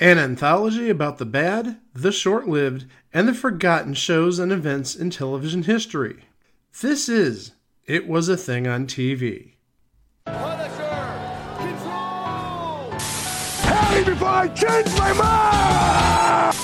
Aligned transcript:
An 0.00 0.16
anthology 0.16 0.90
about 0.90 1.18
the 1.18 1.26
bad, 1.26 1.80
the 1.92 2.12
short 2.12 2.46
lived, 2.46 2.86
and 3.12 3.26
the 3.26 3.34
forgotten 3.34 3.94
shows 3.94 4.38
and 4.38 4.52
events 4.52 4.94
in 4.94 5.10
television 5.10 5.64
history. 5.64 6.24
This 6.80 7.08
is 7.08 7.52
It 7.84 8.06
Was 8.06 8.28
a 8.28 8.36
Thing 8.36 8.68
on 8.68 8.86
TV. 8.86 9.54
Punisher! 10.24 11.54
Control! 11.58 12.92
Tell 13.62 13.98
me 13.98 14.04
before 14.04 14.28
I 14.28 14.48
change 14.54 14.86
my 14.98 15.12
mind! 15.14 16.56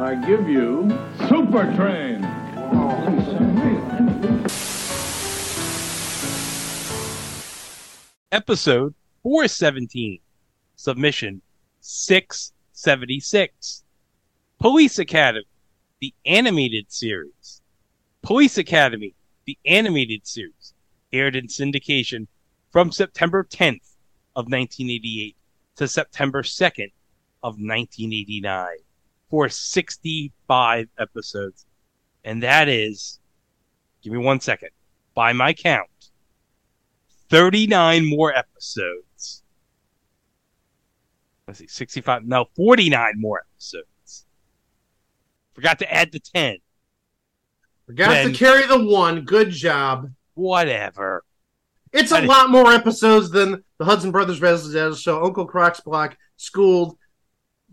I 0.00 0.24
give 0.24 0.48
you 0.48 0.88
Super 1.28 1.64
Train. 1.74 2.42
episode 8.32 8.94
417, 9.24 10.18
submission 10.74 11.42
676. 11.82 13.84
Police 14.60 14.98
Academy, 14.98 15.46
the 16.00 16.14
animated 16.24 16.90
series. 16.90 17.60
Police 18.22 18.56
Academy, 18.56 19.14
the 19.44 19.58
animated 19.66 20.26
series, 20.26 20.74
aired 21.12 21.34
in 21.34 21.48
syndication 21.48 22.28
from 22.70 22.92
September 22.92 23.44
10th 23.44 23.96
of 24.36 24.46
1988 24.46 25.36
to 25.76 25.88
September 25.88 26.42
2nd 26.42 26.92
of 27.42 27.54
1989 27.54 28.68
for 29.28 29.48
65 29.48 30.88
episodes. 30.98 31.66
And 32.24 32.42
that 32.44 32.68
is, 32.68 33.18
give 34.02 34.12
me 34.12 34.20
one 34.20 34.38
second, 34.38 34.70
by 35.14 35.32
my 35.32 35.52
count, 35.52 35.88
39 37.28 38.08
more 38.08 38.32
episodes. 38.32 39.04
Let's 41.46 41.58
see, 41.58 41.66
65, 41.66 42.24
no, 42.24 42.46
49 42.56 43.14
more 43.16 43.42
episodes. 43.54 44.26
Forgot 45.54 45.78
to 45.80 45.92
add 45.92 46.12
the 46.12 46.20
10. 46.20 46.58
Forgot 47.86 48.08
Then- 48.10 48.32
to 48.32 48.38
carry 48.38 48.66
the 48.66 48.84
one. 48.84 49.22
Good 49.22 49.50
job. 49.50 50.10
Whatever. 50.34 51.24
It's 51.92 52.12
a 52.12 52.18
I- 52.18 52.24
lot 52.24 52.50
more 52.50 52.72
episodes 52.72 53.30
than 53.30 53.62
the 53.78 53.84
Hudson 53.84 54.12
Brothers 54.12 54.40
Residential 54.40 54.96
Show, 54.96 55.24
Uncle 55.24 55.44
Croc's 55.44 55.80
Block, 55.80 56.16
Schooled, 56.36 56.96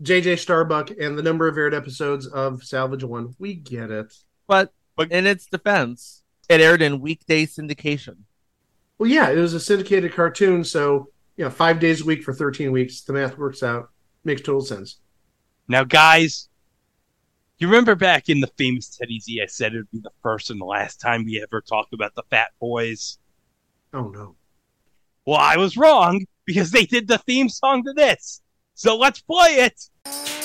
JJ 0.02 0.36
Starbuck, 0.38 0.90
and 0.90 1.16
the 1.16 1.22
number 1.22 1.46
of 1.48 1.56
aired 1.56 1.72
episodes 1.74 2.26
of 2.26 2.62
Salvage 2.64 3.04
One. 3.04 3.34
We 3.38 3.54
get 3.54 3.90
it. 3.90 4.12
But, 4.46 4.72
But- 4.96 5.10
in 5.12 5.26
its 5.26 5.46
defense, 5.46 6.22
it 6.48 6.60
aired 6.60 6.82
in 6.82 7.00
weekday 7.00 7.46
syndication. 7.46 8.16
Well, 8.98 9.08
yeah, 9.08 9.30
it 9.30 9.36
was 9.38 9.54
a 9.54 9.60
syndicated 9.60 10.12
cartoon, 10.12 10.64
so 10.64 11.08
you 11.40 11.46
know, 11.46 11.50
five 11.50 11.80
days 11.80 12.02
a 12.02 12.04
week 12.04 12.22
for 12.22 12.34
thirteen 12.34 12.70
weeks. 12.70 13.00
The 13.00 13.14
math 13.14 13.38
works 13.38 13.62
out. 13.62 13.88
Makes 14.24 14.42
total 14.42 14.60
sense. 14.60 14.98
Now, 15.68 15.84
guys, 15.84 16.50
you 17.58 17.66
remember 17.66 17.94
back 17.94 18.28
in 18.28 18.40
the 18.40 18.52
famous 18.58 18.94
Teddy 18.94 19.18
Z, 19.20 19.40
I 19.42 19.46
said 19.46 19.72
it 19.72 19.78
would 19.78 19.90
be 19.90 20.00
the 20.00 20.10
first 20.22 20.50
and 20.50 20.60
the 20.60 20.66
last 20.66 21.00
time 21.00 21.24
we 21.24 21.42
ever 21.42 21.62
talked 21.62 21.94
about 21.94 22.14
the 22.14 22.24
Fat 22.28 22.50
Boys. 22.60 23.18
Oh 23.94 24.08
no. 24.08 24.36
Well, 25.24 25.38
I 25.38 25.56
was 25.56 25.78
wrong 25.78 26.26
because 26.44 26.72
they 26.72 26.84
did 26.84 27.08
the 27.08 27.16
theme 27.16 27.48
song 27.48 27.84
to 27.84 27.94
this. 27.94 28.42
So 28.74 28.98
let's 28.98 29.22
play 29.22 29.66
it. 29.66 30.39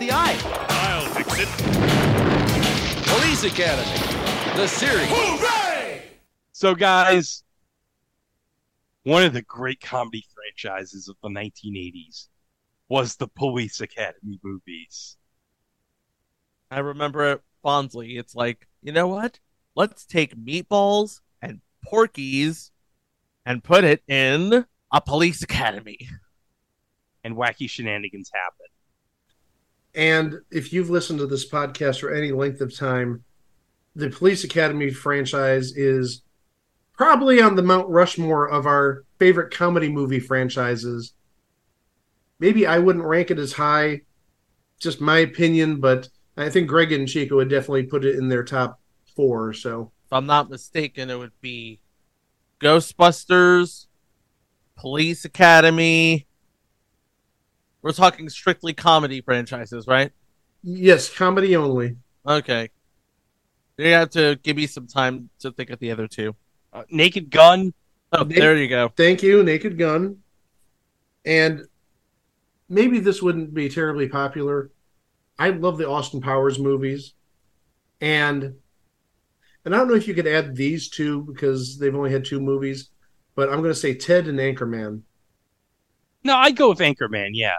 The 0.00 0.10
eye. 0.12 0.34
I'll 0.70 1.04
fix 1.12 1.28
it! 1.38 1.48
Police 3.06 3.44
Academy, 3.44 4.56
the 4.56 4.66
series. 4.66 5.06
Hooray! 5.10 6.02
So, 6.52 6.74
guys, 6.74 7.44
one 9.02 9.24
of 9.24 9.34
the 9.34 9.42
great 9.42 9.82
comedy 9.82 10.24
franchises 10.34 11.08
of 11.08 11.16
the 11.22 11.28
1980s 11.28 12.28
was 12.88 13.16
the 13.16 13.28
Police 13.28 13.82
Academy 13.82 14.40
movies. 14.42 15.18
I 16.70 16.78
remember 16.78 17.32
it 17.32 17.42
fondly. 17.62 18.16
It's 18.16 18.34
like, 18.34 18.68
you 18.80 18.92
know 18.92 19.06
what? 19.06 19.38
Let's 19.76 20.06
take 20.06 20.34
meatballs 20.34 21.20
and 21.42 21.60
Porky's 21.84 22.70
and 23.44 23.62
put 23.62 23.84
it 23.84 24.02
in 24.08 24.64
a 24.90 25.00
police 25.02 25.42
academy. 25.42 26.08
And 27.22 27.36
wacky 27.36 27.68
shenanigans 27.68 28.30
happen. 28.32 28.66
And 29.94 30.40
if 30.50 30.72
you've 30.72 30.90
listened 30.90 31.18
to 31.18 31.26
this 31.26 31.48
podcast 31.48 32.00
for 32.00 32.12
any 32.12 32.32
length 32.32 32.60
of 32.60 32.76
time, 32.76 33.24
the 33.96 34.10
Police 34.10 34.44
Academy 34.44 34.90
franchise 34.90 35.76
is 35.76 36.22
probably 36.92 37.40
on 37.40 37.56
the 37.56 37.62
Mount 37.62 37.88
Rushmore 37.88 38.48
of 38.48 38.66
our 38.66 39.04
favorite 39.18 39.52
comedy 39.52 39.88
movie 39.88 40.20
franchises. 40.20 41.14
Maybe 42.38 42.66
I 42.66 42.78
wouldn't 42.78 43.04
rank 43.04 43.30
it 43.30 43.38
as 43.38 43.52
high, 43.52 44.02
just 44.78 45.00
my 45.00 45.18
opinion, 45.18 45.80
but 45.80 46.08
I 46.36 46.48
think 46.48 46.68
Greg 46.68 46.92
and 46.92 47.08
Chico 47.08 47.36
would 47.36 47.50
definitely 47.50 47.84
put 47.84 48.04
it 48.04 48.16
in 48.16 48.28
their 48.28 48.44
top 48.44 48.80
four. 49.16 49.52
So 49.52 49.92
If 50.06 50.12
I'm 50.12 50.26
not 50.26 50.50
mistaken, 50.50 51.10
it 51.10 51.18
would 51.18 51.38
be 51.40 51.80
Ghostbusters, 52.60 53.86
Police 54.76 55.24
Academy. 55.24 56.26
We're 57.82 57.92
talking 57.92 58.28
strictly 58.28 58.72
comedy 58.74 59.20
franchises, 59.20 59.86
right? 59.86 60.12
yes, 60.62 61.08
comedy 61.08 61.56
only. 61.56 61.96
Okay. 62.26 62.68
You 63.78 63.86
have 63.92 64.10
to 64.10 64.38
give 64.42 64.56
me 64.58 64.66
some 64.66 64.86
time 64.86 65.30
to 65.38 65.50
think 65.52 65.70
of 65.70 65.78
the 65.78 65.90
other 65.90 66.06
two. 66.06 66.36
Uh, 66.72 66.82
Naked 66.90 67.30
Gun, 67.30 67.72
Oh, 68.12 68.24
Nick- 68.24 68.36
there 68.38 68.56
you 68.56 68.68
go. 68.68 68.88
Thank 68.94 69.22
you, 69.22 69.42
Naked 69.42 69.78
Gun. 69.78 70.18
And 71.24 71.62
maybe 72.68 72.98
this 73.00 73.22
wouldn't 73.22 73.54
be 73.54 73.68
terribly 73.70 74.08
popular. 74.08 74.70
I 75.38 75.48
love 75.50 75.78
the 75.78 75.88
Austin 75.88 76.20
Powers 76.20 76.58
movies. 76.58 77.14
And 78.02 78.56
and 79.64 79.74
I 79.74 79.78
don't 79.78 79.88
know 79.88 79.94
if 79.94 80.08
you 80.08 80.14
could 80.14 80.26
add 80.26 80.54
these 80.56 80.88
two 80.90 81.22
because 81.22 81.78
they've 81.78 81.94
only 81.94 82.10
had 82.12 82.24
two 82.24 82.40
movies, 82.40 82.90
but 83.34 83.48
I'm 83.48 83.58
going 83.60 83.70
to 83.72 83.74
say 83.74 83.94
Ted 83.94 84.26
and 84.26 84.38
Anchorman. 84.38 85.02
No, 86.24 86.36
I'd 86.36 86.56
go 86.56 86.68
with 86.70 86.78
Anchorman, 86.80 87.30
yeah. 87.32 87.56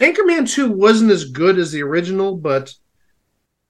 Anchorman 0.00 0.48
2 0.50 0.70
wasn't 0.70 1.10
as 1.10 1.24
good 1.30 1.58
as 1.58 1.70
the 1.72 1.82
original, 1.82 2.36
but 2.36 2.74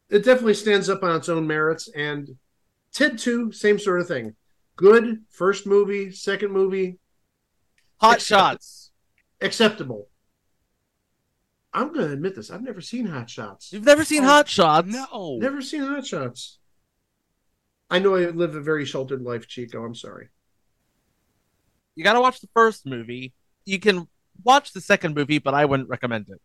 it 0.08 0.24
definitely 0.24 0.54
stands 0.54 0.88
up 0.88 1.02
on 1.02 1.16
its 1.16 1.28
own 1.28 1.46
merits. 1.46 1.88
And 1.94 2.36
Ted 2.92 3.18
2, 3.18 3.52
same 3.52 3.78
sort 3.78 4.00
of 4.00 4.08
thing. 4.08 4.34
Good 4.76 5.22
first 5.30 5.66
movie, 5.66 6.10
second 6.10 6.52
movie, 6.52 6.98
Hot 8.00 8.16
Accept- 8.16 8.28
Shots. 8.28 8.90
acceptable. 9.40 10.08
I'm 11.74 11.92
going 11.92 12.06
to 12.08 12.12
admit 12.12 12.34
this. 12.34 12.50
I've 12.50 12.62
never 12.62 12.80
seen 12.80 13.06
Hot 13.06 13.30
Shots. 13.30 13.72
You've 13.72 13.84
never 13.84 14.04
seen 14.04 14.24
Oh, 14.24 14.28
Hot 14.28 14.48
Shots? 14.48 14.88
No. 14.88 15.38
Never 15.40 15.62
seen 15.62 15.82
Hot 15.82 16.04
Shots. 16.06 16.58
I 17.90 17.98
know 17.98 18.14
I 18.16 18.26
live 18.30 18.54
a 18.54 18.60
very 18.60 18.84
sheltered 18.84 19.22
life, 19.22 19.46
Chico. 19.46 19.84
I'm 19.84 19.94
sorry. 19.94 20.28
You 21.94 22.04
got 22.04 22.14
to 22.14 22.20
watch 22.20 22.40
the 22.40 22.48
first 22.54 22.86
movie. 22.86 23.32
You 23.64 23.78
can 23.78 24.08
watch 24.44 24.72
the 24.72 24.80
second 24.80 25.14
movie, 25.14 25.38
but 25.38 25.54
I 25.54 25.64
wouldn't 25.64 25.88
recommend 25.88 26.28
it. 26.28 26.40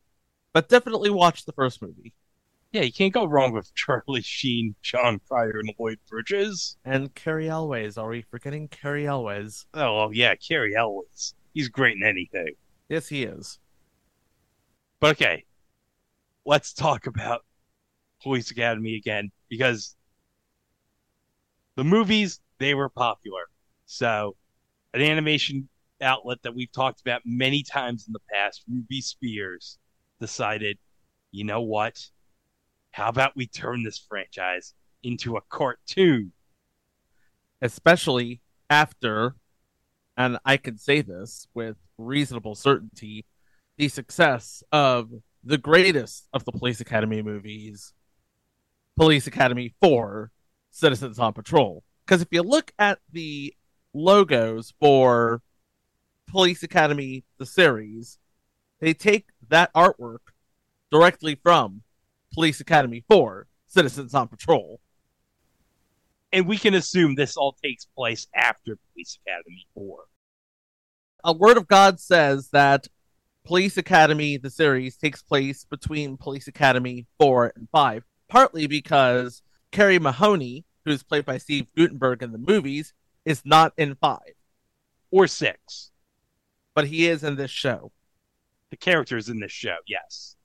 But 0.53 0.69
definitely 0.69 1.09
watch 1.09 1.45
the 1.45 1.51
first 1.51 1.81
movie. 1.81 2.13
Yeah, 2.71 2.81
you 2.81 2.91
can't 2.91 3.13
go 3.13 3.25
wrong 3.25 3.53
with 3.53 3.73
Charlie 3.75 4.21
Sheen, 4.21 4.75
Jon 4.81 5.21
Cryer, 5.27 5.59
and 5.59 5.73
Lloyd 5.79 5.99
Bridges. 6.09 6.77
And 6.83 7.13
Cary 7.15 7.49
Elwes. 7.49 7.97
Are 7.97 8.09
we 8.09 8.23
forgetting 8.23 8.67
Cary 8.67 9.07
Elwes? 9.07 9.65
Oh, 9.73 10.11
yeah, 10.11 10.35
Cary 10.35 10.75
Elwes. 10.75 11.33
He's 11.53 11.69
great 11.69 11.95
in 11.95 12.03
anything. 12.03 12.55
Yes, 12.89 13.07
he 13.07 13.23
is. 13.23 13.59
But 14.99 15.11
okay, 15.11 15.45
let's 16.45 16.73
talk 16.73 17.07
about 17.07 17.45
Police 18.21 18.51
Academy 18.51 18.95
again 18.95 19.31
because 19.49 19.95
the 21.75 21.83
movies 21.83 22.41
they 22.57 22.73
were 22.73 22.89
popular. 22.89 23.43
So, 23.85 24.35
an 24.93 25.01
animation 25.01 25.69
outlet 26.01 26.39
that 26.43 26.55
we've 26.55 26.71
talked 26.71 27.01
about 27.01 27.21
many 27.25 27.63
times 27.63 28.05
in 28.07 28.13
the 28.13 28.19
past, 28.31 28.63
Ruby 28.69 29.01
Spears, 29.01 29.77
decided, 30.19 30.77
you 31.31 31.43
know 31.43 31.61
what? 31.61 31.99
How 32.91 33.09
about 33.09 33.35
we 33.35 33.47
turn 33.47 33.83
this 33.83 33.97
franchise 33.97 34.73
into 35.03 35.37
a 35.37 35.41
cartoon? 35.49 36.33
especially 37.61 38.41
after, 38.69 39.35
and 40.15 40.37
I 40.45 40.57
can 40.57 40.77
say 40.77 41.01
this 41.01 41.47
with 41.53 41.77
reasonable 41.97 42.55
certainty, 42.55 43.25
the 43.77 43.87
success 43.87 44.63
of 44.71 45.09
the 45.43 45.57
greatest 45.57 46.27
of 46.33 46.45
the 46.45 46.51
Police 46.51 46.79
Academy 46.81 47.21
movies, 47.21 47.93
Police 48.95 49.27
Academy 49.27 49.75
4, 49.81 50.31
Citizens 50.71 51.19
on 51.19 51.33
Patrol. 51.33 51.83
Because 52.05 52.21
if 52.21 52.29
you 52.31 52.41
look 52.41 52.71
at 52.79 52.99
the 53.11 53.53
logos 53.93 54.73
for 54.79 55.41
Police 56.27 56.63
Academy, 56.63 57.23
the 57.37 57.45
series, 57.45 58.19
they 58.79 58.93
take 58.93 59.27
that 59.49 59.73
artwork 59.73 60.19
directly 60.91 61.35
from 61.35 61.81
Police 62.33 62.59
Academy 62.59 63.03
4, 63.09 63.47
Citizens 63.67 64.13
on 64.13 64.27
Patrol. 64.27 64.79
And 66.31 66.47
we 66.47 66.57
can 66.57 66.73
assume 66.73 67.15
this 67.15 67.37
all 67.37 67.55
takes 67.63 67.85
place 67.85 68.27
after 68.35 68.77
Police 68.93 69.17
Academy 69.25 69.67
4. 69.73 69.99
a 71.23 71.33
word 71.33 71.57
of 71.57 71.67
God 71.67 71.99
says 71.99 72.49
that 72.49 72.87
Police 73.45 73.77
Academy, 73.77 74.37
the 74.37 74.49
series, 74.49 74.97
takes 74.97 75.21
place 75.21 75.63
between 75.63 76.17
Police 76.17 76.47
Academy 76.47 77.07
4 77.19 77.53
and 77.55 77.67
5, 77.71 78.03
partly 78.27 78.67
because 78.67 79.41
Carey 79.71 79.99
Mahoney, 79.99 80.65
who's 80.83 81.03
played 81.03 81.25
by 81.25 81.37
Steve 81.37 81.67
Guttenberg 81.75 82.21
in 82.21 82.33
the 82.33 82.37
movies, 82.37 82.93
is 83.25 83.41
not 83.45 83.73
in 83.77 83.95
5, 83.95 84.19
Or 85.11 85.27
6. 85.27 85.91
But 86.77 86.85
he 86.85 87.07
is 87.07 87.23
in 87.23 87.35
this 87.35 87.49
show. 87.49 87.91
The 88.69 88.77
characters 88.77 89.29
in 89.29 89.39
this 89.39 89.51
show, 89.51 89.77
yes. 89.87 90.35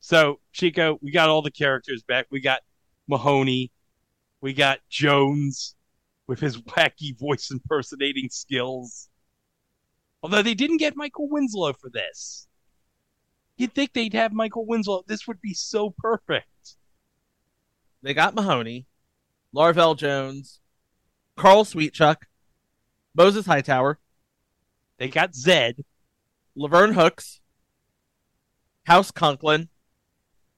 So, 0.00 0.40
Chico, 0.50 0.98
we 1.00 1.12
got 1.12 1.28
all 1.28 1.42
the 1.42 1.50
characters 1.52 2.02
back. 2.02 2.26
We 2.28 2.40
got 2.40 2.62
Mahoney. 3.06 3.70
We 4.40 4.52
got 4.52 4.80
Jones 4.88 5.76
with 6.26 6.40
his 6.40 6.60
wacky 6.62 7.16
voice 7.16 7.52
impersonating 7.52 8.30
skills. 8.30 9.10
Although 10.24 10.42
they 10.42 10.54
didn't 10.54 10.78
get 10.78 10.96
Michael 10.96 11.28
Winslow 11.28 11.74
for 11.74 11.88
this. 11.88 12.48
You'd 13.56 13.72
think 13.72 13.92
they'd 13.92 14.14
have 14.14 14.32
Michael 14.32 14.66
Winslow. 14.66 15.04
This 15.06 15.28
would 15.28 15.40
be 15.40 15.54
so 15.54 15.94
perfect. 15.96 16.78
They 18.02 18.12
got 18.12 18.34
Mahoney, 18.34 18.86
Larvell 19.54 19.96
Jones, 19.96 20.58
Carl 21.36 21.64
Sweetchuck, 21.64 22.22
Moses 23.14 23.46
Hightower, 23.46 24.00
They 25.00 25.08
got 25.08 25.34
Zed, 25.34 25.82
Laverne 26.54 26.92
Hooks, 26.92 27.40
House 28.84 29.10
Conklin, 29.10 29.70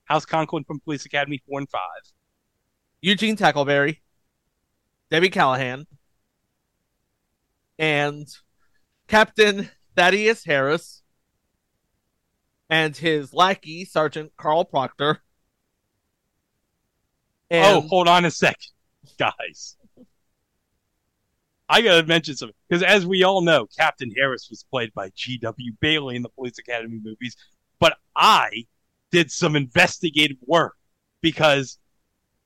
House 0.06 0.26
Conklin 0.26 0.64
from 0.64 0.80
Police 0.80 1.06
Academy 1.06 1.40
4 1.48 1.60
and 1.60 1.70
5. 1.70 1.80
Eugene 3.00 3.36
Tackleberry, 3.36 3.98
Debbie 5.12 5.30
Callahan, 5.30 5.86
and 7.78 8.26
Captain 9.06 9.70
Thaddeus 9.96 10.44
Harris, 10.44 11.04
and 12.68 12.96
his 12.96 13.32
lackey, 13.32 13.84
Sergeant 13.84 14.32
Carl 14.36 14.64
Proctor. 14.64 15.22
oh, 17.52 17.82
hold 17.82 18.08
on 18.08 18.24
a 18.24 18.30
second, 18.32 18.72
guys. 19.20 19.76
I 21.68 21.80
gotta 21.80 22.06
mention 22.06 22.36
something 22.36 22.54
because, 22.68 22.82
as 22.82 23.06
we 23.06 23.22
all 23.22 23.40
know, 23.40 23.66
Captain 23.78 24.10
Harris 24.16 24.48
was 24.50 24.64
played 24.70 24.92
by 24.94 25.10
G.W. 25.14 25.72
Bailey 25.80 26.16
in 26.16 26.22
the 26.22 26.28
Police 26.28 26.58
Academy 26.58 27.00
movies. 27.02 27.36
But 27.78 27.96
I 28.16 28.66
did 29.10 29.30
some 29.30 29.56
investigative 29.56 30.38
work 30.46 30.76
because 31.20 31.78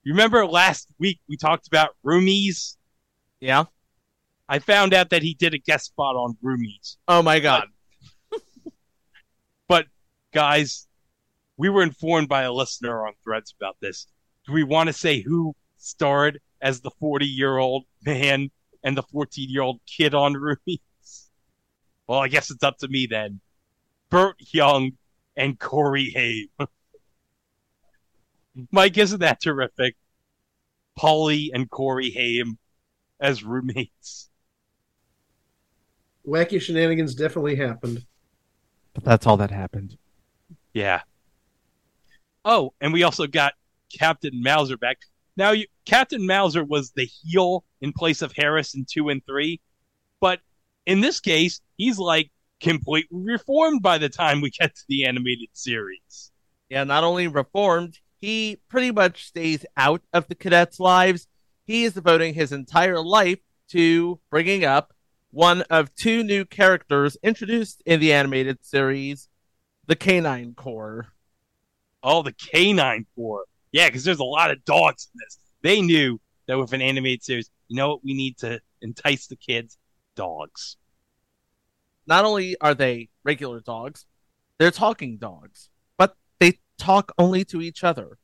you 0.05 0.13
remember 0.13 0.47
last 0.47 0.89
week 0.99 1.21
we 1.29 1.37
talked 1.37 1.67
about 1.67 1.97
Roomies. 2.05 2.77
yeah. 3.41 3.65
I 4.49 4.61
found 4.61 4.95
out 4.95 5.11
that 5.11 5.23
he 5.23 5.35
did 5.35 5.55
a 5.55 5.59
guest 5.59 5.87
spot 5.87 6.15
on 6.15 6.37
Roomies. 6.43 6.97
Oh 7.09 7.23
my 7.23 7.41
God. 7.41 7.67
But 9.69 9.87
guys, 10.33 10.87
we 11.57 11.69
were 11.69 11.83
informed 11.83 12.29
by 12.29 12.43
a 12.43 12.53
listener 12.53 13.07
on 13.07 13.15
Threads 13.25 13.55
about 13.59 13.77
this. 13.81 14.07
Do 14.47 14.53
we 14.53 14.63
want 14.63 14.89
to 14.89 14.93
say 14.93 15.21
who 15.23 15.55
starred 15.77 16.41
as 16.61 16.81
the 16.81 16.91
40 17.01 17.27
year 17.27 17.59
old 17.59 17.85
man 18.05 18.51
and 18.83 18.97
the 18.97 19.03
14 19.03 19.51
year 19.51 19.63
old 19.63 19.81
kid 19.87 20.15
on 20.15 20.35
Roomies? 20.35 20.81
Well, 22.07 22.21
I 22.21 22.29
guess 22.29 22.51
it's 22.51 22.63
up 22.63 22.79
to 22.79 22.89
me 22.89 23.07
then. 23.07 23.41
Burt 24.11 24.37
Young 24.53 24.93
and 25.37 25.59
Corey 25.59 26.11
Haim. 26.11 26.69
Mike, 28.71 28.97
isn't 28.97 29.21
that 29.21 29.41
terrific? 29.41 29.97
Paulie 30.99 31.51
and 31.53 31.69
Corey 31.69 32.11
Haim 32.11 32.59
as 33.21 33.45
roommates. 33.45 34.31
Wacky 36.27 36.61
shenanigans 36.61 37.15
definitely 37.15 37.57
happened. 37.57 38.05
But 38.95 39.05
that's 39.05 39.27
all 39.27 39.37
that 39.37 39.51
happened. 39.51 39.97
Yeah. 40.73 41.03
Oh, 42.45 42.73
and 42.81 42.93
we 42.93 43.03
also 43.03 43.27
got 43.27 43.55
Captain 43.93 44.43
Mauser 44.43 44.77
back. 44.77 44.99
Now, 45.37 45.51
you, 45.51 45.67
Captain 45.85 46.27
Mauser 46.27 46.65
was 46.65 46.91
the 46.91 47.05
heel 47.05 47.65
in 47.81 47.93
place 47.93 48.23
of 48.23 48.33
Harris 48.33 48.75
in 48.75 48.87
two 48.91 49.09
and 49.11 49.25
three, 49.27 49.61
but 50.21 50.41
in 50.87 51.01
this 51.01 51.21
case, 51.21 51.61
he's 51.77 51.99
like 51.99 52.31
completely 52.61 53.19
reformed 53.21 53.83
by 53.83 53.99
the 53.99 54.09
time 54.09 54.41
we 54.41 54.51
get 54.51 54.75
to 54.75 54.83
the 54.89 55.05
animated 55.05 55.49
series. 55.53 56.33
Yeah, 56.69 56.85
not 56.85 57.05
only 57.05 57.29
reformed, 57.29 57.99
he 58.21 58.59
pretty 58.69 58.91
much 58.91 59.27
stays 59.27 59.65
out 59.77 60.03
of 60.13 60.27
the 60.29 60.35
cadets' 60.35 60.81
lives. 60.81 61.29
He 61.67 61.85
is 61.85 61.95
devoting 61.95 62.35
his 62.35 62.53
entire 62.53 63.01
life 63.01 63.39
to 63.69 64.19
bringing 64.31 64.65
up 64.65 64.95
one 65.31 65.63
of 65.63 65.95
two 65.95 66.23
new 66.23 66.45
characters 66.45 67.17
introduced 67.23 67.83
in 67.85 68.01
the 68.01 68.13
animated 68.13 68.65
series, 68.65 69.29
the 69.87 69.97
Canine 69.97 70.55
Corps. 70.55 71.09
Oh, 72.03 72.23
the 72.23 72.33
Canine 72.33 73.07
Corps. 73.15 73.45
Yeah, 73.77 73.89
because 73.89 74.05
there's 74.05 74.21
a 74.21 74.25
lot 74.25 74.51
of 74.51 74.65
dogs 74.65 75.07
in 75.13 75.19
this. 75.23 75.39
They 75.61 75.83
knew 75.83 76.19
that 76.47 76.57
with 76.59 76.73
an 76.73 76.81
animated 76.81 77.23
series, 77.23 77.51
you 77.69 77.77
know 77.77 77.89
what 77.89 78.03
we 78.03 78.15
need 78.15 78.39
to 78.39 78.59
entice 78.81 79.27
the 79.27 79.37
kids? 79.37 79.77
Dogs. 80.15 80.79
Not 82.07 82.25
only 82.25 82.57
are 82.63 82.73
they 82.73 83.11
regular 83.23 83.61
dogs, 83.61 84.07
they're 84.59 84.71
talking 84.71 85.19
dogs, 85.19 85.69
but 85.99 86.17
they 86.41 86.59
talk 86.79 87.13
only 87.19 87.45
to 87.45 87.61
each 87.61 87.85
other. 87.85 88.17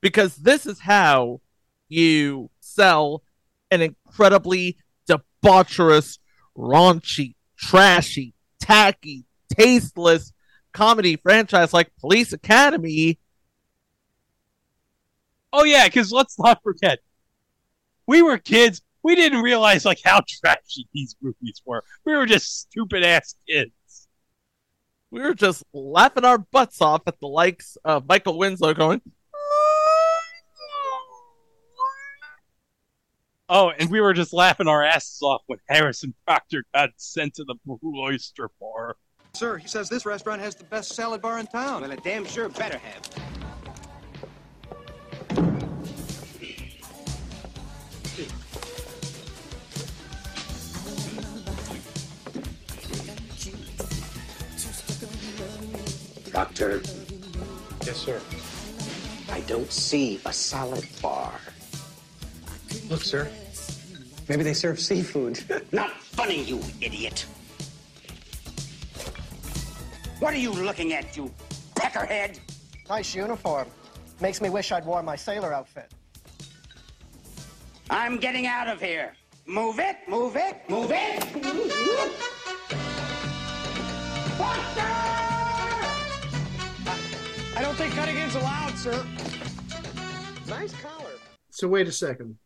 Because 0.00 0.36
this 0.36 0.64
is 0.64 0.78
how 0.78 1.40
you 1.88 2.48
sell 2.60 3.24
an 3.72 3.82
incredibly 3.82 4.76
debaucherous, 5.10 6.20
raunchy, 6.56 7.34
trashy, 7.58 8.32
tacky, 8.60 9.24
tasteless 9.52 10.32
comedy 10.72 11.16
franchise 11.16 11.72
like 11.72 11.90
Police 11.98 12.32
Academy. 12.32 13.18
Oh 15.52 15.64
yeah, 15.64 15.86
because 15.86 16.12
let's 16.12 16.38
not 16.38 16.62
forget, 16.62 17.00
we 18.06 18.22
were 18.22 18.38
kids. 18.38 18.82
We 19.02 19.16
didn't 19.16 19.42
realize 19.42 19.84
like 19.84 20.00
how 20.04 20.20
trashy 20.28 20.86
these 20.92 21.16
movies 21.22 21.62
were. 21.64 21.82
We 22.04 22.14
were 22.14 22.26
just 22.26 22.60
stupid 22.60 23.02
ass 23.02 23.34
kids. 23.48 23.70
We 25.10 25.22
were 25.22 25.34
just 25.34 25.64
laughing 25.72 26.24
our 26.24 26.38
butts 26.38 26.80
off 26.80 27.02
at 27.06 27.18
the 27.18 27.26
likes 27.26 27.76
of 27.84 28.06
Michael 28.06 28.38
Winslow 28.38 28.74
going, 28.74 29.00
Oh, 33.52 33.72
and 33.76 33.90
we 33.90 34.00
were 34.00 34.12
just 34.12 34.32
laughing 34.32 34.68
our 34.68 34.84
asses 34.84 35.20
off 35.22 35.42
when 35.48 35.58
Harrison 35.68 36.14
Proctor 36.24 36.64
got 36.72 36.90
sent 36.98 37.34
to 37.34 37.44
the 37.44 37.56
Blue 37.66 38.00
Oyster 38.00 38.48
Bar. 38.60 38.96
Sir, 39.32 39.56
he 39.56 39.66
says 39.66 39.88
this 39.88 40.06
restaurant 40.06 40.40
has 40.40 40.54
the 40.54 40.62
best 40.62 40.94
salad 40.94 41.20
bar 41.20 41.40
in 41.40 41.48
town. 41.48 41.82
Well, 41.82 41.90
it 41.90 42.04
damn 42.04 42.24
sure 42.24 42.48
better 42.48 42.78
have. 42.78 43.49
Doctor, 56.40 56.80
Yes, 57.84 57.98
sir. 57.98 58.18
I 59.30 59.40
don't 59.40 59.70
see 59.70 60.18
a 60.24 60.32
salad 60.32 60.88
bar. 61.02 61.34
Look, 62.88 63.02
sir. 63.02 63.30
Maybe 64.26 64.42
they 64.42 64.54
serve 64.54 64.80
seafood. 64.80 65.44
Not 65.72 65.90
funny, 66.00 66.42
you 66.44 66.58
idiot. 66.80 67.26
What 70.20 70.32
are 70.32 70.38
you 70.38 70.50
looking 70.50 70.94
at, 70.94 71.14
you 71.14 71.30
peckerhead? 71.74 72.38
Nice 72.88 73.14
uniform. 73.14 73.68
Makes 74.22 74.40
me 74.40 74.48
wish 74.48 74.72
I'd 74.72 74.86
worn 74.86 75.04
my 75.04 75.16
sailor 75.16 75.52
outfit. 75.52 75.92
I'm 77.90 78.16
getting 78.16 78.46
out 78.46 78.66
of 78.66 78.80
here. 78.80 79.12
Move 79.44 79.78
it, 79.78 79.98
move 80.08 80.36
it, 80.36 80.56
move 80.70 80.90
it. 80.90 81.22
I 87.60 87.62
don't 87.62 87.76
think 87.76 87.92
cutting 87.92 88.16
in's 88.16 88.34
allowed, 88.36 88.74
sir. 88.78 89.04
Nice 90.48 90.72
collar. 90.80 91.10
So 91.50 91.68
wait 91.68 91.88
a 91.88 91.92
second. 91.92 92.38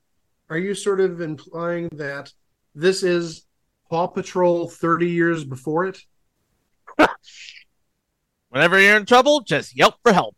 Are 0.51 0.59
you 0.59 0.75
sort 0.75 0.99
of 0.99 1.21
implying 1.21 1.89
that 1.93 2.33
this 2.75 3.05
is 3.05 3.47
Paw 3.89 4.09
Patrol 4.09 4.69
30 4.69 5.09
years 5.09 5.45
before 5.45 5.87
it? 5.87 6.01
Whenever 8.49 8.81
you're 8.81 8.97
in 8.97 9.07
trouble, 9.07 9.43
just 9.43 9.77
yelp 9.77 9.95
for 10.03 10.13
help. 10.13 10.35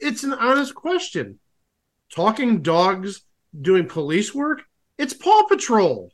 It's 0.00 0.24
an 0.24 0.32
honest 0.32 0.74
question. 0.74 1.40
Talking 2.10 2.62
dogs 2.62 3.26
doing 3.60 3.86
police 3.86 4.34
work? 4.34 4.62
It's 4.96 5.12
Paw 5.12 5.42
Patrol. 5.42 6.10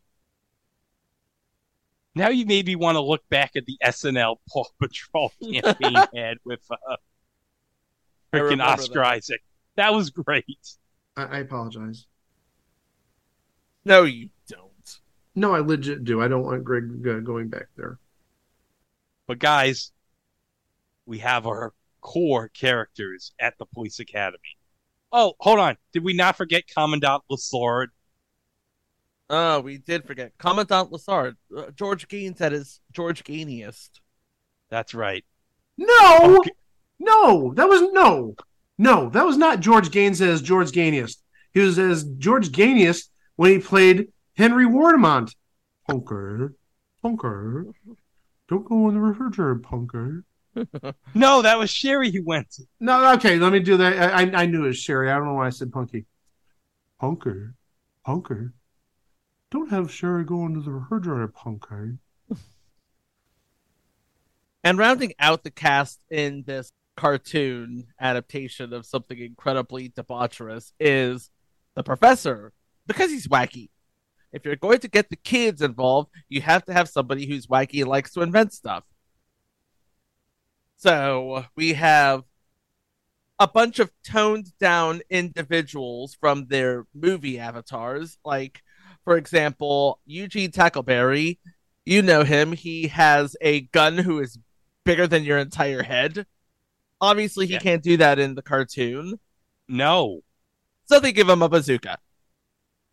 Now 2.14 2.28
you 2.28 2.46
maybe 2.46 2.76
want 2.76 2.96
to 2.96 3.00
look 3.00 3.28
back 3.28 3.52
at 3.56 3.66
the 3.66 3.76
SNL 3.84 4.36
Paw 4.48 4.64
Patrol 4.80 5.32
campaign 5.42 5.96
ad 6.16 6.38
with 6.44 6.60
uh, 6.70 6.96
freaking 8.32 8.42
remember 8.42 8.64
Oscar 8.64 9.00
that. 9.00 9.06
Isaac. 9.06 9.42
That 9.76 9.92
was 9.92 10.10
great. 10.10 10.76
I, 11.16 11.24
I 11.24 11.38
apologize. 11.38 12.06
No, 13.84 14.04
you 14.04 14.30
don't. 14.48 15.00
No, 15.34 15.54
I 15.54 15.58
legit 15.58 16.04
do. 16.04 16.22
I 16.22 16.28
don't 16.28 16.44
want 16.44 16.64
Greg 16.64 17.06
uh, 17.06 17.18
going 17.18 17.48
back 17.48 17.66
there. 17.76 17.98
But 19.26 19.38
guys, 19.38 19.90
we 21.06 21.18
have 21.18 21.46
our 21.46 21.72
core 22.00 22.48
characters 22.48 23.32
at 23.40 23.58
the 23.58 23.66
police 23.66 23.98
academy. 23.98 24.38
Oh, 25.10 25.34
hold 25.40 25.58
on. 25.58 25.76
Did 25.92 26.04
we 26.04 26.12
not 26.12 26.36
forget 26.36 26.64
Commandant 26.68 27.22
Lassard? 27.30 27.88
Oh, 29.30 29.60
we 29.60 29.78
did 29.78 30.04
forget. 30.04 30.32
Commandant 30.38 30.90
Lassard. 30.92 31.36
Uh, 31.56 31.70
George 31.74 32.08
Gaynes 32.08 32.40
at 32.40 32.52
his 32.52 32.80
George 32.92 33.24
Gainiest. 33.24 33.88
That's 34.70 34.94
right. 34.94 35.24
No, 35.78 36.36
Okay. 36.40 36.50
no, 36.98 37.52
that 37.54 37.68
was 37.68 37.82
no, 37.92 38.34
no, 38.78 39.08
that 39.10 39.24
was 39.26 39.36
not 39.36 39.60
George 39.60 39.90
Gaynes 39.90 40.20
as 40.20 40.40
George 40.42 40.70
Gainiest. 40.72 41.16
He 41.52 41.60
was 41.60 41.78
as 41.78 42.04
George 42.04 42.50
Gainiest 42.50 43.08
when 43.36 43.50
he 43.52 43.58
played 43.58 44.08
Henry 44.36 44.66
Warnimont. 44.66 45.34
Punker, 45.88 46.54
punker, 47.04 47.72
don't 48.48 48.64
go 48.68 48.88
in 48.88 48.94
the 48.94 49.00
refrigerator, 49.00 49.56
punker. 49.56 50.22
No, 51.14 51.42
that 51.42 51.58
was 51.58 51.68
Cherie 51.70 52.12
who 52.12 52.22
went. 52.24 52.56
No, 52.78 53.12
okay, 53.14 53.38
let 53.38 53.52
me 53.52 53.58
do 53.58 53.76
that. 53.78 54.14
I, 54.14 54.22
I, 54.22 54.42
I 54.42 54.46
knew 54.46 54.64
it 54.64 54.68
was 54.68 54.78
Cherie. 54.78 55.10
I 55.10 55.16
don't 55.16 55.26
know 55.26 55.34
why 55.34 55.46
I 55.46 55.50
said 55.50 55.72
punky. 55.72 56.06
Punker, 57.02 57.54
punker, 58.06 58.52
don't 59.54 59.70
have 59.70 59.90
Cherie 59.90 60.24
go 60.24 60.44
into 60.44 60.60
the 60.60 60.72
refrigerator, 60.72 61.28
punker. 61.28 61.98
And 64.64 64.78
rounding 64.78 65.12
out 65.18 65.44
the 65.44 65.50
cast 65.50 66.00
in 66.10 66.44
this 66.46 66.72
cartoon 66.96 67.88
adaptation 68.00 68.72
of 68.72 68.86
something 68.86 69.18
incredibly 69.18 69.90
debaucherous 69.90 70.72
is 70.80 71.30
the 71.74 71.82
professor, 71.82 72.54
because 72.86 73.10
he's 73.10 73.28
wacky. 73.28 73.68
If 74.32 74.46
you're 74.46 74.56
going 74.56 74.78
to 74.78 74.88
get 74.88 75.10
the 75.10 75.16
kids 75.16 75.60
involved, 75.60 76.10
you 76.30 76.40
have 76.40 76.64
to 76.64 76.72
have 76.72 76.88
somebody 76.88 77.26
who's 77.26 77.46
wacky 77.46 77.82
and 77.82 77.90
likes 77.90 78.14
to 78.14 78.22
invent 78.22 78.54
stuff. 78.54 78.84
So 80.76 81.44
we 81.54 81.74
have 81.74 82.24
a 83.38 83.46
bunch 83.46 83.78
of 83.78 83.92
toned 84.02 84.56
down 84.58 85.02
individuals 85.10 86.16
from 86.18 86.46
their 86.46 86.86
movie 86.94 87.38
avatars. 87.38 88.16
Like, 88.24 88.63
for 89.04 89.16
example, 89.16 90.00
Eugene 90.06 90.50
Tackleberry. 90.50 91.38
You 91.84 92.02
know 92.02 92.24
him. 92.24 92.52
He 92.52 92.88
has 92.88 93.36
a 93.40 93.62
gun 93.62 93.98
who 93.98 94.18
is 94.20 94.38
bigger 94.84 95.06
than 95.06 95.24
your 95.24 95.38
entire 95.38 95.82
head. 95.82 96.26
Obviously, 97.00 97.46
he 97.46 97.54
Yeah. 97.54 97.58
can't 97.58 97.82
do 97.82 97.96
that 97.98 98.18
in 98.18 98.34
the 98.34 98.42
cartoon. 98.42 99.20
No. 99.68 100.20
So 100.86 101.00
they 101.00 101.12
give 101.12 101.28
him 101.28 101.42
a 101.42 101.48
bazooka. 101.48 101.98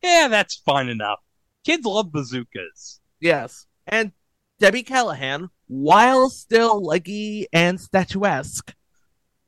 Yeah, 0.01 0.27
that's 0.29 0.55
fine 0.55 0.89
enough. 0.89 1.19
Kids 1.63 1.85
love 1.85 2.11
bazookas. 2.11 2.99
Yes. 3.19 3.67
And 3.85 4.11
Debbie 4.59 4.83
Callahan, 4.83 5.49
while 5.67 6.29
still 6.29 6.83
leggy 6.83 7.47
and 7.53 7.79
statuesque, 7.79 8.73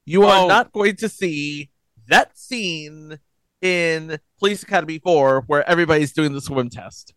you 0.05 0.23
are 0.23 0.43
Oh. 0.45 0.47
not 0.47 0.71
going 0.71 0.95
to 0.97 1.09
see 1.09 1.69
that 2.07 2.37
scene 2.37 3.19
in 3.63 4.19
Police 4.37 4.61
Academy 4.61 4.99
4 4.99 5.45
where 5.47 5.67
everybody's 5.67 6.11
doing 6.11 6.33
the 6.33 6.41
swim 6.41 6.69
test. 6.69 7.13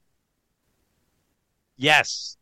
Yes. 1.76 2.36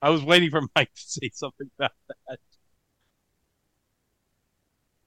I 0.00 0.10
was 0.10 0.24
waiting 0.24 0.48
for 0.50 0.62
Mike 0.76 0.94
to 0.94 1.02
say 1.02 1.30
something 1.34 1.68
about 1.76 1.90
that. 2.08 2.38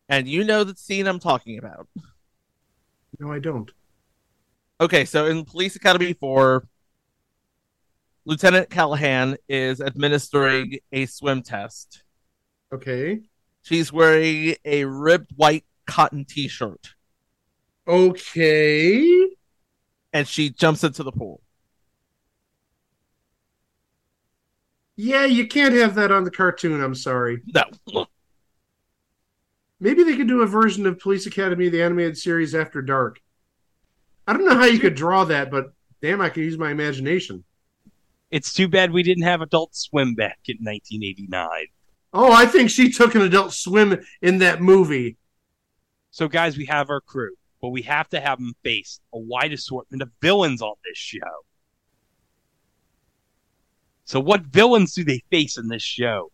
And 0.10 0.28
you 0.28 0.44
know 0.44 0.66
the 0.66 0.76
scene 0.76 1.08
I'm 1.08 1.20
talking 1.20 1.58
about. 1.58 1.88
No, 3.20 3.32
I 3.32 3.40
don't. 3.40 3.72
Okay, 4.82 5.06
so 5.06 5.28
in 5.28 5.46
Police 5.46 5.78
Academy 5.78 6.12
4, 6.12 6.68
Lieutenant 8.26 8.70
Callahan 8.70 9.38
is 9.48 9.80
administering 9.80 10.80
a 10.92 11.06
swim 11.06 11.42
test. 11.42 12.04
Okay. 12.74 13.22
She's 13.62 13.94
wearing 13.94 14.56
a 14.66 14.84
ribbed 14.84 15.32
white 15.38 15.64
cotton 15.86 16.26
t 16.26 16.48
shirt 16.48 16.94
Okay. 17.88 19.28
and 20.14 20.28
she 20.28 20.50
jumps 20.50 20.84
into 20.84 21.04
the 21.04 21.12
pool. 21.12 21.42
Yeah, 24.96 25.26
you 25.26 25.48
can't 25.48 25.74
have 25.74 25.96
that 25.96 26.12
on 26.12 26.24
the 26.24 26.32
cartoon. 26.32 26.82
I'm 26.82 26.96
sorry. 26.96 27.42
No. 27.54 28.06
Maybe 29.80 30.04
they 30.04 30.16
could 30.16 30.28
do 30.28 30.42
a 30.44 30.48
version 30.48 30.86
of 30.86 31.00
Police 31.00 31.26
Academy, 31.26 31.68
the 31.68 31.82
animated 31.82 32.18
series 32.18 32.56
After 32.56 32.82
Dark. 32.82 33.20
I 34.28 34.34
don't 34.34 34.46
know 34.46 34.56
how 34.56 34.66
you 34.66 34.80
could 34.80 34.96
draw 34.96 35.26
that, 35.26 35.52
but 35.52 35.74
damn, 36.02 36.22
I 36.22 36.30
could 36.30 36.44
use 36.44 36.58
my 36.58 36.72
imagination. 36.72 37.44
It's 38.32 38.54
too 38.54 38.68
bad 38.68 38.92
we 38.92 39.04
didn't 39.04 39.24
have 39.24 39.42
Adult 39.42 39.76
Swim 39.76 40.16
back 40.16 40.40
in 40.48 40.58
1989. 40.62 41.50
Oh, 42.14 42.32
I 42.32 42.46
think 42.46 42.70
she 42.70 42.92
took 42.92 43.16
an 43.16 43.22
adult 43.24 43.54
swim 43.54 44.00
in 44.22 44.38
that 44.38 44.62
movie. 44.62 45.18
So, 46.14 46.28
guys, 46.28 46.60
we 46.60 46.68
have 46.68 46.92
our 46.92 47.02
crew, 47.02 47.32
but 47.60 47.70
we 47.70 47.82
have 47.82 48.08
to 48.10 48.20
have 48.20 48.38
them 48.38 48.54
face 48.64 49.00
a 49.16 49.18
wide 49.18 49.52
assortment 49.52 50.04
of 50.04 50.12
villains 50.22 50.62
on 50.62 50.76
this 50.86 50.96
show. 50.96 51.18
So, 54.06 54.20
what 54.20 54.42
villains 54.42 54.94
do 54.94 55.04
they 55.04 55.24
face 55.32 55.58
in 55.58 55.70
this 55.70 55.82
show? 55.82 56.32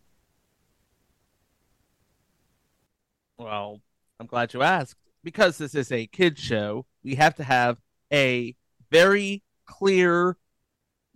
Well, 3.38 3.80
I'm 4.20 4.26
glad 4.26 4.52
you 4.52 4.60
asked. 4.60 4.96
Because 5.24 5.56
this 5.56 5.74
is 5.74 5.90
a 5.90 6.06
kids 6.06 6.42
show, 6.42 6.84
we 7.02 7.14
have 7.14 7.34
to 7.36 7.44
have 7.44 7.80
a 8.12 8.54
very 8.90 9.42
clear 9.64 10.36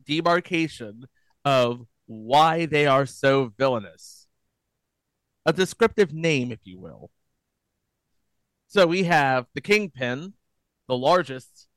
demarcation 0.07 1.05
of 1.45 1.87
why 2.07 2.65
they 2.65 2.87
are 2.87 3.05
so 3.05 3.53
villainous. 3.59 4.27
A 5.45 5.53
descriptive 5.53 6.15
name, 6.15 6.51
if 6.51 6.61
you 6.65 6.81
will. 6.81 7.11
So 8.75 8.89
we 8.89 9.05
have 9.05 9.47
the 9.55 9.61
Kingpin, 9.61 10.33
the 10.89 10.97
largest, 10.97 11.69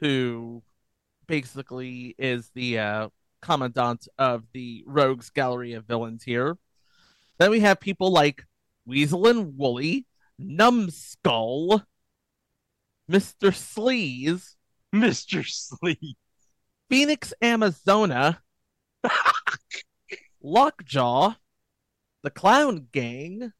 who 0.00 0.62
basically 1.26 2.14
is 2.18 2.50
the 2.54 2.78
uh, 2.78 3.08
commandant 3.42 4.08
of 4.16 4.44
the 4.54 4.82
Rogues 4.86 5.28
Gallery 5.28 5.74
of 5.74 5.84
Villains 5.84 6.22
here. 6.22 6.56
Then 7.36 7.50
we 7.50 7.60
have 7.60 7.78
people 7.78 8.10
like 8.10 8.46
Weasel 8.86 9.26
and 9.26 9.58
Woolly, 9.58 10.06
Numbskull, 10.38 11.82
Mr. 13.12 13.52
Sleaze, 13.52 14.54
Mr. 14.94 15.46
Sleep. 15.46 16.16
Phoenix 16.88 17.34
Amazona, 17.42 18.38
Lockjaw, 20.42 21.34
the 22.22 22.30
Clown 22.30 22.86
Gang, 22.92 23.52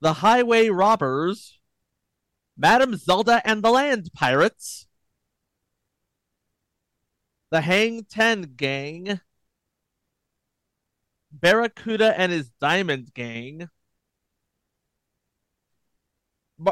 the 0.00 0.14
Highway 0.14 0.68
Robbers, 0.68 1.58
Madame 2.56 2.96
Zelda 2.96 3.42
and 3.44 3.62
the 3.62 3.70
Land 3.70 4.10
Pirates, 4.14 4.86
the 7.50 7.60
Hang 7.60 8.04
Ten 8.04 8.54
Gang, 8.56 9.20
Barracuda 11.32 12.18
and 12.18 12.32
his 12.32 12.50
Diamond 12.60 13.12
Gang, 13.14 13.68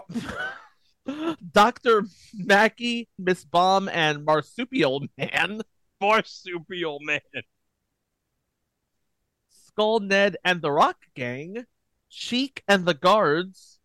Dr. 1.53 2.05
Mackey, 2.35 3.09
Miss 3.19 3.45
Bomb, 3.45 3.89
and 3.89 4.25
Marsupial 4.25 5.07
Man, 5.17 5.63
Marsupial 6.01 7.01
Man. 7.01 7.21
Skull 9.49 10.01
Ned 10.01 10.37
and 10.45 10.61
the 10.61 10.73
Rock 10.73 11.07
Gang, 11.15 11.67
Sheik 12.09 12.63
and 12.67 12.87
the 12.87 12.95
Guards, 12.95 13.79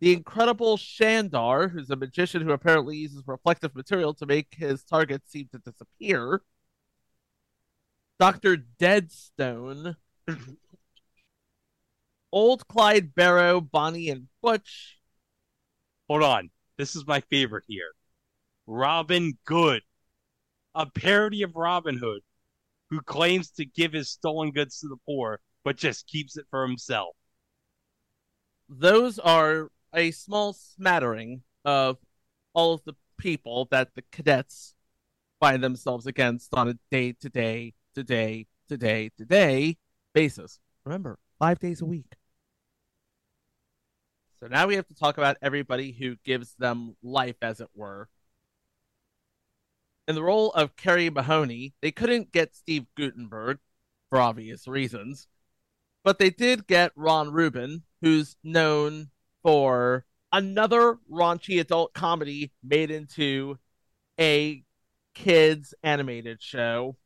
The 0.00 0.12
incredible 0.12 0.76
Shandar, 0.76 1.70
who's 1.70 1.90
a 1.90 1.96
magician 1.96 2.42
who 2.42 2.52
apparently 2.52 2.96
uses 2.96 3.22
reflective 3.26 3.74
material 3.74 4.14
to 4.14 4.26
make 4.26 4.54
his 4.56 4.84
targets 4.84 5.30
seem 5.30 5.48
to 5.52 5.58
disappear. 5.58 6.42
Dr. 8.18 8.56
Deadstone. 8.56 9.96
Old 12.32 12.68
Clyde 12.68 13.14
Barrow, 13.14 13.60
Bonnie, 13.60 14.10
and 14.10 14.28
Butch. 14.42 14.98
Hold 16.08 16.22
on. 16.22 16.50
This 16.76 16.96
is 16.96 17.06
my 17.06 17.20
favorite 17.20 17.64
here. 17.66 17.92
Robin 18.66 19.36
Good, 19.44 19.82
a 20.74 20.86
parody 20.86 21.42
of 21.42 21.56
Robin 21.56 21.98
Hood, 21.98 22.22
who 22.88 23.00
claims 23.00 23.50
to 23.52 23.64
give 23.64 23.92
his 23.92 24.10
stolen 24.10 24.50
goods 24.52 24.80
to 24.80 24.88
the 24.88 24.96
poor, 25.06 25.40
but 25.64 25.76
just 25.76 26.06
keeps 26.06 26.36
it 26.36 26.46
for 26.50 26.66
himself. 26.66 27.16
Those 28.72 29.18
are 29.18 29.68
a 29.92 30.12
small 30.12 30.52
smattering 30.52 31.42
of 31.64 31.98
all 32.54 32.74
of 32.74 32.84
the 32.84 32.94
people 33.18 33.66
that 33.72 33.96
the 33.96 34.02
cadets 34.12 34.74
find 35.40 35.62
themselves 35.62 36.06
against 36.06 36.54
on 36.54 36.68
a 36.68 36.78
day 36.88 37.12
to 37.20 37.28
day, 37.28 37.74
to 37.96 38.04
day, 38.04 38.46
to 38.68 38.76
day, 38.76 39.10
to 39.18 39.24
day 39.24 39.76
basis. 40.14 40.60
Remember, 40.84 41.18
five 41.40 41.58
days 41.58 41.80
a 41.80 41.84
week. 41.84 42.14
So 44.38 44.46
now 44.46 44.68
we 44.68 44.76
have 44.76 44.86
to 44.86 44.94
talk 44.94 45.18
about 45.18 45.36
everybody 45.42 45.90
who 45.90 46.14
gives 46.24 46.54
them 46.54 46.96
life, 47.02 47.36
as 47.42 47.60
it 47.60 47.68
were. 47.74 48.08
In 50.06 50.14
the 50.14 50.22
role 50.22 50.50
of 50.52 50.76
Carey 50.76 51.10
Mahoney, 51.10 51.74
they 51.82 51.90
couldn't 51.90 52.32
get 52.32 52.54
Steve 52.54 52.86
Guttenberg 52.96 53.58
for 54.08 54.20
obvious 54.20 54.68
reasons, 54.68 55.26
but 56.04 56.18
they 56.20 56.30
did 56.30 56.66
get 56.66 56.92
Ron 56.94 57.32
Rubin, 57.32 57.82
who's 58.00 58.36
known 58.42 59.10
for 59.42 60.04
another 60.32 60.98
raunchy 61.10 61.60
adult 61.60 61.92
comedy 61.92 62.52
made 62.62 62.90
into 62.90 63.58
a 64.18 64.62
kids 65.14 65.74
animated 65.82 66.42
show, 66.42 66.96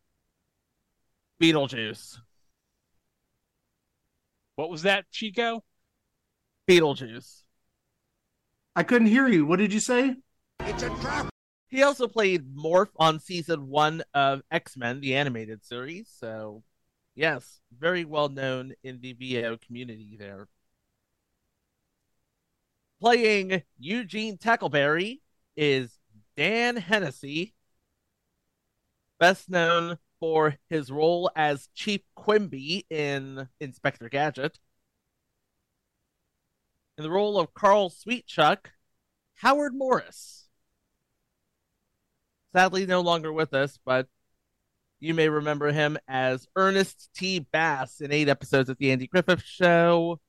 Beetlejuice. 1.40 2.18
What 4.56 4.70
was 4.70 4.82
that, 4.82 5.10
Chico? 5.10 5.64
Beetlejuice. 6.68 7.42
I 8.76 8.82
couldn't 8.82 9.08
hear 9.08 9.28
you. 9.28 9.46
What 9.46 9.58
did 9.58 9.72
you 9.72 9.80
say? 9.80 10.16
He 11.68 11.82
also 11.82 12.06
played 12.06 12.54
Morph 12.54 12.90
on 12.96 13.18
season 13.18 13.68
one 13.68 14.02
of 14.14 14.42
X 14.50 14.76
Men, 14.76 15.00
the 15.00 15.16
animated 15.16 15.64
series. 15.64 16.08
So, 16.18 16.62
yes, 17.14 17.60
very 17.76 18.04
well 18.04 18.28
known 18.28 18.74
in 18.82 19.00
the 19.00 19.12
VO 19.14 19.58
community 19.58 20.16
there. 20.18 20.48
Playing 23.04 23.62
Eugene 23.78 24.38
Tackleberry 24.38 25.20
is 25.58 25.98
Dan 26.38 26.76
Hennessy, 26.76 27.52
best 29.20 29.50
known 29.50 29.98
for 30.20 30.56
his 30.70 30.90
role 30.90 31.30
as 31.36 31.68
Chief 31.74 32.00
Quimby 32.14 32.86
in 32.88 33.46
Inspector 33.60 34.08
Gadget. 34.08 34.58
In 36.96 37.04
the 37.04 37.10
role 37.10 37.38
of 37.38 37.52
Carl 37.52 37.90
Sweetchuck, 37.90 38.68
Howard 39.34 39.74
Morris. 39.74 40.48
Sadly, 42.54 42.86
no 42.86 43.02
longer 43.02 43.34
with 43.34 43.52
us, 43.52 43.78
but 43.84 44.08
you 44.98 45.12
may 45.12 45.28
remember 45.28 45.72
him 45.72 45.98
as 46.08 46.48
Ernest 46.56 47.10
T. 47.14 47.40
Bass 47.40 48.00
in 48.00 48.12
eight 48.12 48.30
episodes 48.30 48.70
of 48.70 48.78
The 48.78 48.92
Andy 48.92 49.08
Griffith 49.08 49.42
Show 49.42 50.20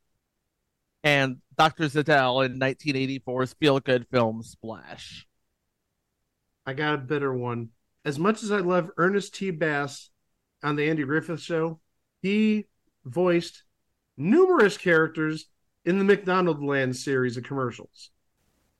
and 1.06 1.38
Dr. 1.56 1.86
Zidell 1.86 2.44
in 2.44 2.60
1984's 2.60 3.54
feel 3.54 3.80
good 3.80 4.08
film 4.12 4.42
Splash. 4.42 5.28
I 6.66 6.74
got 6.74 6.96
a 6.96 6.98
better 6.98 7.32
one. 7.32 7.70
As 8.04 8.18
much 8.18 8.42
as 8.42 8.52
I 8.52 8.58
love 8.58 8.90
Ernest 8.98 9.36
T. 9.36 9.52
Bass 9.52 10.10
on 10.64 10.75
the 10.75 10.90
Andy 10.90 11.03
Griffith 11.03 11.40
Show, 11.40 11.79
he 12.24 12.66
voiced 13.06 13.64
numerous 14.18 14.77
characters 14.77 15.46
in 15.86 16.00
the 16.00 16.03
McDonald 16.03 16.64
Land 16.64 16.96
series 16.96 17.38
of 17.38 17.44
commercials. 17.44 18.10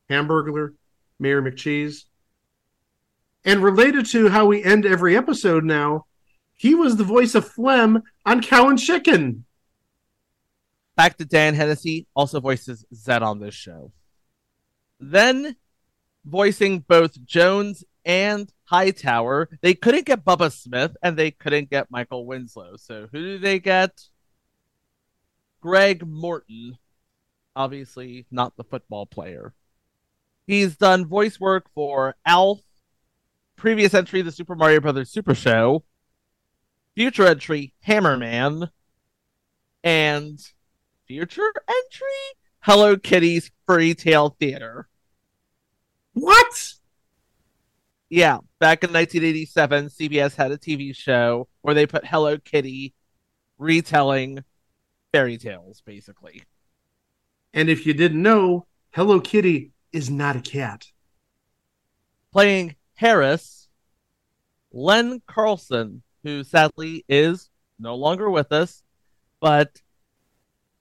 Hamburglar, 0.10 0.74
Mayor 1.20 1.44
McCheese. 1.44 2.06
And 3.44 3.64
related 3.64 4.08
to 4.08 4.30
how 4.30 4.48
we 4.48 4.64
end 4.64 4.88
every 4.88 5.16
episode 5.16 5.64
now, 5.64 6.08
he 6.56 6.74
was 6.74 6.96
the 6.96 7.04
voice 7.04 7.36
of 7.36 7.48
Flem 7.48 8.02
on 8.26 8.42
Cow 8.42 8.70
and 8.70 8.80
Chicken. 8.80 9.46
Back 10.96 11.18
to 11.18 11.26
Dan 11.26 11.56
Hennessy, 11.56 12.08
also 12.16 12.40
voices 12.40 12.86
Zed 12.94 13.22
on 13.22 13.40
this 13.40 13.54
show. 13.54 13.92
Then 15.00 15.56
voicing 16.24 16.80
both 16.80 17.24
Jones 17.26 17.84
and 18.06 18.52
Hightower, 18.66 19.50
they 19.62 19.74
couldn't 19.74 20.06
get 20.06 20.26
Bubba 20.26 20.52
Smith 20.52 20.96
and 21.04 21.18
they 21.18 21.32
couldn't 21.32 21.70
get 21.70 21.92
Michael 21.92 22.26
Winslow. 22.26 22.78
So 22.78 23.08
who 23.12 23.20
do 23.20 23.38
they 23.38 23.60
get? 23.60 24.02
Greg 25.62 26.06
Morton, 26.08 26.78
obviously 27.56 28.26
not 28.32 28.56
the 28.56 28.64
football 28.64 29.06
player. 29.06 29.54
He's 30.48 30.78
done 30.78 31.08
voice 31.08 31.40
work 31.40 31.66
for 31.74 32.16
Alf, 32.26 32.60
previous 33.56 33.94
entry 33.94 34.22
the 34.22 34.32
Super 34.32 34.56
Mario 34.56 34.80
Brothers 34.80 35.10
Super 35.10 35.34
Show, 35.34 35.84
future 36.94 37.26
entry 37.26 37.74
Hammerman, 37.88 38.70
and 39.84 40.40
future 41.08 41.52
entry 41.68 42.40
Hello 42.60 42.98
Kitty's 42.98 43.52
Fairy 43.68 43.94
Tale 43.94 44.36
Theater. 44.40 44.88
What? 46.14 46.74
Yeah, 48.10 48.40
back 48.60 48.84
in 48.84 48.92
1987, 48.92 49.90
CBS 49.90 50.36
had 50.36 50.52
a 50.52 50.58
TV 50.58 50.96
show 50.96 51.48
where 51.62 51.76
they 51.76 51.86
put 51.86 52.08
Hello 52.08 52.38
Kitty 52.38 52.96
retelling 53.58 54.44
fairy 55.12 55.38
tales, 55.38 55.82
basically. 55.86 56.44
And 57.54 57.70
if 57.70 57.86
you 57.86 57.94
didn't 57.94 58.22
know, 58.22 58.66
Hello 58.92 59.20
Kitty 59.20 59.72
is 59.92 60.10
not 60.10 60.36
a 60.36 60.42
cat. 60.42 60.88
Playing 62.32 62.76
Harris, 62.96 63.68
Len 64.72 65.22
Carlson, 65.28 66.02
who 66.24 66.44
sadly 66.44 67.06
is 67.08 67.50
no 67.78 67.96
longer 67.96 68.30
with 68.30 68.52
us, 68.52 68.82
but 69.40 69.82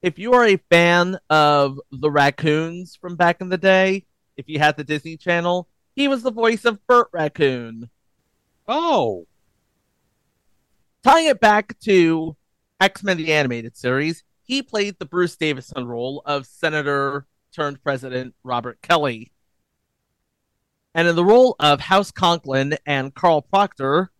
if 0.04 0.18
you 0.18 0.34
are 0.34 0.44
a 0.44 0.58
fan 0.70 1.18
of 1.30 1.80
the 1.90 2.10
raccoons 2.10 2.94
from 2.94 3.16
back 3.16 3.40
in 3.40 3.48
the 3.48 3.56
day, 3.56 4.04
if 4.36 4.50
you 4.50 4.58
had 4.58 4.76
the 4.76 4.84
Disney 4.84 5.16
Channel, 5.16 5.66
he 5.96 6.08
was 6.08 6.22
the 6.22 6.30
voice 6.30 6.66
of 6.66 6.86
Bert 6.86 7.08
Raccoon. 7.10 7.88
Oh, 8.68 9.26
Tying 11.02 11.28
it 11.28 11.40
back 11.40 11.78
to 11.80 12.36
X 12.80 13.02
Men 13.02 13.16
the 13.16 13.32
Animated 13.32 13.78
Series, 13.78 14.24
he 14.42 14.62
played 14.62 14.98
the 14.98 15.06
Bruce 15.06 15.36
Davison 15.36 15.86
role 15.86 16.22
of 16.26 16.44
Senator 16.44 17.26
turned 17.50 17.82
President 17.82 18.34
Robert 18.44 18.82
Kelly. 18.82 19.32
And 20.94 21.08
in 21.08 21.16
the 21.16 21.24
role 21.24 21.56
of 21.58 21.80
House 21.80 22.10
Conklin 22.10 22.76
and 22.84 23.14
Carl 23.14 23.40
Proctor, 23.40 24.10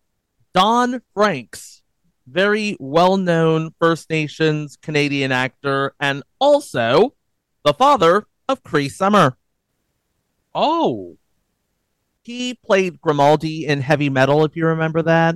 Don 0.51 1.03
Francks, 1.15 1.83
very 2.27 2.75
well 2.79 3.17
known 3.17 3.73
First 3.79 4.09
Nations 4.09 4.77
Canadian 4.81 5.31
actor, 5.31 5.93
and 5.99 6.23
also 6.39 7.13
the 7.63 7.73
father 7.73 8.25
of 8.47 8.63
Cree 8.63 8.89
Summer. 8.89 9.37
oh, 10.53 11.17
He 12.23 12.53
played 12.53 13.01
Grimaldi 13.01 13.65
in 13.65 13.81
Heavy 13.81 14.09
Metal, 14.09 14.45
if 14.45 14.55
you 14.55 14.65
remember 14.67 15.01
that. 15.03 15.35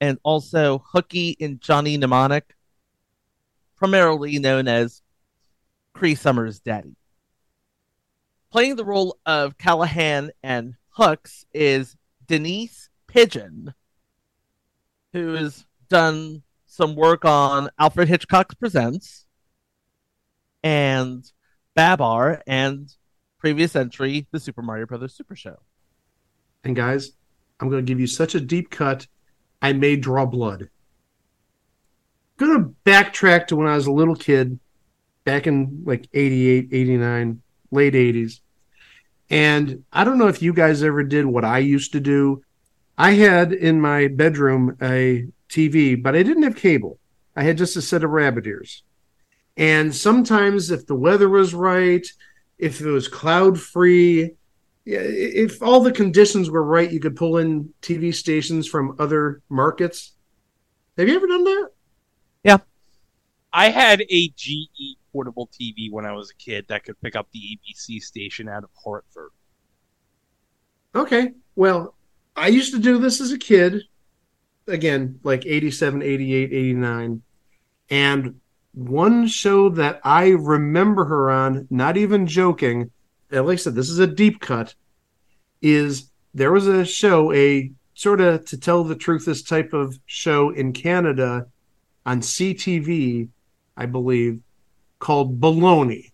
And 0.00 0.18
also 0.22 0.84
Hooky 0.92 1.30
in 1.30 1.58
Johnny 1.58 1.96
Mnemonic, 1.96 2.54
primarily 3.76 4.38
known 4.38 4.68
as 4.68 5.02
Cree 5.94 6.14
Summer's 6.14 6.60
daddy. 6.60 6.96
Playing 8.52 8.76
the 8.76 8.84
role 8.84 9.18
of 9.26 9.58
Callahan 9.58 10.30
and 10.42 10.74
Hooks 10.90 11.46
is 11.52 11.96
Denise 12.26 12.90
Pigeon, 13.06 13.74
who 15.16 15.32
has 15.32 15.64
done 15.88 16.42
some 16.66 16.94
work 16.94 17.24
on 17.24 17.70
Alfred 17.78 18.06
Hitchcock's 18.06 18.54
Presents 18.54 19.24
and 20.62 21.24
Babar 21.74 22.42
and 22.46 22.94
previous 23.38 23.74
entry, 23.74 24.26
the 24.30 24.38
Super 24.38 24.60
Mario 24.60 24.84
Brothers 24.84 25.14
Super 25.14 25.34
Show. 25.34 25.56
And 26.64 26.76
guys, 26.76 27.12
I'm 27.58 27.70
going 27.70 27.84
to 27.84 27.90
give 27.90 27.98
you 27.98 28.06
such 28.06 28.34
a 28.34 28.40
deep 28.40 28.68
cut, 28.68 29.06
I 29.62 29.72
may 29.72 29.96
draw 29.96 30.26
blood. 30.26 30.68
going 32.36 32.62
to 32.62 32.74
backtrack 32.84 33.46
to 33.46 33.56
when 33.56 33.68
I 33.68 33.74
was 33.74 33.86
a 33.86 33.92
little 33.92 34.16
kid, 34.16 34.60
back 35.24 35.46
in 35.46 35.82
like 35.86 36.08
88, 36.12 36.68
89, 36.72 37.40
late 37.70 37.94
80s. 37.94 38.40
And 39.30 39.82
I 39.94 40.04
don't 40.04 40.18
know 40.18 40.28
if 40.28 40.42
you 40.42 40.52
guys 40.52 40.82
ever 40.82 41.02
did 41.02 41.24
what 41.24 41.44
I 41.44 41.58
used 41.58 41.92
to 41.92 42.00
do. 42.00 42.42
I 42.98 43.12
had 43.12 43.52
in 43.52 43.80
my 43.80 44.08
bedroom 44.08 44.76
a 44.80 45.26
TV, 45.48 46.00
but 46.00 46.16
I 46.16 46.22
didn't 46.22 46.44
have 46.44 46.56
cable. 46.56 46.98
I 47.34 47.42
had 47.42 47.58
just 47.58 47.76
a 47.76 47.82
set 47.82 48.04
of 48.04 48.10
rabbit 48.10 48.46
ears. 48.46 48.82
And 49.56 49.94
sometimes, 49.94 50.70
if 50.70 50.86
the 50.86 50.94
weather 50.94 51.28
was 51.28 51.54
right, 51.54 52.06
if 52.58 52.80
it 52.80 52.86
was 52.86 53.08
cloud 53.08 53.60
free, 53.60 54.32
if 54.84 55.62
all 55.62 55.80
the 55.80 55.92
conditions 55.92 56.48
were 56.48 56.62
right, 56.62 56.90
you 56.90 57.00
could 57.00 57.16
pull 57.16 57.38
in 57.38 57.72
TV 57.82 58.14
stations 58.14 58.68
from 58.68 58.96
other 58.98 59.42
markets. 59.48 60.12
Have 60.96 61.08
you 61.08 61.16
ever 61.16 61.26
done 61.26 61.44
that? 61.44 61.70
Yeah. 62.44 62.58
I 63.52 63.70
had 63.70 64.02
a 64.08 64.28
GE 64.28 64.96
portable 65.12 65.48
TV 65.48 65.90
when 65.90 66.06
I 66.06 66.12
was 66.12 66.30
a 66.30 66.34
kid 66.34 66.66
that 66.68 66.84
could 66.84 67.00
pick 67.00 67.16
up 67.16 67.28
the 67.32 67.58
ABC 67.58 68.00
station 68.00 68.48
out 68.48 68.64
of 68.64 68.70
Hartford. 68.82 69.30
Okay. 70.94 71.32
Well, 71.56 71.95
I 72.36 72.48
used 72.48 72.72
to 72.74 72.78
do 72.78 72.98
this 72.98 73.20
as 73.20 73.32
a 73.32 73.38
kid. 73.38 73.82
Again, 74.68 75.20
like 75.22 75.46
87, 75.46 76.02
88, 76.02 76.52
89. 76.52 77.22
And 77.88 78.40
one 78.74 79.26
show 79.26 79.70
that 79.70 80.00
I 80.04 80.30
remember 80.30 81.04
her 81.06 81.30
on, 81.30 81.66
not 81.70 81.96
even 81.96 82.26
joking, 82.26 82.90
like 83.30 83.54
I 83.54 83.56
said, 83.56 83.74
this 83.74 83.88
is 83.88 84.00
a 84.00 84.06
deep 84.06 84.40
cut, 84.40 84.74
is 85.62 86.10
there 86.34 86.52
was 86.52 86.66
a 86.66 86.84
show, 86.84 87.32
a 87.32 87.72
sort 87.94 88.20
of 88.20 88.44
to 88.46 88.58
tell 88.58 88.84
the 88.84 88.94
truth, 88.94 89.24
this 89.24 89.42
type 89.42 89.72
of 89.72 89.98
show 90.04 90.50
in 90.50 90.72
Canada 90.72 91.46
on 92.04 92.20
CTV, 92.20 93.28
I 93.76 93.86
believe, 93.86 94.40
called 94.98 95.40
Baloney. 95.40 96.12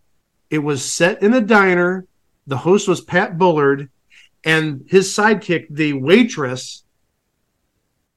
It 0.51 0.59
was 0.59 0.85
set 0.85 1.23
in 1.23 1.35
a 1.35 1.41
diner. 1.41 2.07
The 2.47 2.59
host 2.59 2.87
was 2.87 3.01
Pat 3.01 3.39
Bullard, 3.39 3.91
and 4.45 4.85
his 4.89 5.15
sidekick, 5.15 5.67
the 5.71 5.93
waitress, 5.93 6.85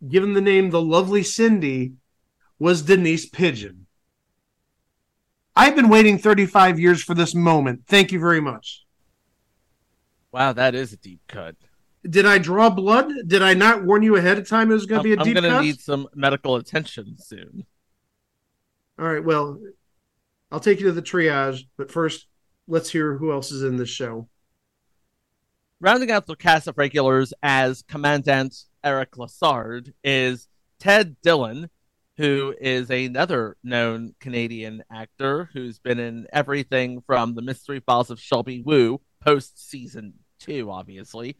given 0.07 0.33
the 0.33 0.41
name 0.41 0.69
the 0.69 0.81
lovely 0.81 1.23
Cindy, 1.23 1.93
was 2.59 2.81
Denise 2.81 3.27
Pigeon. 3.27 3.85
I've 5.55 5.75
been 5.75 5.89
waiting 5.89 6.17
35 6.17 6.79
years 6.79 7.01
for 7.01 7.13
this 7.13 7.33
moment. 7.33 7.83
Thank 7.87 8.11
you 8.11 8.19
very 8.19 8.41
much. 8.41 8.85
Wow, 10.31 10.51
that 10.53 10.75
is 10.75 10.91
a 10.91 10.97
deep 10.97 11.21
cut. 11.27 11.55
Did 12.07 12.25
I 12.25 12.37
draw 12.37 12.69
blood? 12.69 13.09
Did 13.25 13.41
I 13.41 13.53
not 13.53 13.85
warn 13.85 14.03
you 14.03 14.15
ahead 14.15 14.37
of 14.37 14.47
time 14.47 14.69
it 14.69 14.75
was 14.75 14.85
going 14.85 14.99
to 14.99 15.03
be 15.03 15.13
a 15.13 15.19
I'm 15.19 15.25
deep 15.25 15.37
cut? 15.37 15.61
need 15.61 15.79
some 15.79 16.07
medical 16.13 16.57
attention 16.57 17.15
soon. 17.17 17.65
All 18.99 19.07
right, 19.07 19.23
well, 19.23 19.59
I'll 20.51 20.59
take 20.59 20.79
you 20.79 20.87
to 20.87 20.91
the 20.91 21.01
triage, 21.01 21.61
but 21.77 21.91
first, 21.91 22.27
let's 22.67 22.89
hear 22.89 23.17
who 23.17 23.31
else 23.31 23.51
is 23.51 23.63
in 23.63 23.77
this 23.77 23.89
show. 23.89 24.27
Rounding 25.81 26.09
out 26.09 26.25
the 26.25 26.37
cast 26.37 26.67
of 26.67 26.77
regulars 26.77 27.33
as 27.43 27.81
Commandant 27.81 28.63
Eric 28.81 29.17
Lassard 29.17 29.93
is 30.05 30.47
Ted 30.79 31.17
Dillon, 31.21 31.69
who 32.15 32.55
is 32.61 32.89
another 32.89 33.57
known 33.61 34.15
Canadian 34.21 34.85
actor 34.89 35.49
who's 35.51 35.77
been 35.79 35.99
in 35.99 36.27
everything 36.31 37.03
from 37.05 37.35
The 37.35 37.41
Mystery 37.41 37.81
Files 37.81 38.09
of 38.09 38.21
Shelby 38.21 38.61
Woo, 38.61 39.01
post 39.19 39.69
season 39.69 40.13
two, 40.39 40.71
obviously, 40.71 41.35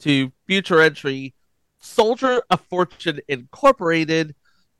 to 0.00 0.32
future 0.46 0.82
entry 0.82 1.34
Soldier 1.80 2.42
of 2.50 2.60
Fortune 2.60 3.20
Incorporated, 3.26 4.34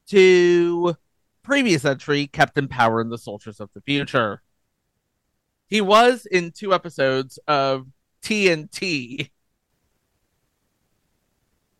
to 0.08 0.96
previous 1.42 1.86
entry 1.86 2.26
Captain 2.26 2.68
Power 2.68 3.00
and 3.00 3.10
the 3.10 3.16
Soldiers 3.16 3.58
of 3.58 3.70
the 3.72 3.80
Future. 3.80 4.42
He 5.66 5.80
was 5.80 6.26
in 6.26 6.52
two 6.52 6.74
episodes 6.74 7.38
of 7.48 7.86
TNT. 8.22 9.30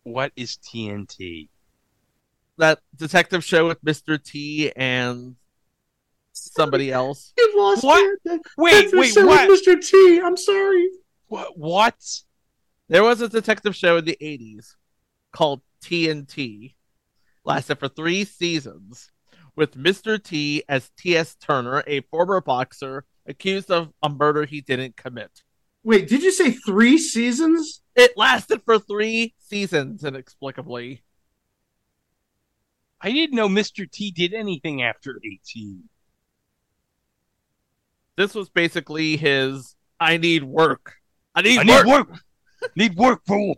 What 0.03 0.31
is 0.35 0.57
TNT? 0.57 1.49
that 2.57 2.79
detective 2.97 3.41
show 3.41 3.67
with 3.69 3.81
Mr. 3.85 4.21
T 4.21 4.69
and 4.75 5.37
somebody 6.33 6.91
else. 6.91 7.31
You 7.37 7.53
lost 7.57 7.85
What? 7.85 8.19
me. 8.25 8.39
Wait, 8.57 8.81
That's 8.81 8.93
wait, 8.93 9.13
show 9.13 9.21
with 9.25 9.47
what? 9.47 9.49
Mr. 9.49 9.81
T. 9.81 10.19
I'm 10.21 10.35
sorry. 10.35 10.89
What? 11.27 11.57
What? 11.57 11.95
There 12.89 13.03
was 13.03 13.21
a 13.21 13.29
detective 13.29 13.77
show 13.77 13.95
in 13.97 14.03
the 14.05 14.17
80s 14.21 14.75
called 15.31 15.61
TNT. 15.81 16.75
Lasted 17.45 17.79
for 17.79 17.87
three 17.87 18.25
seasons 18.25 19.09
with 19.55 19.75
Mr. 19.77 20.21
T 20.21 20.61
as 20.67 20.91
T.S. 20.97 21.35
Turner, 21.35 21.81
a 21.87 22.01
former 22.01 22.41
boxer 22.41 23.05
accused 23.25 23.71
of 23.71 23.93
a 24.03 24.09
murder 24.09 24.43
he 24.45 24.59
didn't 24.59 24.97
commit. 24.97 25.43
Wait, 25.83 26.07
did 26.07 26.23
you 26.23 26.31
say 26.31 26.51
three 26.51 26.97
seasons? 26.97 27.81
It 27.95 28.17
lasted 28.17 28.61
for 28.65 28.79
three 28.79 29.33
seasons 29.39 30.03
inexplicably. 30.03 31.03
I 33.01 33.11
didn't 33.11 33.35
know 33.35 33.47
Mr. 33.47 33.89
T 33.89 34.11
did 34.11 34.33
anything 34.33 34.83
after 34.83 35.19
18. 35.25 35.83
This 38.17 38.35
was 38.35 38.49
basically 38.49 39.15
his 39.15 39.75
I 39.99 40.17
need 40.17 40.43
work. 40.43 40.95
I 41.33 41.41
need 41.41 41.59
I 41.59 41.63
work. 41.63 41.85
need 41.85 41.91
work. 41.91 42.07
need 42.75 42.95
work, 42.95 43.21
fool. 43.25 43.55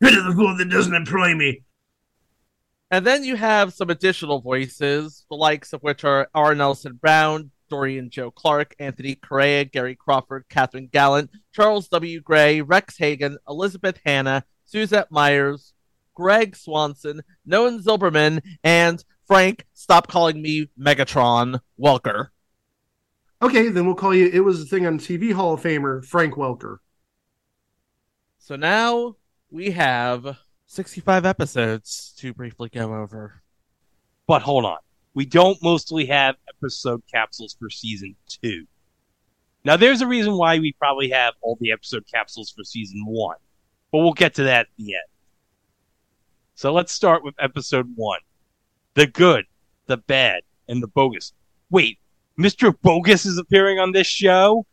Rid 0.00 0.16
of 0.16 0.26
the 0.26 0.32
fool 0.34 0.56
that 0.56 0.70
doesn't 0.70 0.94
employ 0.94 1.34
me. 1.34 1.64
And 2.90 3.04
then 3.04 3.24
you 3.24 3.36
have 3.36 3.74
some 3.74 3.90
additional 3.90 4.40
voices, 4.40 5.26
the 5.28 5.36
likes 5.36 5.72
of 5.72 5.82
which 5.82 6.04
are 6.04 6.28
R. 6.34 6.54
Nelson 6.54 6.94
Brown, 6.94 7.50
Dorian 7.68 8.10
Joe 8.10 8.30
Clark, 8.30 8.74
Anthony 8.78 9.14
Correa, 9.14 9.64
Gary 9.64 9.94
Crawford, 9.94 10.44
Catherine 10.48 10.88
Gallant, 10.90 11.30
Charles 11.52 11.88
W. 11.88 12.20
Gray, 12.20 12.60
Rex 12.60 12.98
Hagon, 12.98 13.38
Elizabeth 13.48 14.00
Hanna, 14.04 14.44
Suzette 14.64 15.10
Myers, 15.10 15.72
Greg 16.14 16.56
Swanson, 16.56 17.22
Noah 17.46 17.78
Zilberman, 17.78 18.42
and 18.64 19.04
Frank, 19.26 19.66
stop 19.74 20.08
calling 20.08 20.40
me 20.40 20.68
Megatron, 20.78 21.60
Welker. 21.78 22.28
Okay, 23.40 23.68
then 23.68 23.86
we'll 23.86 23.94
call 23.94 24.14
you. 24.14 24.28
It 24.32 24.40
was 24.40 24.60
a 24.60 24.64
thing 24.64 24.86
on 24.86 24.98
TV 24.98 25.32
Hall 25.32 25.54
of 25.54 25.62
Famer 25.62 26.04
Frank 26.04 26.34
Welker. 26.34 26.78
So 28.38 28.56
now 28.56 29.16
we 29.50 29.70
have 29.70 30.38
65 30.66 31.24
episodes 31.24 32.14
to 32.18 32.34
briefly 32.34 32.68
go 32.68 32.94
over. 32.94 33.42
But 34.26 34.42
hold 34.42 34.64
on. 34.64 34.78
We 35.14 35.26
don't 35.26 35.60
mostly 35.62 36.06
have 36.06 36.36
episode 36.48 37.02
capsules 37.12 37.56
for 37.58 37.70
season 37.70 38.16
two. 38.28 38.66
Now, 39.64 39.76
there's 39.76 40.00
a 40.00 40.06
reason 40.06 40.36
why 40.36 40.58
we 40.58 40.72
probably 40.72 41.10
have 41.10 41.34
all 41.40 41.58
the 41.60 41.72
episode 41.72 42.04
capsules 42.12 42.50
for 42.50 42.64
season 42.64 43.04
one, 43.06 43.36
but 43.90 43.98
we'll 43.98 44.12
get 44.12 44.34
to 44.34 44.44
that 44.44 44.60
at 44.60 44.66
the 44.76 44.94
end. 44.94 45.02
So 46.54 46.72
let's 46.72 46.92
start 46.92 47.24
with 47.24 47.34
episode 47.38 47.92
one 47.94 48.20
The 48.94 49.06
Good, 49.06 49.44
the 49.86 49.96
Bad, 49.96 50.42
and 50.68 50.82
the 50.82 50.88
Bogus. 50.88 51.32
Wait, 51.70 51.98
Mr. 52.38 52.74
Bogus 52.80 53.26
is 53.26 53.38
appearing 53.38 53.78
on 53.78 53.92
this 53.92 54.06
show? 54.06 54.66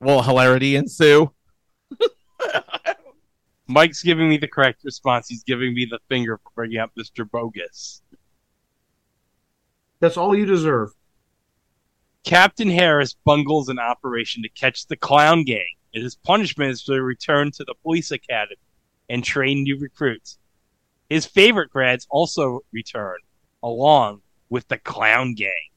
Will 0.00 0.22
hilarity 0.22 0.76
ensue? 0.76 1.32
Mike's 3.66 4.02
giving 4.02 4.28
me 4.28 4.36
the 4.36 4.48
correct 4.48 4.82
response. 4.84 5.28
He's 5.28 5.44
giving 5.44 5.74
me 5.74 5.86
the 5.86 5.98
finger 6.08 6.38
for 6.38 6.50
bringing 6.54 6.78
up 6.78 6.90
Mr. 6.98 7.28
Bogus. 7.30 8.02
That's 10.00 10.16
all 10.16 10.34
you 10.34 10.46
deserve. 10.46 10.90
Captain 12.24 12.70
Harris 12.70 13.14
bungles 13.24 13.68
an 13.68 13.78
operation 13.78 14.42
to 14.42 14.48
catch 14.48 14.86
the 14.86 14.96
clown 14.96 15.44
gang, 15.44 15.74
and 15.94 16.02
his 16.02 16.16
punishment 16.16 16.70
is 16.70 16.82
to 16.84 17.02
return 17.02 17.50
to 17.52 17.64
the 17.64 17.74
police 17.82 18.10
academy 18.10 18.56
and 19.08 19.24
train 19.24 19.62
new 19.62 19.78
recruits. 19.78 20.38
His 21.08 21.26
favorite 21.26 21.70
grads 21.70 22.06
also 22.10 22.60
return, 22.72 23.18
along 23.62 24.22
with 24.48 24.68
the 24.68 24.78
clown 24.78 25.34
gang. 25.34 25.70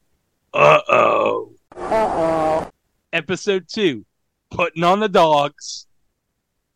Uh 0.52 0.80
oh. 0.88 1.52
Uh 1.76 1.80
oh. 1.80 2.70
Episode 3.12 3.66
2 3.68 4.04
Putting 4.50 4.84
on 4.84 5.00
the 5.00 5.08
Dogs. 5.08 5.86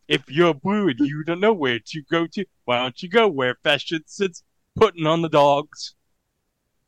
If 0.08 0.22
you're 0.28 0.54
blue 0.54 0.88
and 0.88 0.98
you 1.00 1.22
don't 1.24 1.40
know 1.40 1.52
where 1.52 1.78
to 1.78 2.02
go 2.10 2.26
to, 2.26 2.44
why 2.64 2.78
don't 2.78 3.02
you 3.02 3.08
go 3.08 3.28
where 3.28 3.54
fashion 3.62 4.02
sits? 4.06 4.42
Putting 4.74 5.06
on 5.06 5.22
the 5.22 5.28
dogs. 5.28 5.94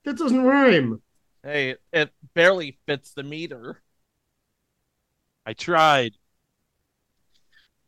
That 0.05 0.17
doesn't 0.17 0.43
rhyme. 0.43 1.03
Hey, 1.43 1.77
it 1.93 2.11
barely 2.35 2.79
fits 2.87 3.13
the 3.13 3.23
meter. 3.23 3.83
I 5.47 5.53
tried 5.53 6.13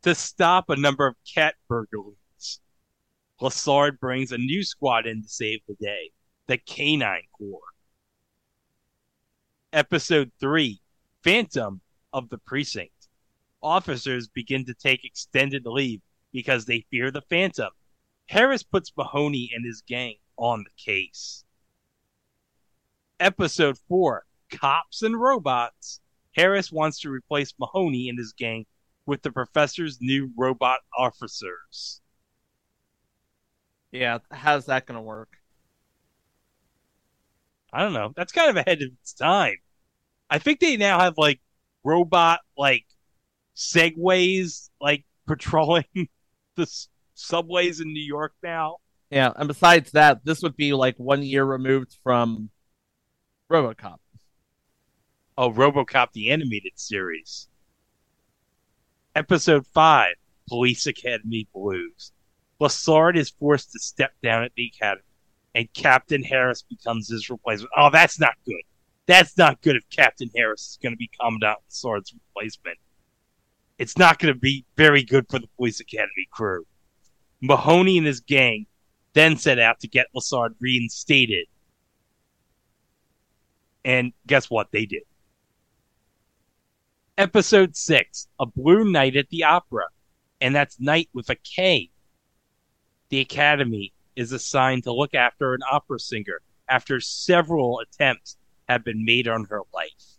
to 0.02 0.14
stop 0.14 0.68
a 0.68 0.76
number 0.76 1.06
of 1.06 1.16
cat 1.32 1.54
burglaries. 1.68 2.60
Lassard 3.40 3.98
brings 3.98 4.32
a 4.32 4.38
new 4.38 4.62
squad 4.62 5.06
in 5.06 5.22
to 5.22 5.28
save 5.28 5.60
the 5.66 5.74
day 5.74 6.10
the 6.46 6.58
Canine 6.58 7.22
Corps. 7.32 7.60
Episode 9.72 10.32
3 10.40 10.80
Phantom 11.22 11.80
of 12.12 12.28
the 12.28 12.38
Precinct. 12.38 13.08
Officers 13.62 14.28
begin 14.28 14.64
to 14.66 14.74
take 14.74 15.04
extended 15.04 15.64
leave 15.66 16.00
because 16.32 16.64
they 16.64 16.84
fear 16.90 17.10
the 17.10 17.22
Phantom. 17.22 17.70
Harris 18.26 18.62
puts 18.62 18.92
Mahoney 18.96 19.50
and 19.54 19.64
his 19.64 19.82
gang 19.82 20.16
on 20.36 20.64
the 20.64 20.82
case. 20.82 21.44
Episode 23.22 23.78
4 23.88 24.24
Cops 24.50 25.02
and 25.02 25.18
Robots. 25.18 26.00
Harris 26.34 26.72
wants 26.72 26.98
to 27.00 27.10
replace 27.10 27.54
Mahoney 27.56 28.08
and 28.08 28.18
his 28.18 28.32
gang 28.32 28.66
with 29.06 29.22
the 29.22 29.30
professor's 29.30 29.98
new 30.00 30.32
robot 30.36 30.80
officers. 30.98 32.00
Yeah, 33.92 34.18
how's 34.32 34.66
that 34.66 34.86
going 34.86 34.96
to 34.96 35.02
work? 35.02 35.28
I 37.72 37.82
don't 37.82 37.92
know. 37.92 38.12
That's 38.16 38.32
kind 38.32 38.50
of 38.50 38.56
ahead 38.56 38.82
of 38.82 38.88
its 39.00 39.12
time. 39.12 39.56
I 40.28 40.38
think 40.38 40.58
they 40.58 40.76
now 40.76 40.98
have 40.98 41.14
like 41.16 41.40
robot 41.84 42.40
like 42.58 42.86
segways 43.54 44.68
like 44.80 45.04
patrolling 45.28 45.84
the 46.56 46.62
s- 46.62 46.88
subways 47.14 47.80
in 47.80 47.92
New 47.92 48.02
York 48.02 48.34
now. 48.42 48.78
Yeah, 49.10 49.32
and 49.36 49.46
besides 49.46 49.92
that, 49.92 50.24
this 50.24 50.42
would 50.42 50.56
be 50.56 50.72
like 50.72 50.96
one 50.96 51.22
year 51.22 51.44
removed 51.44 51.98
from 52.02 52.50
RoboCop. 53.52 53.98
Oh, 55.36 55.50
RoboCop 55.50 56.12
the 56.12 56.30
animated 56.30 56.72
series. 56.76 57.48
Episode 59.14 59.66
5, 59.66 60.14
Police 60.48 60.86
Academy 60.86 61.46
Blues. 61.52 62.12
Lassard 62.58 63.14
is 63.14 63.28
forced 63.28 63.72
to 63.72 63.78
step 63.78 64.12
down 64.22 64.42
at 64.42 64.52
the 64.56 64.72
academy, 64.74 65.02
and 65.54 65.70
Captain 65.74 66.22
Harris 66.22 66.62
becomes 66.62 67.10
his 67.10 67.28
replacement. 67.28 67.70
Oh, 67.76 67.90
that's 67.92 68.18
not 68.18 68.32
good. 68.46 68.62
That's 69.04 69.36
not 69.36 69.60
good 69.60 69.76
if 69.76 69.82
Captain 69.90 70.30
Harris 70.34 70.62
is 70.62 70.78
going 70.82 70.94
to 70.94 70.96
be 70.96 71.10
Commandant 71.20 71.58
Lassard's 71.70 72.14
replacement. 72.14 72.78
It's 73.78 73.98
not 73.98 74.18
going 74.18 74.32
to 74.32 74.40
be 74.40 74.64
very 74.78 75.02
good 75.02 75.26
for 75.28 75.38
the 75.38 75.48
Police 75.58 75.80
Academy 75.80 76.26
crew. 76.32 76.64
Mahoney 77.42 77.98
and 77.98 78.06
his 78.06 78.20
gang 78.20 78.64
then 79.12 79.36
set 79.36 79.58
out 79.58 79.80
to 79.80 79.88
get 79.88 80.06
Lassard 80.16 80.54
reinstated. 80.58 81.48
And 83.84 84.12
guess 84.26 84.50
what? 84.50 84.68
They 84.72 84.86
did. 84.86 85.02
Episode 87.18 87.76
6 87.76 88.28
A 88.40 88.46
Blue 88.46 88.90
Night 88.90 89.16
at 89.16 89.28
the 89.28 89.44
Opera. 89.44 89.86
And 90.40 90.54
that's 90.54 90.80
night 90.80 91.08
with 91.12 91.30
a 91.30 91.36
K. 91.36 91.90
The 93.10 93.20
Academy 93.20 93.92
is 94.16 94.32
assigned 94.32 94.84
to 94.84 94.92
look 94.92 95.14
after 95.14 95.54
an 95.54 95.60
opera 95.70 96.00
singer 96.00 96.40
after 96.68 97.00
several 97.00 97.80
attempts 97.80 98.36
have 98.68 98.84
been 98.84 99.04
made 99.04 99.28
on 99.28 99.44
her 99.44 99.60
life. 99.74 100.16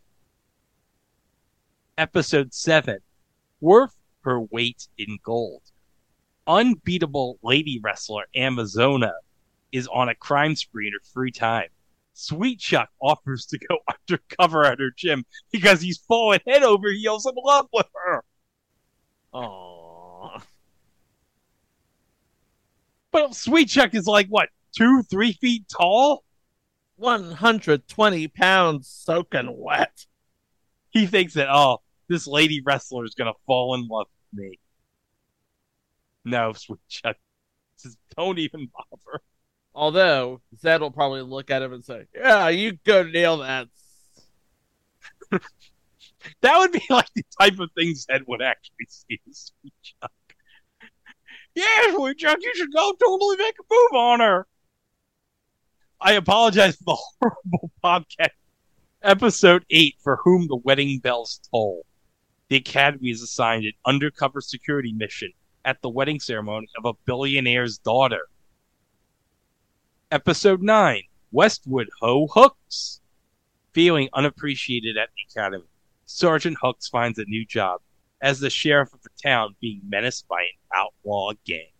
Episode 1.97 2.53
7 2.53 2.99
Worth 3.61 3.97
Her 4.21 4.41
Weight 4.41 4.87
in 4.97 5.17
Gold. 5.23 5.61
Unbeatable 6.45 7.39
lady 7.41 7.79
wrestler 7.83 8.25
Amazona 8.35 9.13
is 9.71 9.87
on 9.87 10.09
a 10.09 10.15
crime 10.15 10.55
spree 10.55 10.87
in 10.87 10.93
her 10.93 10.99
free 11.13 11.31
time. 11.31 11.69
Sweetchuck 12.15 12.87
offers 13.01 13.45
to 13.47 13.59
go 13.59 13.79
undercover 14.09 14.65
at 14.65 14.79
her 14.79 14.91
gym 14.95 15.25
because 15.51 15.81
he's 15.81 15.97
falling 15.97 16.39
head 16.47 16.63
over 16.63 16.89
heels 16.91 17.25
in 17.25 17.33
love 17.35 17.67
with 17.73 17.87
her. 18.05 18.23
Oh, 19.33 20.31
But 23.11 23.31
Sweetchuck 23.31 23.93
is 23.95 24.07
like, 24.07 24.27
what, 24.27 24.49
two, 24.75 25.03
three 25.03 25.33
feet 25.33 25.65
tall? 25.69 26.23
120 26.97 28.27
pounds 28.29 28.87
soaking 28.87 29.55
wet. 29.57 30.05
He 30.91 31.07
thinks 31.07 31.33
that, 31.33 31.47
oh, 31.49 31.81
this 32.09 32.27
lady 32.27 32.61
wrestler 32.65 33.05
is 33.05 33.15
going 33.15 33.31
to 33.31 33.39
fall 33.45 33.75
in 33.75 33.87
love 33.87 34.07
with 34.31 34.43
me. 34.43 34.59
No, 36.25 36.53
Sweet 36.53 36.79
Chuck. 36.89 37.17
Says, 37.75 37.97
don't 38.17 38.39
even 38.39 38.67
bother. 38.73 39.21
Although 39.75 40.41
Zed 40.59 40.81
will 40.81 40.91
probably 40.91 41.21
look 41.21 41.49
at 41.49 41.61
him 41.61 41.73
and 41.73 41.83
say, 41.83 42.05
"Yeah, 42.13 42.49
you 42.49 42.73
go 42.83 43.03
nail 43.03 43.37
that." 43.37 43.67
That 46.41 46.57
would 46.57 46.71
be 46.71 46.81
like 46.89 47.09
the 47.15 47.23
type 47.39 47.59
of 47.59 47.69
things 47.75 48.05
Zed 48.05 48.23
would 48.27 48.41
actually 48.41 48.87
see 48.87 49.19
Sweetchuck. 49.29 50.09
Yeah, 51.55 51.65
Sweetchuck, 51.91 52.37
you 52.41 52.51
should 52.55 52.73
go 52.73 52.93
totally 52.93 53.37
make 53.37 53.55
a 53.59 53.63
move 53.69 53.99
on 53.99 54.19
her. 54.19 54.47
I 55.99 56.13
apologize 56.13 56.75
for 56.77 56.83
the 56.85 56.97
horrible 57.21 57.71
podcast. 57.83 58.29
Episode 59.01 59.65
8 59.69 59.95
For 60.01 60.17
Whom 60.23 60.47
the 60.47 60.55
Wedding 60.55 60.99
Bells 60.99 61.41
Toll. 61.51 61.85
The 62.49 62.57
Academy 62.57 63.09
is 63.09 63.21
assigned 63.21 63.65
an 63.65 63.73
undercover 63.85 64.41
security 64.41 64.93
mission 64.93 65.31
at 65.65 65.81
the 65.81 65.89
wedding 65.89 66.19
ceremony 66.19 66.67
of 66.77 66.85
a 66.85 66.93
billionaire's 67.05 67.77
daughter. 67.77 68.27
Episode 70.13 70.61
9 70.61 71.01
Westwood 71.31 71.89
Ho 71.99 72.27
Hooks. 72.27 73.01
Feeling 73.71 74.09
unappreciated 74.13 74.95
at 74.95 75.09
the 75.09 75.23
Academy, 75.27 75.65
Sergeant 76.05 76.55
Hooks 76.61 76.87
finds 76.87 77.17
a 77.17 77.25
new 77.25 77.43
job 77.43 77.81
as 78.21 78.39
the 78.39 78.51
sheriff 78.51 78.93
of 78.93 79.01
the 79.01 79.09
town 79.23 79.55
being 79.59 79.81
menaced 79.89 80.27
by 80.27 80.41
an 80.41 80.49
outlaw 80.75 81.31
gang. 81.47 81.71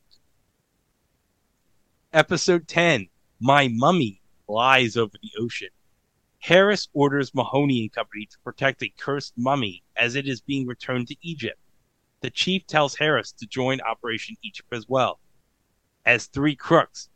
Episode 2.12 2.68
10 2.68 3.08
My 3.40 3.68
Mummy 3.68 4.20
Lies 4.48 4.98
Over 4.98 5.14
the 5.22 5.40
Ocean. 5.40 5.70
Harris 6.40 6.88
orders 6.92 7.36
Mahoney 7.36 7.82
and 7.82 7.94
Company 7.94 8.26
to 8.26 8.40
protect 8.40 8.82
a 8.82 8.92
cursed 8.98 9.34
mummy 9.38 9.84
as 9.96 10.16
it 10.16 10.28
is 10.28 10.42
being 10.42 10.66
returned 10.66 11.08
to 11.10 11.16
Egypt. 11.22 11.60
The 12.22 12.32
chief 12.32 12.66
tells 12.66 12.96
Harris 12.96 13.32
to 13.34 13.46
join 13.46 13.80
Operation 13.82 14.38
Egypt 14.42 14.74
as 14.74 14.90
well, 14.90 15.20
as 16.04 16.26
three 16.26 16.56
crooks 16.56 17.10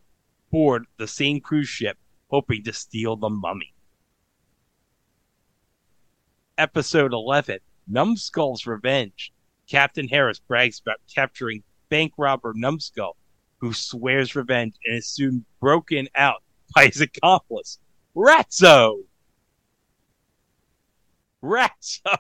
board 0.52 0.86
the 0.98 1.08
same 1.08 1.40
cruise 1.40 1.70
ship 1.70 1.98
hoping 2.30 2.64
to 2.64 2.74
steal 2.74 3.16
the 3.16 3.30
mummy. 3.30 3.74
Episode 6.58 7.14
11 7.14 7.60
Numbskull's 7.88 8.66
Revenge. 8.66 9.32
Captain 9.70 10.08
Harris 10.08 10.40
brags 10.40 10.80
about 10.80 10.98
capturing 11.14 11.64
bank 11.90 12.14
robber 12.18 12.54
Numbskull, 12.56 13.16
who 13.60 13.74
swears 13.74 14.36
revenge 14.36 14.76
and 14.86 14.98
is 14.98 15.08
soon 15.08 15.46
broken 15.60 16.08
out 16.16 16.42
by 16.74 16.88
his 16.88 17.02
accomplice, 17.02 17.80
Ratzo. 18.16 19.04
Ratzo. 21.44 22.18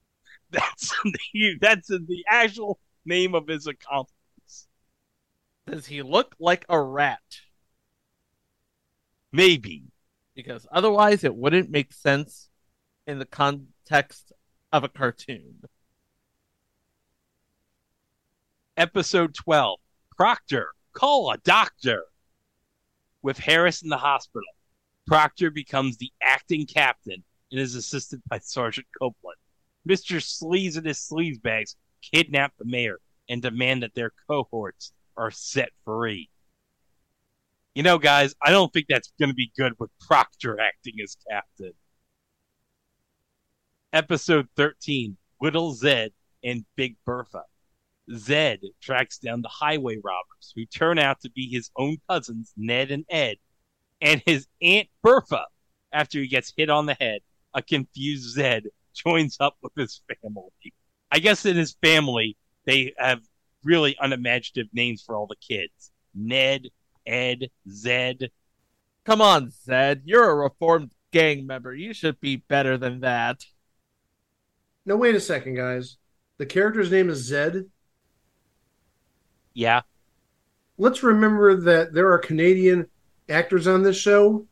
That's 0.50 0.92
the, 1.04 1.58
that's 1.60 1.86
the 1.86 2.24
actual 2.28 2.80
name 3.04 3.36
of 3.36 3.46
his 3.46 3.68
accomplice. 3.68 4.66
Does 5.64 5.86
he 5.86 6.02
look 6.02 6.34
like 6.40 6.64
a 6.68 6.80
rat? 6.80 7.20
Maybe. 9.32 9.84
Because 10.34 10.66
otherwise, 10.72 11.24
it 11.24 11.34
wouldn't 11.34 11.70
make 11.70 11.92
sense 11.92 12.48
in 13.06 13.18
the 13.18 13.26
context 13.26 14.32
of 14.72 14.84
a 14.84 14.88
cartoon. 14.88 15.62
Episode 18.76 19.34
12 19.34 19.78
Proctor, 20.16 20.68
call 20.92 21.30
a 21.30 21.38
doctor. 21.38 22.04
With 23.22 23.38
Harris 23.38 23.82
in 23.82 23.90
the 23.90 23.98
hospital, 23.98 24.48
Proctor 25.06 25.50
becomes 25.50 25.98
the 25.98 26.10
acting 26.22 26.66
captain 26.66 27.22
and 27.50 27.60
is 27.60 27.74
assisted 27.74 28.22
by 28.28 28.38
Sergeant 28.38 28.86
Copeland. 28.98 29.36
Mr. 29.86 30.16
Sleaze 30.20 30.76
and 30.76 30.86
his 30.86 30.98
sleazebags 30.98 31.74
kidnap 32.00 32.54
the 32.58 32.64
mayor 32.64 32.98
and 33.28 33.42
demand 33.42 33.82
that 33.82 33.94
their 33.94 34.12
cohorts 34.28 34.92
are 35.16 35.30
set 35.30 35.70
free. 35.84 36.30
You 37.80 37.84
know, 37.84 37.96
guys, 37.96 38.34
I 38.42 38.50
don't 38.50 38.70
think 38.74 38.88
that's 38.90 39.10
going 39.18 39.30
to 39.30 39.34
be 39.34 39.50
good 39.56 39.72
with 39.78 39.88
Proctor 40.06 40.60
acting 40.60 40.96
as 41.02 41.16
captain. 41.30 41.72
Episode 43.94 44.48
13 44.54 45.16
Whittle 45.38 45.72
Zed 45.72 46.12
and 46.44 46.66
Big 46.76 46.96
Bertha. 47.06 47.44
Zed 48.14 48.60
tracks 48.82 49.16
down 49.16 49.40
the 49.40 49.48
highway 49.48 49.96
robbers 49.96 50.52
who 50.54 50.66
turn 50.66 50.98
out 50.98 51.22
to 51.22 51.30
be 51.30 51.48
his 51.48 51.70
own 51.74 51.96
cousins, 52.06 52.52
Ned 52.54 52.90
and 52.90 53.06
Ed, 53.08 53.36
and 54.02 54.22
his 54.26 54.46
Aunt 54.60 54.90
Bertha. 55.02 55.46
After 55.90 56.18
he 56.18 56.28
gets 56.28 56.52
hit 56.54 56.68
on 56.68 56.84
the 56.84 56.98
head, 57.00 57.22
a 57.54 57.62
confused 57.62 58.34
Zed 58.34 58.64
joins 58.92 59.38
up 59.40 59.56
with 59.62 59.72
his 59.74 60.02
family. 60.22 60.74
I 61.10 61.18
guess 61.18 61.46
in 61.46 61.56
his 61.56 61.78
family, 61.82 62.36
they 62.66 62.92
have 62.98 63.22
really 63.64 63.96
unimaginative 63.98 64.68
names 64.74 65.02
for 65.02 65.16
all 65.16 65.26
the 65.26 65.36
kids 65.36 65.90
Ned, 66.14 66.68
Ed, 67.06 67.50
Zed. 67.68 68.30
Come 69.04 69.20
on, 69.20 69.50
Zed. 69.50 70.02
You're 70.04 70.30
a 70.30 70.34
reformed 70.34 70.92
gang 71.10 71.46
member. 71.46 71.74
You 71.74 71.92
should 71.92 72.20
be 72.20 72.36
better 72.36 72.76
than 72.76 73.00
that. 73.00 73.44
No, 74.86 74.96
wait 74.96 75.14
a 75.14 75.20
second, 75.20 75.54
guys. 75.54 75.96
The 76.38 76.46
character's 76.46 76.90
name 76.90 77.10
is 77.10 77.18
Zed. 77.18 77.66
Yeah. 79.52 79.82
Let's 80.78 81.02
remember 81.02 81.56
that 81.56 81.92
there 81.92 82.10
are 82.12 82.18
Canadian 82.18 82.88
actors 83.28 83.66
on 83.66 83.82
this 83.82 83.98
show. 83.98 84.46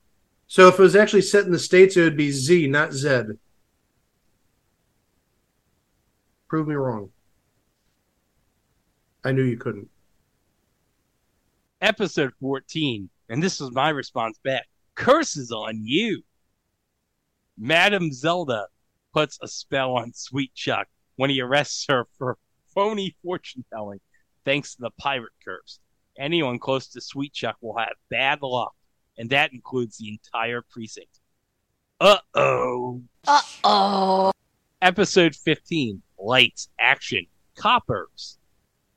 So 0.47 0.69
if 0.69 0.79
it 0.79 0.83
was 0.83 0.97
actually 0.97 1.23
set 1.23 1.45
in 1.45 1.53
the 1.53 1.59
States, 1.59 1.97
it 1.97 2.03
would 2.03 2.17
be 2.17 2.31
Z, 2.31 2.67
not 2.67 2.93
Zed. 2.93 3.39
Prove 6.49 6.67
me 6.67 6.75
wrong. 6.75 7.11
I 9.25 9.33
knew 9.33 9.43
you 9.43 9.59
couldn't. 9.59 9.89
Episode 11.81 12.33
14, 12.41 13.09
and 13.29 13.43
this 13.43 13.61
was 13.61 13.71
my 13.71 13.91
response 13.91 14.39
back 14.43 14.67
curses 14.97 15.53
on 15.53 15.81
you. 15.81 16.23
Madam 17.57 18.13
Zelda 18.13 18.67
puts 19.15 19.39
a 19.43 19.49
spell 19.49 19.93
on 19.93 20.13
Sweetchuck 20.13 20.85
when 21.17 21.31
he 21.31 21.41
arrests 21.41 21.87
her 21.89 22.07
for 22.19 22.37
phony 22.75 23.17
fortune 23.23 23.65
telling, 23.73 24.01
thanks 24.45 24.75
to 24.75 24.83
the 24.83 24.91
pirate 24.99 25.33
curse. 25.45 25.79
Anyone 26.19 26.59
close 26.59 26.89
to 26.89 27.01
Sweetchuck 27.01 27.55
will 27.61 27.79
have 27.79 27.95
bad 28.11 28.43
luck, 28.43 28.75
and 29.17 29.31
that 29.31 29.53
includes 29.53 29.99
the 29.99 30.09
entire 30.09 30.63
precinct. 30.63 31.21
Uh 32.01 32.19
oh. 32.35 33.03
Uh 33.27 33.43
oh. 33.63 34.33
Episode 34.83 35.35
15 35.37 36.03
Lights, 36.19 36.69
Action, 36.79 37.27
Coppers. 37.57 38.39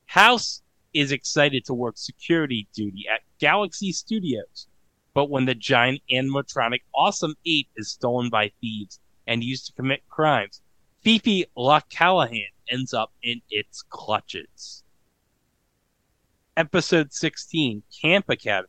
House 0.06 0.61
is 0.94 1.12
excited 1.12 1.64
to 1.64 1.74
work 1.74 1.96
security 1.96 2.68
duty 2.74 3.06
at 3.12 3.22
Galaxy 3.38 3.92
Studios. 3.92 4.66
But 5.14 5.30
when 5.30 5.44
the 5.44 5.54
giant 5.54 6.00
animatronic 6.10 6.82
Awesome 6.94 7.34
Ape 7.46 7.68
is 7.76 7.90
stolen 7.90 8.30
by 8.30 8.52
thieves 8.60 8.98
and 9.26 9.44
used 9.44 9.66
to 9.66 9.72
commit 9.72 10.08
crimes, 10.08 10.62
Fifi 11.02 11.46
La 11.56 11.80
Callahan 11.80 12.50
ends 12.68 12.94
up 12.94 13.12
in 13.22 13.42
its 13.50 13.82
clutches. 13.82 14.82
Episode 16.56 17.12
16 17.12 17.82
Camp 18.00 18.28
Academy. 18.28 18.68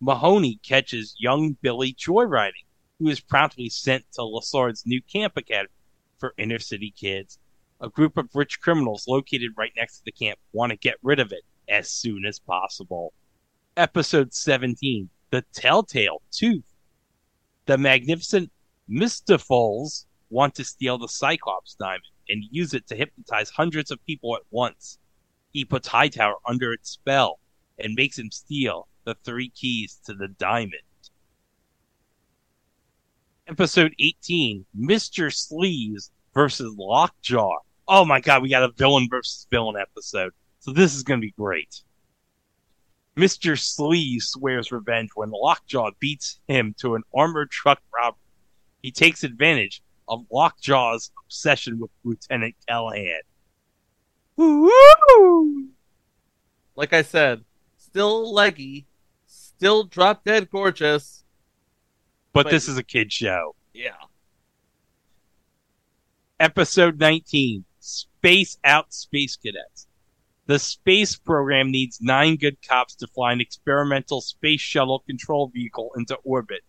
Mahoney 0.00 0.58
catches 0.62 1.14
young 1.18 1.52
Billy 1.62 1.94
joyriding, 1.94 2.64
who 2.98 3.08
is 3.08 3.20
promptly 3.20 3.68
sent 3.68 4.04
to 4.12 4.22
Lassard's 4.22 4.84
new 4.84 5.00
camp 5.02 5.36
academy 5.36 5.74
for 6.18 6.34
inner 6.36 6.58
city 6.58 6.92
kids. 6.96 7.38
A 7.82 7.88
group 7.88 8.16
of 8.16 8.30
rich 8.32 8.60
criminals 8.60 9.08
located 9.08 9.50
right 9.56 9.72
next 9.76 9.98
to 9.98 10.04
the 10.04 10.12
camp 10.12 10.38
want 10.52 10.70
to 10.70 10.76
get 10.76 10.98
rid 11.02 11.18
of 11.18 11.32
it 11.32 11.42
as 11.68 11.90
soon 11.90 12.24
as 12.24 12.38
possible. 12.38 13.12
Episode 13.76 14.32
17 14.32 15.10
The 15.30 15.42
Telltale 15.52 16.22
Tooth. 16.30 16.62
The 17.66 17.76
magnificent 17.76 18.52
Mystifols 18.88 20.04
want 20.30 20.54
to 20.54 20.64
steal 20.64 20.96
the 20.96 21.08
Cyclops 21.08 21.74
diamond 21.74 22.04
and 22.28 22.44
use 22.52 22.72
it 22.72 22.86
to 22.86 22.94
hypnotize 22.94 23.50
hundreds 23.50 23.90
of 23.90 24.04
people 24.06 24.36
at 24.36 24.42
once. 24.52 25.00
He 25.50 25.64
puts 25.64 25.88
Hightower 25.88 26.36
under 26.46 26.72
its 26.72 26.88
spell 26.88 27.40
and 27.80 27.94
makes 27.94 28.16
him 28.16 28.30
steal 28.30 28.86
the 29.04 29.16
three 29.24 29.48
keys 29.48 29.98
to 30.06 30.14
the 30.14 30.28
diamond. 30.28 30.82
Episode 33.48 33.92
18 33.98 34.66
Mr. 34.78 35.32
Sleaze 35.32 36.10
versus 36.32 36.72
Lockjaw. 36.78 37.58
Oh 37.94 38.06
my 38.06 38.20
god, 38.20 38.40
we 38.40 38.48
got 38.48 38.62
a 38.62 38.70
villain 38.72 39.06
versus 39.10 39.46
villain 39.50 39.76
episode. 39.78 40.32
So 40.60 40.72
this 40.72 40.94
is 40.94 41.02
going 41.02 41.20
to 41.20 41.26
be 41.26 41.32
great. 41.32 41.82
Mr. 43.18 43.52
Sleaze 43.52 44.22
swears 44.22 44.72
revenge 44.72 45.10
when 45.14 45.28
Lockjaw 45.30 45.90
beats 46.00 46.40
him 46.48 46.74
to 46.78 46.94
an 46.94 47.02
armored 47.14 47.50
truck 47.50 47.82
robbery. 47.94 48.16
He 48.80 48.92
takes 48.92 49.24
advantage 49.24 49.82
of 50.08 50.24
Lockjaw's 50.32 51.10
obsession 51.26 51.78
with 51.78 51.90
Lieutenant 52.02 52.54
Callahan. 52.66 53.20
Woo! 54.36 55.68
Like 56.74 56.94
I 56.94 57.02
said, 57.02 57.44
still 57.76 58.32
leggy, 58.32 58.86
still 59.26 59.84
drop 59.84 60.24
dead 60.24 60.48
gorgeous. 60.48 61.24
But 62.32 62.44
But- 62.44 62.52
this 62.52 62.68
is 62.68 62.78
a 62.78 62.82
kid 62.82 63.12
show. 63.12 63.54
Yeah. 63.74 63.96
Episode 66.40 66.98
19 66.98 67.66
Space 68.22 68.56
Out 68.62 68.94
Space 68.94 69.34
Cadets. 69.34 69.88
The 70.46 70.60
space 70.60 71.16
program 71.16 71.72
needs 71.72 72.00
nine 72.00 72.36
good 72.36 72.56
cops 72.62 72.94
to 72.96 73.08
fly 73.08 73.32
an 73.32 73.40
experimental 73.40 74.20
space 74.20 74.60
shuttle 74.60 75.00
control 75.00 75.50
vehicle 75.52 75.90
into 75.96 76.14
orbit. 76.22 76.60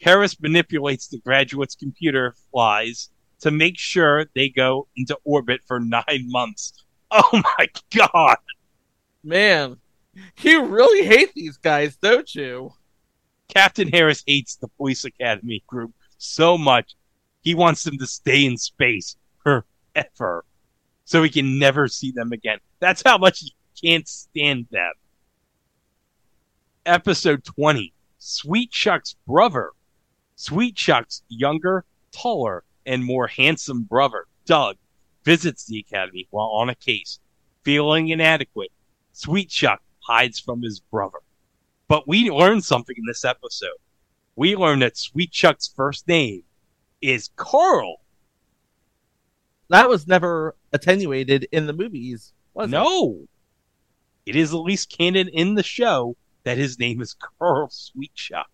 Harris 0.00 0.40
manipulates 0.40 1.08
the 1.08 1.18
graduates' 1.18 1.74
computer 1.74 2.34
flies 2.50 3.10
to 3.40 3.50
make 3.50 3.78
sure 3.78 4.24
they 4.34 4.48
go 4.48 4.88
into 4.96 5.18
orbit 5.24 5.60
for 5.66 5.78
nine 5.78 6.24
months. 6.24 6.72
Oh 7.10 7.42
my 7.58 7.68
god! 7.94 8.38
Man, 9.22 9.76
you 10.40 10.64
really 10.64 11.06
hate 11.06 11.34
these 11.34 11.58
guys, 11.58 11.96
don't 11.96 12.34
you? 12.34 12.72
Captain 13.48 13.88
Harris 13.88 14.24
hates 14.26 14.56
the 14.56 14.68
police 14.68 15.04
academy 15.04 15.62
group 15.66 15.92
so 16.16 16.56
much, 16.56 16.94
he 17.42 17.54
wants 17.54 17.84
them 17.84 17.98
to 17.98 18.06
stay 18.06 18.46
in 18.46 18.56
space 18.56 19.16
forever. 19.42 20.46
So 21.04 21.22
we 21.22 21.30
can 21.30 21.58
never 21.58 21.88
see 21.88 22.12
them 22.12 22.32
again. 22.32 22.58
That's 22.80 23.02
how 23.04 23.18
much 23.18 23.40
he 23.40 23.54
can't 23.80 24.08
stand 24.08 24.66
them. 24.70 24.92
Episode 26.86 27.44
20 27.44 27.92
Sweetchuck's 28.20 29.16
brother. 29.26 29.70
Sweetchuck's 30.36 31.22
younger, 31.28 31.84
taller, 32.10 32.64
and 32.86 33.04
more 33.04 33.26
handsome 33.26 33.82
brother, 33.82 34.26
Doug, 34.46 34.76
visits 35.24 35.66
the 35.66 35.78
academy 35.78 36.26
while 36.30 36.48
on 36.48 36.68
a 36.68 36.74
case. 36.74 37.20
Feeling 37.64 38.08
inadequate, 38.08 38.72
Sweetchuck 39.14 39.78
hides 40.00 40.38
from 40.38 40.62
his 40.62 40.80
brother. 40.80 41.18
But 41.88 42.08
we 42.08 42.30
learned 42.30 42.64
something 42.64 42.96
in 42.96 43.04
this 43.06 43.24
episode. 43.24 43.76
We 44.36 44.56
learned 44.56 44.82
that 44.82 44.94
Sweetchuck's 44.94 45.72
first 45.74 46.08
name 46.08 46.42
is 47.00 47.30
Carl. 47.36 48.00
That 49.68 49.88
was 49.88 50.06
never 50.06 50.56
attenuated 50.74 51.46
in 51.52 51.66
the 51.66 51.72
movies, 51.72 52.34
was 52.52 52.68
it? 52.68 52.72
No. 52.72 53.20
It 54.26 54.36
is 54.36 54.52
at 54.52 54.58
least 54.58 54.90
canon 54.90 55.28
in 55.28 55.54
the 55.54 55.62
show 55.62 56.16
that 56.42 56.58
his 56.58 56.78
name 56.78 57.00
is 57.00 57.14
Carl 57.38 57.68
Sweetchuck. 57.68 58.44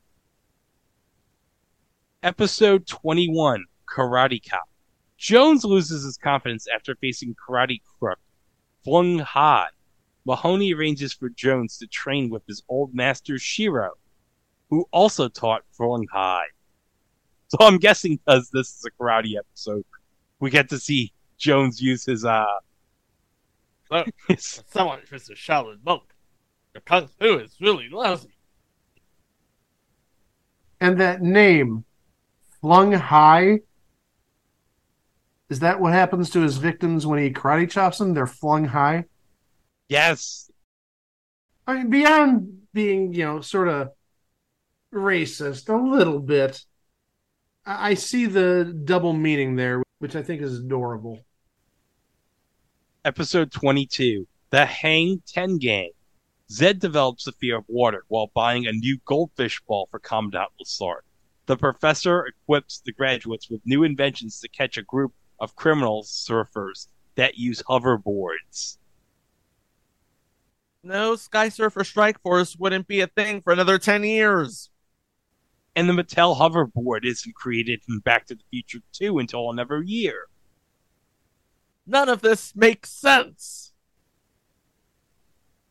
Episode 2.23 2.87
21 2.87 3.65
Karate 3.89 4.49
Cop. 4.49 4.69
Jones 5.17 5.65
loses 5.65 6.05
his 6.05 6.19
confidence 6.19 6.67
after 6.73 6.95
facing 6.97 7.35
Karate 7.35 7.81
Crook 7.99 8.19
Flung 8.85 9.19
High. 9.19 9.69
Mahoney 10.27 10.75
arranges 10.75 11.15
for 11.15 11.31
Jones 11.31 11.79
to 11.79 11.87
train 11.87 12.29
with 12.29 12.43
his 12.47 12.63
old 12.69 12.95
master 12.95 13.39
Shiro, 13.39 13.93
who 14.69 14.87
also 14.93 15.29
taught 15.29 15.63
Flung 15.73 16.07
High. 16.13 16.47
So 17.49 17.59
I'm 17.61 17.79
guessing 17.79 18.17
because 18.17 18.51
this 18.51 18.69
is 18.69 18.85
a 18.85 19.03
karate 19.03 19.37
episode, 19.39 19.85
we 20.39 20.51
get 20.51 20.69
to 20.69 20.79
see 20.79 21.13
Jones 21.41 21.81
use 21.83 22.05
his 22.05 22.25
uh 22.25 22.45
Look, 23.91 24.09
his 24.29 24.63
someone 24.69 25.01
is 25.11 25.29
a 25.29 25.35
Shaolin 25.35 25.79
monk. 25.85 26.03
The 26.75 26.81
kung 26.81 27.09
fu 27.09 27.39
is 27.39 27.57
really 27.61 27.89
lousy. 27.89 28.37
And 30.81 31.01
that 31.01 31.21
name, 31.21 31.85
Flung 32.61 32.93
High, 32.93 33.61
is 35.51 35.59
that 35.61 35.81
what 35.81 35.93
happens 35.93 36.31
to 36.31 36.41
his 36.41 36.59
victims 36.59 37.07
when 37.07 37.19
he 37.19 37.31
karate 37.33 37.69
chops 37.69 37.99
them? 37.99 38.15
They're 38.15 38.27
flung 38.27 38.67
high? 38.67 39.07
yes. 39.89 40.51
I 41.67 41.75
mean, 41.75 41.91
beyond 41.91 42.67
being, 42.73 43.13
you 43.13 43.25
know, 43.25 43.41
sort 43.41 43.69
of 43.69 43.91
racist 44.95 45.69
a 45.69 45.77
little 45.77 46.19
bit, 46.21 46.65
I 47.67 47.91
I 47.91 47.95
see 47.95 48.27
the 48.27 48.65
double 48.85 49.13
meaning 49.13 49.57
there, 49.57 49.83
which 49.99 50.17
I 50.17 50.23
think 50.23 50.43
is 50.43 50.59
adorable. 50.59 51.21
Episode 53.03 53.51
22 53.51 54.29
The 54.51 54.67
Hang 54.67 55.23
Ten 55.27 55.57
Gang. 55.57 55.93
Zed 56.51 56.81
develops 56.81 57.27
a 57.27 57.33
fear 57.33 57.57
of 57.57 57.65
water 57.67 58.05
while 58.09 58.31
buying 58.35 58.67
a 58.67 58.73
new 58.73 58.99
goldfish 59.07 59.59
ball 59.67 59.89
for 59.91 59.99
Commandant 59.99 60.51
Lassard. 60.61 61.01
The 61.47 61.57
professor 61.57 62.27
equips 62.27 62.83
the 62.85 62.93
graduates 62.93 63.49
with 63.49 63.63
new 63.65 63.85
inventions 63.85 64.39
to 64.41 64.49
catch 64.49 64.77
a 64.77 64.83
group 64.83 65.15
of 65.39 65.57
criminal 65.57 66.03
surfers 66.03 66.89
that 67.15 67.39
use 67.39 67.63
hoverboards. 67.63 68.77
No 70.83 71.17
Sky 71.17 71.49
Surfer 71.49 71.85
Strike 71.85 72.21
Force 72.21 72.55
wouldn't 72.57 72.87
be 72.87 73.01
a 73.01 73.07
thing 73.07 73.41
for 73.41 73.55
another 73.55 73.79
10 73.79 74.05
years. 74.05 74.69
And 75.75 75.89
the 75.89 75.95
Mattel 75.95 76.37
hoverboard 76.39 77.07
isn't 77.07 77.35
created 77.35 77.81
in 77.89 78.01
Back 78.01 78.27
to 78.27 78.35
the 78.35 78.45
Future 78.51 78.81
2 78.93 79.21
until 79.21 79.51
another 79.51 79.83
year. 79.83 80.27
None 81.91 82.09
of 82.09 82.23
this 82.23 82.55
makes 82.55 82.89
sense. 82.89 83.73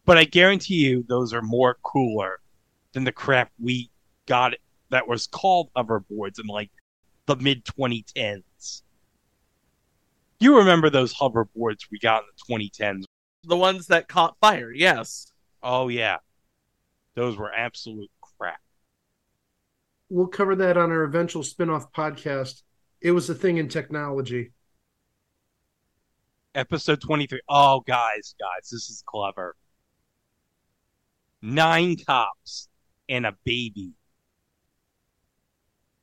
But 0.03 0.17
I 0.17 0.25
guarantee 0.25 0.85
you 0.85 1.05
those 1.07 1.33
are 1.33 1.41
more 1.41 1.77
cooler 1.81 2.41
than 2.91 3.05
the 3.05 3.13
crap 3.13 3.51
we 3.57 3.89
got 4.25 4.53
that 4.89 5.07
was 5.07 5.27
called 5.27 5.69
hoverboards 5.77 6.37
in 6.37 6.47
like 6.47 6.71
the 7.25 7.37
mid 7.37 7.63
2010s. 7.63 8.81
You 10.41 10.57
remember 10.57 10.89
those 10.89 11.13
hoverboards 11.13 11.87
we 11.89 11.99
got 11.99 12.23
in 12.23 12.27
the 12.35 12.69
2010s? 12.69 13.05
The 13.45 13.55
ones 13.55 13.87
that 13.87 14.09
caught 14.09 14.35
fire, 14.41 14.73
yes. 14.73 15.31
Oh, 15.63 15.87
yeah. 15.87 16.17
Those 17.15 17.37
were 17.37 17.53
absolute 17.53 18.11
crap. 18.37 18.59
We'll 20.09 20.27
cover 20.27 20.57
that 20.57 20.75
on 20.75 20.91
our 20.91 21.03
eventual 21.03 21.43
spin 21.43 21.69
off 21.69 21.93
podcast. 21.93 22.63
It 22.99 23.11
was 23.11 23.29
a 23.29 23.35
thing 23.35 23.55
in 23.55 23.69
technology. 23.69 24.51
Episode 26.55 27.01
23. 27.01 27.41
Oh, 27.47 27.81
guys, 27.81 28.35
guys, 28.39 28.69
this 28.69 28.89
is 28.89 29.03
clever. 29.05 29.55
Nine 31.41 31.95
cops 31.97 32.67
and 33.07 33.25
a 33.25 33.37
baby. 33.45 33.93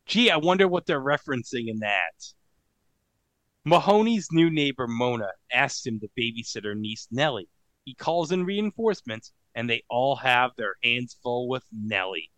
Gee, 0.07 0.31
I 0.31 0.37
wonder 0.37 0.69
what 0.69 0.87
they're 0.87 1.01
referencing 1.01 1.69
in 1.69 1.81
that. 1.81 2.33
Mahoney's 3.65 4.29
new 4.31 4.49
neighbor 4.49 4.87
Mona 4.87 5.31
asks 5.53 5.85
him 5.85 5.99
to 6.01 6.09
babysit 6.17 6.65
her 6.65 6.77
niece 6.77 7.09
Nellie. 7.11 7.49
He 7.85 7.95
calls 7.95 8.31
in 8.31 8.45
reinforcements, 8.45 9.33
and 9.55 9.69
they 9.69 9.83
all 9.91 10.17
have 10.17 10.53
their 10.57 10.77
hands 10.83 11.17
full 11.23 11.49
with 11.49 11.65
Nellie. 11.73 12.31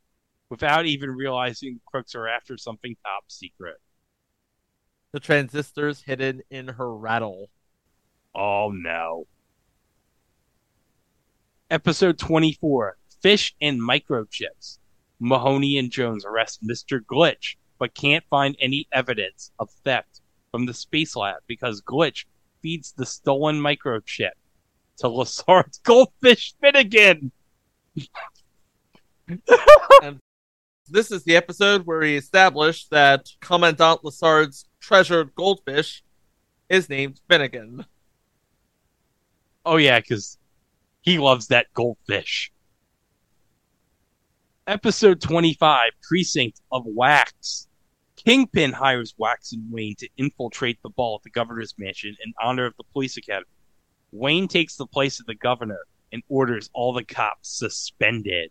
without 0.51 0.87
even 0.87 1.11
realizing 1.11 1.75
the 1.75 1.81
crooks 1.87 2.15
are 2.15 2.27
after 2.29 2.57
something 2.57 2.97
top 3.05 3.25
secret. 3.29 3.77
The 5.13 5.21
transistors 5.21 6.03
hidden 6.03 6.43
in 6.51 6.69
her 6.69 6.95
rattle. 6.97 7.51
Oh 8.35 8.73
no. 8.75 9.27
Episode 11.71 12.19
24 12.19 12.97
Fish 13.21 13.55
and 13.61 13.81
Microchips. 13.81 14.79
Mahoney 15.21 15.79
and 15.79 15.91
Jones 15.91 16.25
arrest 16.25 16.65
Mr. 16.65 17.01
Glitch, 17.01 17.57
but 17.79 17.95
can't 17.95 18.25
find 18.31 18.57
any 18.61 18.87
evidence 18.93 19.51
of 19.59 19.71
theft 19.85 20.21
from 20.51 20.67
the 20.67 20.75
space 20.75 21.17
lab 21.17 21.39
because 21.47 21.83
Glitch 21.83 22.25
feeds 22.63 22.93
the 22.93 23.05
stolen 23.05 23.61
microchip 23.61 24.31
to 24.99 25.09
Lassard's 25.09 25.79
goldfish 25.85 26.55
Finnegan. 26.61 27.33
This 30.91 31.11
is 31.11 31.23
the 31.25 31.37
episode 31.37 31.85
where 31.85 32.01
he 32.01 32.17
established 32.17 32.89
that 32.91 33.29
Commandant 33.43 34.03
Lassard's 34.03 34.65
treasured 34.81 35.35
goldfish 35.35 36.03
is 36.71 36.89
named 36.89 37.21
Finnegan. 37.29 37.85
Oh 39.65 39.77
yeah, 39.77 40.01
because 40.01 40.39
he 41.01 41.19
loves 41.19 41.49
that 41.49 41.67
goldfish. 41.75 42.53
Episode 44.67 45.21
25 45.21 45.93
Precinct 46.03 46.61
of 46.71 46.85
Wax. 46.87 47.67
Kingpin 48.17 48.73
hires 48.73 49.15
Wax 49.17 49.53
and 49.53 49.71
Wayne 49.71 49.95
to 49.99 50.09
infiltrate 50.17 50.79
the 50.83 50.91
ball 50.91 51.17
at 51.17 51.23
the 51.23 51.31
governor's 51.31 51.75
mansion 51.79 52.17
in 52.25 52.33
honor 52.43 52.67
of 52.67 52.77
the 52.77 52.85
police 52.93 53.17
academy. 53.17 53.47
Wayne 54.13 54.49
takes 54.49 54.77
the 54.77 54.87
place 54.87 55.21
of 55.21 55.27
the 55.27 55.35
governor 55.35 55.81
and 56.13 56.23
orders 56.29 56.69
all 56.75 56.93
the 56.93 57.05
cops 57.05 57.49
suspended. 57.49 58.51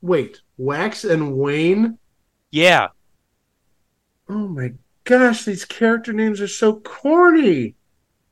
Wait, 0.00 0.40
Wax 0.56 1.04
and 1.04 1.36
Wayne? 1.36 1.98
Yeah, 2.50 2.88
Oh 4.28 4.46
my 4.46 4.74
gosh, 5.04 5.44
these 5.44 5.64
character 5.64 6.12
names 6.12 6.40
are 6.40 6.48
so 6.48 6.80
corny. 6.80 7.74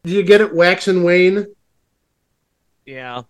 Do 0.07 0.13
you 0.13 0.23
get 0.23 0.41
it, 0.41 0.55
Wax 0.55 0.87
and 0.87 1.05
Wayne? 1.05 1.47
Yeah. 2.85 3.23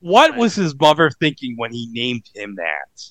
what 0.00 0.36
was 0.36 0.54
his 0.54 0.78
mother 0.78 1.10
thinking 1.10 1.56
when 1.56 1.72
he 1.72 1.88
named 1.90 2.28
him 2.34 2.56
that? 2.56 3.02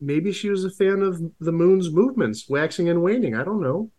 Maybe 0.00 0.30
she 0.32 0.50
was 0.50 0.64
a 0.64 0.70
fan 0.70 1.02
of 1.02 1.20
the 1.40 1.50
moon's 1.50 1.90
movements, 1.90 2.48
waxing 2.48 2.88
and 2.88 3.02
waning. 3.02 3.34
I 3.34 3.42
don't 3.42 3.60
know. 3.60 3.90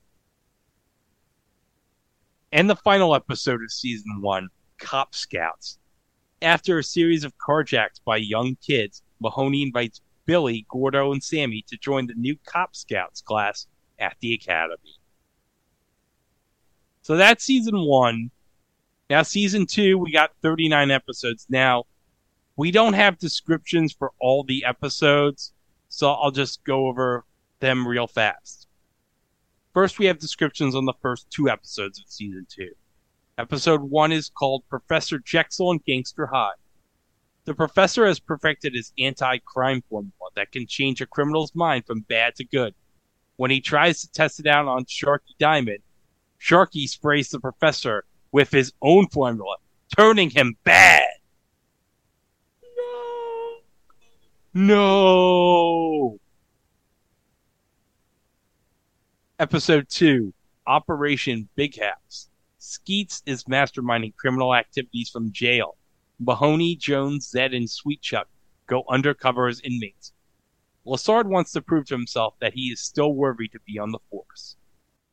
and 2.53 2.69
the 2.69 2.77
final 2.77 3.13
episode 3.13 3.61
of 3.61 3.71
season 3.71 4.21
one, 4.21 4.47
Cop 4.77 5.13
Scouts. 5.13 5.79
After 6.41 6.77
a 6.77 6.83
series 6.83 7.25
of 7.25 7.37
carjacks 7.37 7.99
by 8.05 8.17
young 8.17 8.55
kids, 8.65 9.01
Mahoney 9.19 9.63
invites 9.63 9.99
Billy, 10.25 10.65
Gordo, 10.69 11.11
and 11.11 11.21
Sammy 11.21 11.65
to 11.67 11.77
join 11.77 12.07
the 12.07 12.13
new 12.15 12.37
Cop 12.45 12.73
Scouts 12.73 13.21
class 13.21 13.67
at 13.99 14.15
the 14.21 14.33
academy. 14.33 14.97
So 17.03 17.17
that's 17.17 17.43
season 17.43 17.85
one. 17.85 18.31
Now, 19.09 19.23
season 19.23 19.65
two, 19.65 19.97
we 19.97 20.11
got 20.11 20.31
39 20.41 20.89
episodes. 20.89 21.45
Now, 21.49 21.83
we 22.55 22.71
don't 22.71 22.93
have 22.93 23.19
descriptions 23.19 23.93
for 23.93 24.11
all 24.19 24.43
the 24.43 24.63
episodes, 24.65 25.53
so 25.89 26.11
I'll 26.11 26.31
just 26.31 26.63
go 26.63 26.87
over 26.87 27.25
them 27.59 27.87
real 27.87 28.07
fast. 28.07 28.67
First, 29.73 29.99
we 29.99 30.05
have 30.05 30.17
descriptions 30.17 30.75
on 30.75 30.85
the 30.85 30.93
first 31.01 31.29
two 31.29 31.49
episodes 31.49 31.99
of 31.99 32.05
season 32.07 32.47
two. 32.49 32.71
Episode 33.37 33.81
one 33.81 34.11
is 34.11 34.29
called 34.29 34.63
Professor 34.69 35.19
Jekyll 35.19 35.71
and 35.71 35.83
Gangster 35.83 36.27
High. 36.27 36.51
The 37.45 37.53
professor 37.53 38.05
has 38.05 38.19
perfected 38.19 38.73
his 38.73 38.93
anti 38.97 39.39
crime 39.39 39.83
formula 39.89 40.29
that 40.35 40.53
can 40.53 40.67
change 40.67 41.01
a 41.01 41.05
criminal's 41.05 41.53
mind 41.53 41.85
from 41.85 42.01
bad 42.01 42.35
to 42.35 42.45
good. 42.45 42.73
When 43.35 43.51
he 43.51 43.59
tries 43.59 43.99
to 44.01 44.11
test 44.11 44.39
it 44.39 44.47
out 44.47 44.67
on 44.67 44.85
Sharky 44.85 45.35
Diamond, 45.39 45.79
Sharky 46.43 46.89
sprays 46.89 47.29
the 47.29 47.39
professor 47.39 48.03
with 48.33 48.51
his 48.51 48.73
own 48.81 49.07
formula, 49.07 49.55
turning 49.95 50.29
him 50.29 50.57
bad. 50.65 51.07
No. 52.75 53.59
No. 54.53 56.19
Episode 59.39 59.87
2 59.87 60.33
Operation 60.67 61.47
Big 61.55 61.79
House. 61.79 62.27
Skeets 62.57 63.23
is 63.25 63.45
masterminding 63.45 64.13
criminal 64.17 64.53
activities 64.53 65.09
from 65.09 65.31
jail. 65.31 65.77
Mahoney, 66.19 66.75
Jones, 66.75 67.29
Zed, 67.29 67.53
and 67.53 67.69
Sweetchuck 67.69 68.25
go 68.67 68.83
undercover 68.89 69.47
as 69.47 69.61
inmates. 69.61 70.11
Lassard 70.85 71.25
wants 71.25 71.53
to 71.53 71.61
prove 71.61 71.85
to 71.85 71.95
himself 71.95 72.33
that 72.41 72.53
he 72.53 72.63
is 72.63 72.81
still 72.81 73.13
worthy 73.13 73.47
to 73.47 73.59
be 73.65 73.79
on 73.79 73.91
the 73.91 73.99
force. 74.11 74.57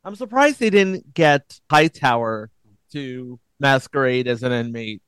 I'm 0.05 0.17
surprised 0.17 0.61
they 0.61 0.71
didn't 0.71 1.13
get 1.13 1.61
Hightower 1.71 2.51
to 2.93 3.39
masquerade 3.59 4.27
as 4.27 4.43
an 4.43 4.53
inmate. 4.53 5.03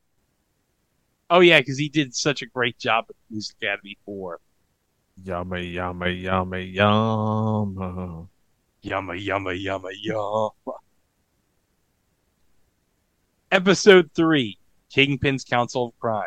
Oh, 1.31 1.41
yeah, 1.41 1.61
because 1.61 1.79
he 1.79 1.89
did 1.89 2.15
such 2.15 2.43
a 2.43 2.47
great 2.47 2.79
job 2.79 3.07
at 3.09 3.17
Police 3.29 3.55
Academy 3.59 3.97
4. 4.05 4.39
Yummy, 5.25 5.67
yummy, 5.67 6.13
yummy, 6.13 6.63
yum. 6.65 8.29
Yumma, 8.85 9.25
yumma, 9.25 9.65
yumma, 9.65 9.91
yum. 10.03 10.51
Episode 13.51 14.11
3 14.15 14.59
Kingpin's 14.91 15.45
Council 15.45 15.89
of 15.89 15.99
Crime. 15.99 16.27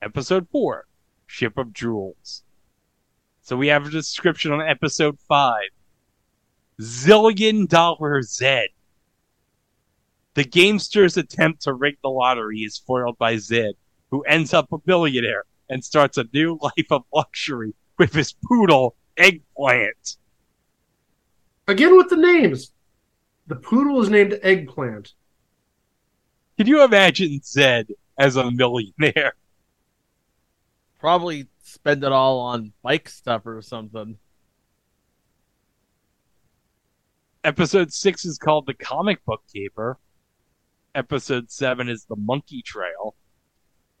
Episode 0.00 0.48
4 0.50 0.84
Ship 1.26 1.56
of 1.56 1.72
Jewels. 1.72 2.42
So 3.42 3.56
we 3.56 3.68
have 3.68 3.86
a 3.86 3.90
description 3.90 4.50
on 4.50 4.62
episode 4.62 5.18
5 5.28 5.54
Zillion 6.80 7.68
Dollar 7.68 8.22
Zed. 8.22 8.68
The 10.34 10.44
gamester's 10.44 11.16
attempt 11.16 11.62
to 11.62 11.74
rig 11.74 11.98
the 12.02 12.08
lottery 12.08 12.60
is 12.60 12.78
foiled 12.78 13.18
by 13.18 13.36
Zed, 13.36 13.74
who 14.10 14.22
ends 14.22 14.54
up 14.54 14.72
a 14.72 14.78
billionaire 14.78 15.44
and 15.68 15.84
starts 15.84 16.16
a 16.16 16.26
new 16.32 16.58
life 16.62 16.90
of 16.90 17.04
luxury 17.14 17.74
with 17.98 18.14
his 18.14 18.32
poodle, 18.32 18.96
Eggplant. 19.16 20.16
Again 21.68 21.96
with 21.96 22.08
the 22.08 22.16
names. 22.16 22.72
The 23.46 23.56
poodle 23.56 24.00
is 24.00 24.08
named 24.08 24.38
Eggplant. 24.42 25.12
Can 26.56 26.66
you 26.66 26.82
imagine 26.84 27.40
Zed 27.44 27.88
as 28.18 28.36
a 28.36 28.50
millionaire? 28.50 29.34
Probably 30.98 31.48
spend 31.62 32.04
it 32.04 32.12
all 32.12 32.40
on 32.40 32.72
bike 32.82 33.08
stuff 33.08 33.46
or 33.46 33.60
something. 33.62 34.16
Episode 37.44 37.92
6 37.92 38.24
is 38.24 38.38
called 38.38 38.66
The 38.66 38.74
Comic 38.74 39.24
Book 39.24 39.42
Keeper. 39.52 39.98
Episode 40.94 41.50
7 41.50 41.88
is 41.88 42.04
The 42.04 42.14
Monkey 42.14 42.62
Trail. 42.62 43.16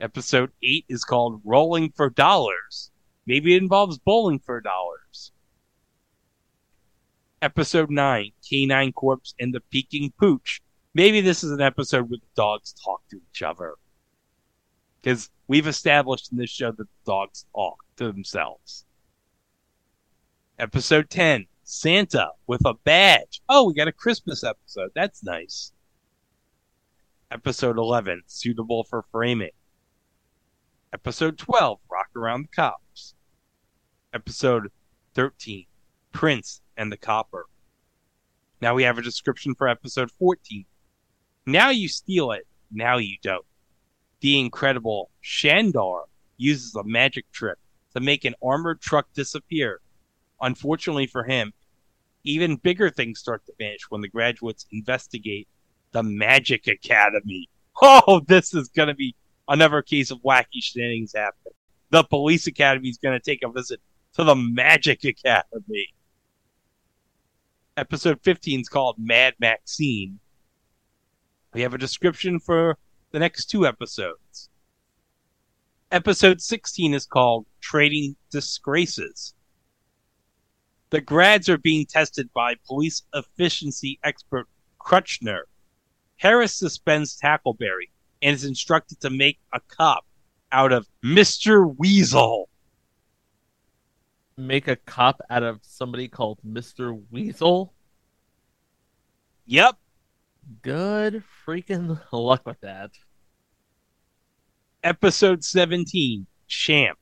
Episode 0.00 0.52
8 0.62 0.84
is 0.88 1.04
called 1.04 1.40
Rolling 1.44 1.90
for 1.90 2.08
Dollars. 2.08 2.92
Maybe 3.26 3.56
it 3.56 3.62
involves 3.62 3.98
bowling 3.98 4.38
for 4.38 4.60
dollars. 4.60 5.32
Episode 7.40 7.90
9 7.90 8.30
Canine 8.48 8.92
Corpse 8.92 9.34
and 9.40 9.52
the 9.52 9.60
Peking 9.72 10.12
Pooch. 10.20 10.62
Maybe 10.94 11.20
this 11.20 11.42
is 11.42 11.50
an 11.50 11.60
episode 11.60 12.10
where 12.10 12.18
the 12.18 12.26
dogs 12.36 12.72
talk 12.84 13.00
to 13.10 13.20
each 13.28 13.42
other. 13.42 13.74
Because 15.00 15.30
we've 15.48 15.66
established 15.66 16.30
in 16.30 16.38
this 16.38 16.50
show 16.50 16.70
that 16.70 16.76
the 16.76 16.86
dogs 17.04 17.44
talk 17.52 17.78
to 17.96 18.12
themselves. 18.12 18.84
Episode 20.60 21.10
10 21.10 21.46
Santa 21.64 22.30
with 22.46 22.64
a 22.64 22.74
badge. 22.84 23.40
Oh, 23.48 23.66
we 23.66 23.74
got 23.74 23.88
a 23.88 23.92
Christmas 23.92 24.44
episode. 24.44 24.90
That's 24.94 25.22
nice. 25.22 25.72
Episode 27.30 27.78
11 27.78 28.22
Suitable 28.26 28.84
for 28.84 29.04
Framing. 29.10 29.50
Episode 30.92 31.38
12 31.38 31.78
Rock 31.90 32.08
Around 32.16 32.42
the 32.42 32.54
Cops. 32.54 33.14
Episode 34.12 34.70
13 35.14 35.66
Prince 36.12 36.60
and 36.76 36.92
the 36.92 36.96
Copper. 36.96 37.46
Now 38.60 38.74
we 38.74 38.82
have 38.82 38.98
a 38.98 39.02
description 39.02 39.54
for 39.54 39.68
episode 39.68 40.10
14. 40.18 40.64
Now 41.46 41.70
you 41.70 41.88
steal 41.88 42.32
it, 42.32 42.46
now 42.70 42.98
you 42.98 43.16
don't. 43.22 43.46
The 44.20 44.38
incredible 44.38 45.10
Shandar 45.24 46.02
uses 46.36 46.74
a 46.76 46.84
magic 46.84 47.30
trick 47.32 47.58
to 47.94 48.00
make 48.00 48.24
an 48.24 48.34
armored 48.42 48.80
truck 48.80 49.06
disappear. 49.14 49.80
Unfortunately 50.42 51.06
for 51.06 51.24
him, 51.24 51.52
even 52.24 52.56
bigger 52.56 52.90
things 52.90 53.20
start 53.20 53.46
to 53.46 53.52
vanish 53.58 53.82
when 53.88 54.00
the 54.00 54.08
graduates 54.08 54.66
investigate 54.72 55.48
the 55.92 56.02
Magic 56.02 56.66
Academy. 56.66 57.48
Oh, 57.80 58.20
this 58.28 58.52
is 58.52 58.68
going 58.68 58.88
to 58.88 58.94
be 58.94 59.16
another 59.48 59.80
case 59.80 60.10
of 60.10 60.22
wacky 60.22 60.60
shenanigans 60.62 61.14
happening. 61.16 61.54
The 61.88 62.04
Police 62.04 62.46
Academy 62.46 62.90
is 62.90 62.98
going 62.98 63.18
to 63.18 63.24
take 63.24 63.42
a 63.42 63.50
visit 63.50 63.80
to 64.14 64.24
the 64.24 64.36
Magic 64.36 65.04
Academy. 65.04 65.88
Episode 67.78 68.20
15 68.22 68.60
is 68.60 68.68
called 68.68 68.96
Mad 68.98 69.34
Maxine. 69.40 70.20
We 71.54 71.62
have 71.62 71.72
a 71.72 71.78
description 71.78 72.38
for 72.38 72.76
the 73.10 73.18
next 73.18 73.46
two 73.46 73.66
episodes. 73.66 74.50
Episode 75.90 76.42
16 76.42 76.92
is 76.92 77.06
called 77.06 77.46
Trading 77.62 78.16
Disgraces. 78.30 79.34
The 80.92 81.00
grads 81.00 81.48
are 81.48 81.56
being 81.56 81.86
tested 81.86 82.28
by 82.34 82.56
police 82.66 83.00
efficiency 83.14 83.98
expert 84.04 84.46
Crutchner. 84.78 85.44
Harris 86.18 86.54
suspends 86.54 87.18
Tackleberry 87.18 87.88
and 88.20 88.34
is 88.34 88.44
instructed 88.44 89.00
to 89.00 89.08
make 89.08 89.38
a 89.54 89.60
cop 89.68 90.04
out 90.52 90.70
of 90.70 90.86
Mr. 91.02 91.74
Weasel. 91.78 92.50
Make 94.36 94.68
a 94.68 94.76
cop 94.76 95.22
out 95.30 95.42
of 95.42 95.60
somebody 95.62 96.08
called 96.08 96.40
Mr. 96.46 97.02
Weasel. 97.10 97.72
Yep. 99.46 99.78
Good 100.60 101.24
freaking 101.46 101.98
luck 102.12 102.44
with 102.44 102.60
that. 102.60 102.90
Episode 104.84 105.42
17 105.42 106.26
Champ. 106.48 106.98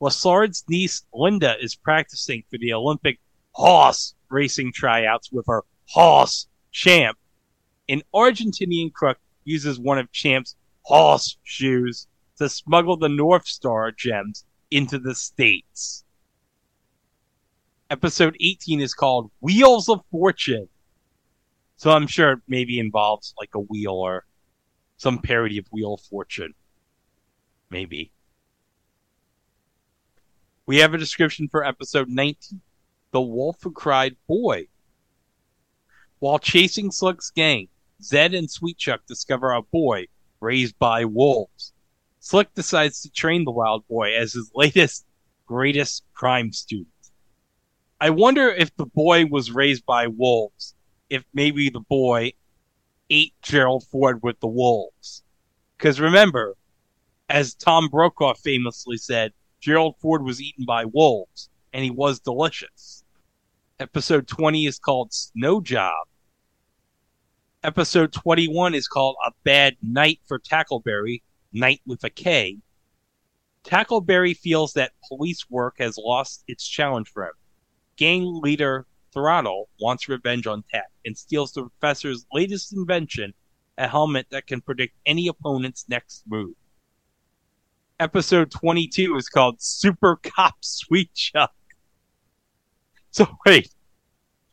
Lassard's 0.00 0.64
niece 0.68 1.04
Linda 1.14 1.56
is 1.60 1.74
practicing 1.74 2.44
for 2.50 2.58
the 2.58 2.72
Olympic 2.72 3.18
horse 3.52 4.14
racing 4.28 4.72
tryouts 4.72 5.32
with 5.32 5.46
her 5.46 5.62
horse 5.88 6.46
Champ. 6.70 7.16
An 7.88 8.02
Argentinian 8.14 8.92
crook 8.92 9.18
uses 9.44 9.78
one 9.78 9.98
of 9.98 10.12
Champ's 10.12 10.56
horse 10.82 11.38
shoes 11.42 12.06
to 12.36 12.48
smuggle 12.48 12.96
the 12.96 13.08
North 13.08 13.46
Star 13.46 13.90
gems 13.92 14.44
into 14.70 14.98
the 14.98 15.14
States. 15.14 16.04
Episode 17.88 18.36
18 18.40 18.80
is 18.80 18.92
called 18.92 19.30
Wheels 19.40 19.88
of 19.88 20.00
Fortune. 20.10 20.68
So 21.76 21.92
I'm 21.92 22.06
sure 22.06 22.32
it 22.32 22.40
maybe 22.48 22.78
involves 22.78 23.32
like 23.38 23.54
a 23.54 23.60
wheel 23.60 23.92
or 23.92 24.24
some 24.96 25.18
parody 25.18 25.58
of 25.58 25.66
Wheel 25.70 25.94
of 25.94 26.00
Fortune. 26.00 26.54
Maybe. 27.70 28.12
We 30.68 30.78
have 30.78 30.94
a 30.94 30.98
description 30.98 31.48
for 31.48 31.64
episode 31.64 32.08
19 32.08 32.60
The 33.12 33.20
Wolf 33.20 33.58
Who 33.62 33.70
Cried 33.70 34.16
Boy. 34.26 34.66
While 36.18 36.40
chasing 36.40 36.90
Slick's 36.90 37.30
gang, 37.30 37.68
Zed 38.02 38.34
and 38.34 38.48
Sweetchuck 38.48 39.06
discover 39.06 39.52
a 39.52 39.62
boy 39.62 40.06
raised 40.40 40.76
by 40.80 41.04
wolves. 41.04 41.72
Slick 42.18 42.52
decides 42.54 43.00
to 43.02 43.10
train 43.10 43.44
the 43.44 43.52
wild 43.52 43.86
boy 43.86 44.16
as 44.16 44.32
his 44.32 44.50
latest, 44.56 45.06
greatest 45.46 46.02
crime 46.14 46.52
student. 46.52 46.88
I 48.00 48.10
wonder 48.10 48.48
if 48.48 48.74
the 48.74 48.86
boy 48.86 49.26
was 49.26 49.52
raised 49.52 49.86
by 49.86 50.08
wolves, 50.08 50.74
if 51.08 51.24
maybe 51.32 51.70
the 51.70 51.78
boy 51.78 52.32
ate 53.08 53.34
Gerald 53.40 53.84
Ford 53.86 54.20
with 54.24 54.40
the 54.40 54.48
wolves. 54.48 55.22
Because 55.78 56.00
remember, 56.00 56.56
as 57.28 57.54
Tom 57.54 57.88
Brokaw 57.88 58.34
famously 58.34 58.96
said, 58.96 59.32
Gerald 59.60 59.96
Ford 59.98 60.22
was 60.22 60.40
eaten 60.40 60.64
by 60.64 60.84
wolves, 60.84 61.48
and 61.72 61.84
he 61.84 61.90
was 61.90 62.20
delicious. 62.20 63.04
Episode 63.80 64.26
20 64.26 64.66
is 64.66 64.78
called 64.78 65.12
Snow 65.12 65.60
Job. 65.60 66.06
Episode 67.62 68.12
21 68.12 68.74
is 68.74 68.86
called 68.86 69.16
A 69.24 69.32
Bad 69.44 69.76
Night 69.82 70.20
for 70.26 70.38
Tackleberry, 70.38 71.22
Night 71.52 71.80
with 71.86 72.04
a 72.04 72.10
K. 72.10 72.58
Tackleberry 73.64 74.36
feels 74.36 74.74
that 74.74 74.92
police 75.08 75.50
work 75.50 75.76
has 75.78 75.98
lost 75.98 76.44
its 76.46 76.66
challenge 76.66 77.08
for 77.08 77.24
him. 77.24 77.32
Gang 77.96 78.40
leader 78.40 78.86
Throttle 79.12 79.68
wants 79.80 80.08
revenge 80.08 80.46
on 80.46 80.62
Tack 80.70 80.90
and 81.04 81.16
steals 81.16 81.52
the 81.52 81.62
professor's 81.62 82.26
latest 82.32 82.72
invention, 82.74 83.32
a 83.78 83.88
helmet 83.88 84.26
that 84.30 84.46
can 84.46 84.60
predict 84.60 84.94
any 85.06 85.26
opponent's 85.26 85.86
next 85.88 86.22
move. 86.28 86.54
Episode 87.98 88.50
22 88.50 89.16
is 89.16 89.28
called 89.28 89.60
Super 89.60 90.16
Cop 90.16 90.54
Sweetchuck. 90.62 91.48
So 93.10 93.26
wait, 93.46 93.74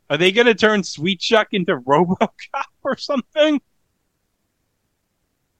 are 0.08 0.16
they 0.16 0.32
going 0.32 0.46
to 0.46 0.54
turn 0.54 0.82
Sweetchuck 0.82 1.46
into 1.52 1.76
RoboCop 1.76 2.28
or 2.82 2.96
something? 2.96 3.60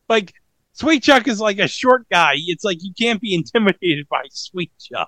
Like 0.09 0.32
Sweetchuck 0.76 1.28
is 1.28 1.41
like 1.41 1.59
a 1.59 1.68
short 1.68 2.09
guy. 2.11 2.35
It's 2.37 2.64
like 2.64 2.78
you 2.82 2.93
can't 2.99 3.20
be 3.20 3.35
intimidated 3.35 4.09
by 4.09 4.24
Sweetchuck. 4.30 5.07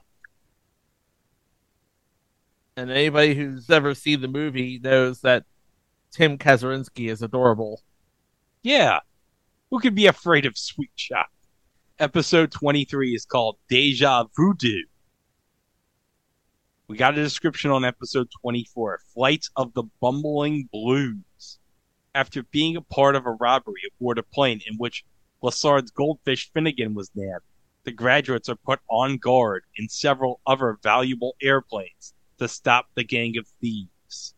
And 2.76 2.90
anybody 2.90 3.34
who's 3.34 3.70
ever 3.70 3.94
seen 3.94 4.20
the 4.20 4.28
movie 4.28 4.78
knows 4.82 5.22
that 5.22 5.44
Tim 6.12 6.36
Kazurinsky 6.36 7.10
is 7.10 7.22
adorable. 7.22 7.82
Yeah. 8.62 9.00
Who 9.70 9.80
could 9.80 9.94
be 9.94 10.06
afraid 10.06 10.44
of 10.44 10.54
Sweetchuck? 10.54 11.26
Episode 11.98 12.52
23 12.52 13.14
is 13.14 13.24
called 13.24 13.56
Deja 13.70 14.24
Voodoo. 14.36 14.82
We 16.88 16.98
got 16.98 17.16
a 17.16 17.22
description 17.22 17.70
on 17.70 17.86
episode 17.86 18.28
24 18.42 19.00
Flights 19.14 19.50
of 19.56 19.72
the 19.72 19.84
Bumbling 20.02 20.68
Blues. 20.70 21.58
After 22.14 22.42
being 22.42 22.76
a 22.76 22.82
part 22.82 23.16
of 23.16 23.24
a 23.24 23.30
robbery 23.30 23.80
aboard 23.90 24.18
a 24.18 24.22
plane 24.22 24.60
in 24.66 24.76
which 24.76 25.06
Lassard's 25.40 25.90
goldfish 25.90 26.50
Finnegan 26.52 26.92
was 26.92 27.10
nabbed, 27.14 27.46
the 27.84 27.92
graduates 27.92 28.50
are 28.50 28.56
put 28.56 28.80
on 28.90 29.16
guard 29.16 29.64
in 29.78 29.88
several 29.88 30.42
other 30.46 30.78
valuable 30.82 31.34
airplanes 31.40 32.12
to 32.36 32.46
stop 32.46 32.88
the 32.94 33.04
gang 33.04 33.38
of 33.38 33.46
thieves. 33.62 34.34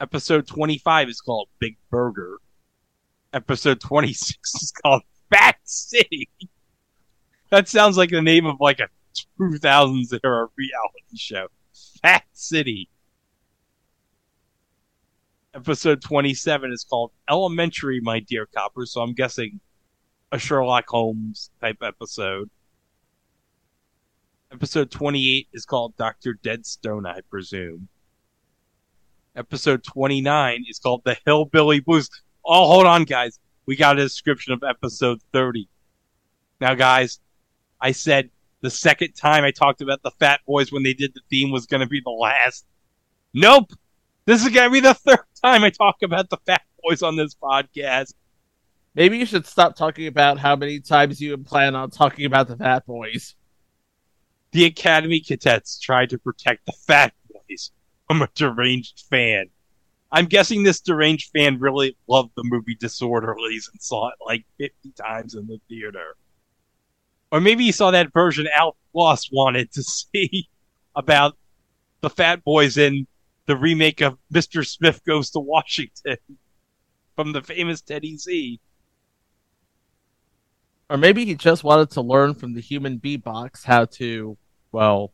Episode 0.00 0.48
25 0.48 1.10
is 1.10 1.20
called 1.20 1.48
Big 1.60 1.76
Burger. 1.90 2.38
Episode 3.34 3.80
26 3.80 4.54
is 4.62 4.72
called 4.72 5.02
Fat 5.28 5.56
City. 5.64 6.28
That 7.50 7.68
sounds 7.68 7.96
like 7.96 8.10
the 8.10 8.22
name 8.22 8.46
of 8.46 8.60
like 8.60 8.78
a 8.78 8.88
2000s 9.40 10.18
era 10.22 10.48
reality 10.56 11.16
show. 11.16 11.48
Fat 12.00 12.22
City. 12.32 12.88
Episode 15.52 16.00
27 16.00 16.72
is 16.72 16.84
called 16.84 17.10
Elementary, 17.28 18.00
My 18.00 18.20
Dear 18.20 18.46
Copper, 18.46 18.86
so 18.86 19.00
I'm 19.00 19.14
guessing 19.14 19.60
a 20.30 20.38
Sherlock 20.38 20.84
Holmes 20.88 21.50
type 21.60 21.78
episode. 21.82 22.50
Episode 24.52 24.92
28 24.92 25.48
is 25.52 25.66
called 25.66 25.96
Dr. 25.96 26.38
Deadstone, 26.40 27.06
I 27.06 27.20
presume. 27.28 27.88
Episode 29.36 29.82
29 29.82 30.64
is 30.68 30.78
called 30.78 31.02
The 31.04 31.16
Hillbilly 31.26 31.80
Blues. 31.80 32.08
Oh, 32.44 32.66
hold 32.66 32.86
on, 32.86 33.04
guys. 33.04 33.38
We 33.66 33.76
got 33.76 33.98
a 33.98 34.02
description 34.02 34.52
of 34.52 34.62
episode 34.62 35.20
30. 35.32 35.68
Now, 36.60 36.74
guys, 36.74 37.20
I 37.80 37.92
said 37.92 38.30
the 38.60 38.70
second 38.70 39.12
time 39.12 39.44
I 39.44 39.50
talked 39.50 39.80
about 39.80 40.02
the 40.02 40.10
Fat 40.12 40.40
Boys 40.46 40.70
when 40.70 40.82
they 40.82 40.94
did 40.94 41.14
the 41.14 41.20
theme 41.30 41.50
was 41.50 41.66
going 41.66 41.80
to 41.80 41.86
be 41.86 42.00
the 42.04 42.10
last. 42.10 42.66
Nope. 43.32 43.72
This 44.26 44.42
is 44.42 44.50
going 44.50 44.68
to 44.68 44.72
be 44.72 44.80
the 44.80 44.94
third 45.06 45.24
time 45.42 45.64
I 45.64 45.70
talk 45.70 45.96
about 46.02 46.30
the 46.30 46.38
Fat 46.46 46.62
Boys 46.82 47.02
on 47.02 47.16
this 47.16 47.34
podcast. 47.34 48.12
Maybe 48.94 49.18
you 49.18 49.26
should 49.26 49.46
stop 49.46 49.74
talking 49.74 50.06
about 50.06 50.38
how 50.38 50.54
many 50.54 50.80
times 50.80 51.20
you 51.20 51.36
plan 51.38 51.74
on 51.74 51.90
talking 51.90 52.26
about 52.26 52.48
the 52.48 52.56
Fat 52.56 52.86
Boys. 52.86 53.34
The 54.52 54.66
Academy 54.66 55.20
Cadets 55.20 55.80
tried 55.80 56.10
to 56.10 56.18
protect 56.18 56.64
the 56.66 56.72
Fat 56.72 57.12
Boys 57.28 57.72
from 58.06 58.22
a 58.22 58.28
deranged 58.34 59.04
fan. 59.10 59.46
I'm 60.14 60.26
guessing 60.26 60.62
this 60.62 60.80
deranged 60.80 61.32
fan 61.32 61.58
really 61.58 61.96
loved 62.06 62.30
the 62.36 62.44
movie 62.44 62.76
Disorderlies 62.76 63.68
and 63.72 63.80
saw 63.82 64.10
it 64.10 64.14
like 64.24 64.46
50 64.58 64.92
times 64.92 65.34
in 65.34 65.48
the 65.48 65.60
theater. 65.68 66.14
Or 67.32 67.40
maybe 67.40 67.64
he 67.64 67.72
saw 67.72 67.90
that 67.90 68.12
version 68.12 68.46
Al 68.56 68.76
Floss 68.92 69.28
wanted 69.32 69.72
to 69.72 69.82
see 69.82 70.48
about 70.94 71.36
the 72.00 72.10
Fat 72.10 72.44
Boys 72.44 72.76
in 72.76 73.08
the 73.46 73.56
remake 73.56 74.02
of 74.02 74.16
Mr. 74.32 74.64
Smith 74.64 75.04
Goes 75.04 75.30
to 75.30 75.40
Washington 75.40 76.18
from 77.16 77.32
the 77.32 77.42
famous 77.42 77.80
Teddy 77.80 78.16
Z. 78.16 78.60
Or 80.88 80.96
maybe 80.96 81.24
he 81.24 81.34
just 81.34 81.64
wanted 81.64 81.90
to 81.90 82.02
learn 82.02 82.34
from 82.34 82.54
the 82.54 82.60
human 82.60 83.00
beatbox 83.00 83.64
how 83.64 83.86
to, 83.86 84.38
well, 84.70 85.12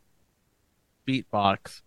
beatbox. 1.07 1.81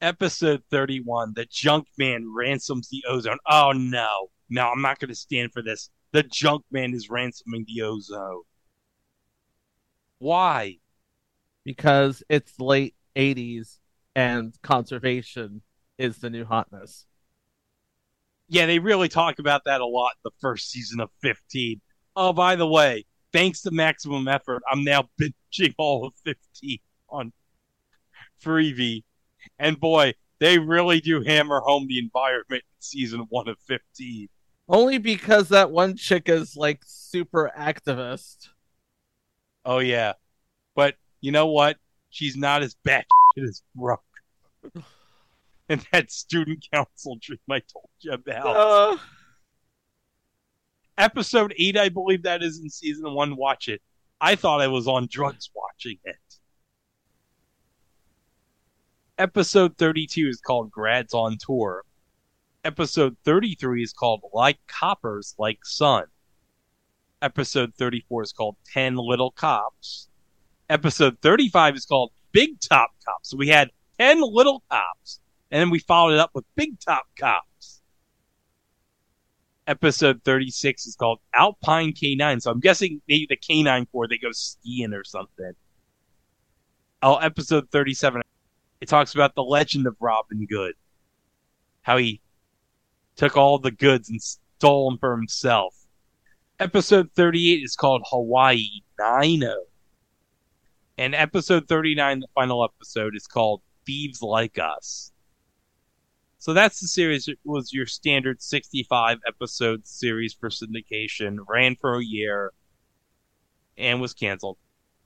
Episode 0.00 0.62
31 0.70 1.32
The 1.34 1.46
Junk 1.50 1.86
Man 1.98 2.32
ransoms 2.34 2.88
the 2.88 3.04
ozone. 3.08 3.38
Oh 3.48 3.72
no. 3.72 4.28
No, 4.50 4.68
I'm 4.68 4.80
not 4.80 4.98
going 4.98 5.08
to 5.08 5.14
stand 5.14 5.52
for 5.52 5.62
this. 5.62 5.90
The 6.12 6.22
Junk 6.22 6.64
Man 6.70 6.94
is 6.94 7.10
ransoming 7.10 7.66
the 7.66 7.82
ozone. 7.82 8.42
Why? 10.18 10.78
Because 11.64 12.22
it's 12.28 12.58
late 12.58 12.94
80s 13.16 13.78
and 14.14 14.54
conservation 14.62 15.62
is 15.98 16.18
the 16.18 16.30
new 16.30 16.44
hotness. 16.44 17.06
Yeah, 18.48 18.66
they 18.66 18.78
really 18.78 19.08
talk 19.08 19.38
about 19.38 19.64
that 19.66 19.80
a 19.80 19.86
lot 19.86 20.12
in 20.16 20.30
the 20.30 20.36
first 20.40 20.70
season 20.70 21.00
of 21.00 21.10
15. 21.20 21.80
Oh, 22.16 22.32
by 22.32 22.56
the 22.56 22.66
way, 22.66 23.04
thanks 23.32 23.62
to 23.62 23.70
Maximum 23.70 24.26
Effort, 24.26 24.62
I'm 24.70 24.84
now 24.84 25.08
binging 25.20 25.74
all 25.76 26.06
of 26.06 26.14
15 26.24 26.78
on 27.10 27.32
Freevee. 28.42 29.04
And 29.58 29.78
boy, 29.78 30.14
they 30.38 30.58
really 30.58 31.00
do 31.00 31.22
hammer 31.22 31.60
home 31.60 31.86
the 31.88 31.98
environment 31.98 32.62
in 32.62 32.80
season 32.80 33.26
one 33.28 33.48
of 33.48 33.58
15. 33.66 34.28
Only 34.68 34.98
because 34.98 35.48
that 35.48 35.70
one 35.70 35.96
chick 35.96 36.28
is 36.28 36.56
like 36.56 36.82
super 36.84 37.50
activist. 37.56 38.48
Oh 39.64 39.78
yeah, 39.78 40.12
but 40.74 40.96
you 41.20 41.32
know 41.32 41.46
what? 41.46 41.78
She's 42.10 42.36
not 42.36 42.62
as 42.62 42.76
bad 42.84 43.04
as 43.36 43.62
Brooke. 43.74 44.02
and 45.68 45.84
that 45.92 46.10
student 46.10 46.66
council 46.72 47.18
dream 47.20 47.38
I 47.50 47.60
told 47.60 47.88
you 48.00 48.12
about. 48.12 48.46
Uh, 48.46 48.96
Episode 50.98 51.54
eight, 51.56 51.76
I 51.76 51.88
believe 51.88 52.24
that 52.24 52.42
is 52.42 52.60
in 52.60 52.68
season 52.68 53.14
one. 53.14 53.36
Watch 53.36 53.68
it. 53.68 53.80
I 54.20 54.34
thought 54.34 54.60
I 54.60 54.66
was 54.66 54.88
on 54.88 55.06
drugs 55.08 55.48
watching 55.54 55.98
it. 56.04 56.16
Episode 59.18 59.76
32 59.78 60.28
is 60.28 60.40
called 60.40 60.70
Grads 60.70 61.12
on 61.12 61.38
Tour. 61.44 61.82
Episode 62.64 63.16
33 63.24 63.82
is 63.82 63.92
called 63.92 64.22
Like 64.32 64.58
Coppers, 64.68 65.34
Like 65.38 65.58
Sun. 65.64 66.04
Episode 67.20 67.74
34 67.74 68.22
is 68.22 68.32
called 68.32 68.54
10 68.72 68.94
Little 68.94 69.32
Cops. 69.32 70.08
Episode 70.70 71.18
35 71.20 71.74
is 71.74 71.84
called 71.84 72.12
Big 72.30 72.60
Top 72.60 72.90
Cops. 73.04 73.30
So 73.30 73.36
we 73.36 73.48
had 73.48 73.72
10 73.98 74.20
little 74.20 74.62
cops, 74.70 75.18
and 75.50 75.60
then 75.60 75.70
we 75.70 75.80
followed 75.80 76.14
it 76.14 76.20
up 76.20 76.30
with 76.32 76.44
Big 76.54 76.78
Top 76.78 77.06
Cops. 77.18 77.82
Episode 79.66 80.22
36 80.24 80.86
is 80.86 80.94
called 80.94 81.18
Alpine 81.34 81.92
K9. 81.92 82.40
So 82.40 82.52
I'm 82.52 82.60
guessing 82.60 83.02
maybe 83.08 83.26
the 83.28 83.36
K9 83.36 83.90
Corps, 83.90 84.06
they 84.06 84.18
go 84.18 84.30
skiing 84.30 84.92
or 84.92 85.02
something. 85.02 85.54
Oh, 87.02 87.16
episode 87.16 87.68
37, 87.72 88.22
it 88.80 88.88
talks 88.88 89.14
about 89.14 89.34
the 89.34 89.42
legend 89.42 89.86
of 89.86 89.96
Robin 90.00 90.46
Good. 90.46 90.74
How 91.82 91.96
he 91.96 92.20
took 93.16 93.36
all 93.36 93.58
the 93.58 93.70
goods 93.70 94.08
and 94.08 94.22
stole 94.22 94.90
them 94.90 94.98
for 94.98 95.16
himself. 95.16 95.74
Episode 96.60 97.10
38 97.14 97.62
is 97.62 97.76
called 97.76 98.02
Hawaii 98.06 98.82
Nino. 98.98 99.64
And 100.96 101.14
episode 101.14 101.68
39, 101.68 102.20
the 102.20 102.26
final 102.34 102.64
episode, 102.64 103.14
is 103.16 103.26
called 103.26 103.62
Thieves 103.86 104.22
Like 104.22 104.58
Us. 104.58 105.12
So 106.38 106.52
that's 106.52 106.80
the 106.80 106.88
series. 106.88 107.26
It 107.28 107.38
was 107.44 107.72
your 107.72 107.86
standard 107.86 108.42
65 108.42 109.18
episode 109.26 109.86
series 109.86 110.34
for 110.34 110.50
syndication, 110.50 111.38
ran 111.48 111.76
for 111.76 111.98
a 111.98 112.04
year, 112.04 112.52
and 113.76 114.00
was 114.00 114.14
canceled. 114.14 114.58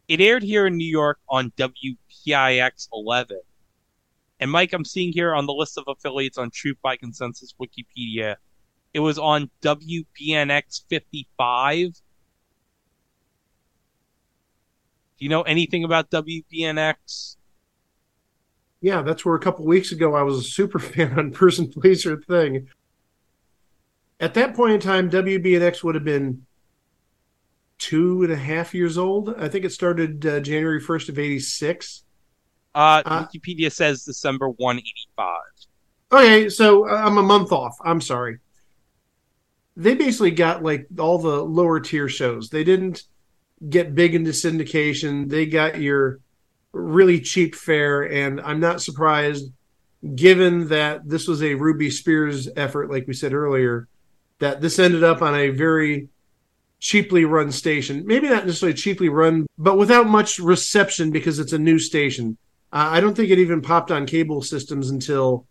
It 0.08 0.20
aired 0.20 0.42
here 0.42 0.66
in 0.66 0.76
New 0.76 0.90
York 0.90 1.18
on 1.28 1.52
WPIX 1.52 2.88
11. 2.92 3.38
And 4.42 4.50
Mike, 4.50 4.72
I'm 4.72 4.84
seeing 4.84 5.12
here 5.12 5.32
on 5.36 5.46
the 5.46 5.52
list 5.52 5.78
of 5.78 5.84
affiliates 5.86 6.36
on 6.36 6.50
Truth 6.50 6.78
by 6.82 6.96
Consensus 6.96 7.54
Wikipedia, 7.60 8.34
it 8.92 8.98
was 8.98 9.16
on 9.16 9.48
WBNX 9.62 10.82
55. 10.90 11.92
Do 11.92 12.00
you 15.18 15.28
know 15.28 15.42
anything 15.42 15.84
about 15.84 16.10
WBNX? 16.10 17.36
Yeah, 18.80 19.02
that's 19.02 19.24
where 19.24 19.36
a 19.36 19.38
couple 19.38 19.64
weeks 19.64 19.92
ago 19.92 20.16
I 20.16 20.24
was 20.24 20.38
a 20.38 20.42
super 20.42 20.78
fan 20.80 21.16
on 21.16 21.30
Person 21.30 21.70
Pleaser 21.70 22.16
Thing. 22.16 22.66
At 24.18 24.34
that 24.34 24.56
point 24.56 24.72
in 24.72 24.80
time, 24.80 25.08
WBNX 25.08 25.84
would 25.84 25.94
have 25.94 26.02
been 26.02 26.46
two 27.78 28.24
and 28.24 28.32
a 28.32 28.36
half 28.36 28.74
years 28.74 28.98
old. 28.98 29.36
I 29.38 29.48
think 29.48 29.64
it 29.64 29.70
started 29.70 30.26
uh, 30.26 30.40
January 30.40 30.82
1st 30.82 31.10
of 31.10 31.20
86. 31.20 32.02
Uh, 32.74 33.02
Uh, 33.04 33.26
Wikipedia 33.26 33.70
says 33.70 34.04
December 34.04 34.48
185. 34.48 35.38
Okay, 36.12 36.48
so 36.48 36.88
uh, 36.88 36.94
I'm 36.94 37.18
a 37.18 37.22
month 37.22 37.52
off. 37.52 37.76
I'm 37.84 38.00
sorry. 38.00 38.38
They 39.76 39.94
basically 39.94 40.30
got 40.32 40.62
like 40.62 40.86
all 40.98 41.18
the 41.18 41.42
lower 41.42 41.80
tier 41.80 42.08
shows. 42.08 42.50
They 42.50 42.64
didn't 42.64 43.04
get 43.68 43.94
big 43.94 44.14
into 44.14 44.30
syndication. 44.30 45.28
They 45.28 45.46
got 45.46 45.80
your 45.80 46.20
really 46.72 47.20
cheap 47.20 47.54
fare, 47.54 48.02
and 48.02 48.40
I'm 48.40 48.60
not 48.60 48.82
surprised, 48.82 49.52
given 50.14 50.68
that 50.68 51.08
this 51.08 51.26
was 51.28 51.42
a 51.42 51.54
Ruby 51.54 51.90
Spears 51.90 52.48
effort, 52.56 52.90
like 52.90 53.06
we 53.06 53.14
said 53.14 53.32
earlier, 53.32 53.88
that 54.40 54.60
this 54.60 54.78
ended 54.78 55.04
up 55.04 55.22
on 55.22 55.34
a 55.34 55.50
very 55.50 56.08
cheaply 56.80 57.24
run 57.24 57.52
station. 57.52 58.04
Maybe 58.06 58.28
not 58.28 58.44
necessarily 58.44 58.74
cheaply 58.74 59.08
run, 59.08 59.46
but 59.56 59.78
without 59.78 60.06
much 60.06 60.38
reception 60.38 61.10
because 61.10 61.38
it's 61.38 61.52
a 61.52 61.58
new 61.58 61.78
station. 61.78 62.36
Uh, 62.72 62.88
I 62.92 63.00
don't 63.00 63.14
think 63.14 63.30
it 63.30 63.38
even 63.38 63.60
popped 63.60 63.90
on 63.90 64.06
cable 64.06 64.40
systems 64.42 64.90
until 64.90 65.46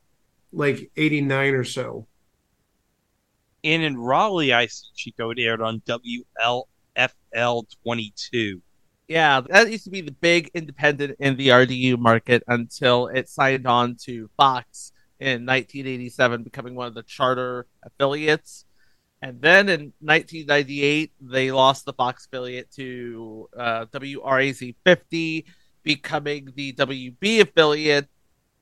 like 0.52 0.92
89 0.98 1.54
or 1.54 1.64
so. 1.64 2.08
And 3.64 3.84
in 3.84 3.96
Raleigh, 3.98 4.54
I 4.54 4.66
see 4.66 4.88
Chico 4.96 5.30
it 5.30 5.38
aired 5.40 5.62
on 5.62 5.82
WLFL 5.82 7.66
22. 7.84 8.62
yeah, 9.08 9.42
that 9.42 9.70
used 9.72 9.84
to 9.84 9.90
be 9.92 10.02
the 10.02 10.14
big 10.14 10.50
independent 10.54 11.18
in 11.20 11.36
the 11.38 11.50
RDU 11.50 12.00
market 12.00 12.44
until 12.48 13.08
it 13.08 13.30
signed 13.30 13.68
on 13.68 13.98
to 14.06 14.30
Fox 14.38 14.92
in 15.20 15.46
1987, 15.46 16.44
becoming 16.44 16.76
one 16.76 16.88
of 16.88 16.96
the 16.96 17.04
charter 17.04 17.68
affiliates. 17.84 18.66
And 19.22 19.40
then 19.40 19.70
in 19.70 19.94
1998, 20.00 21.12
they 21.22 21.52
lost 21.52 21.86
the 21.86 21.94
Fox 21.94 22.26
affiliate 22.26 22.72
to 22.72 23.50
uh, 23.56 23.86
WRAZ 23.94 24.76
50, 24.84 25.46
becoming 25.84 26.54
the 26.56 26.74
WB 26.74 27.42
affiliate. 27.42 28.08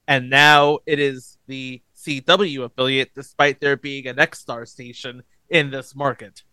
And 0.07 0.29
now 0.29 0.79
it 0.85 0.99
is 0.99 1.37
the 1.47 1.81
CW 1.95 2.65
affiliate, 2.65 3.11
despite 3.13 3.59
there 3.59 3.77
being 3.77 4.07
an 4.07 4.15
Nexstar 4.15 4.67
station 4.67 5.23
in 5.49 5.71
this 5.71 5.95
market. 5.95 6.43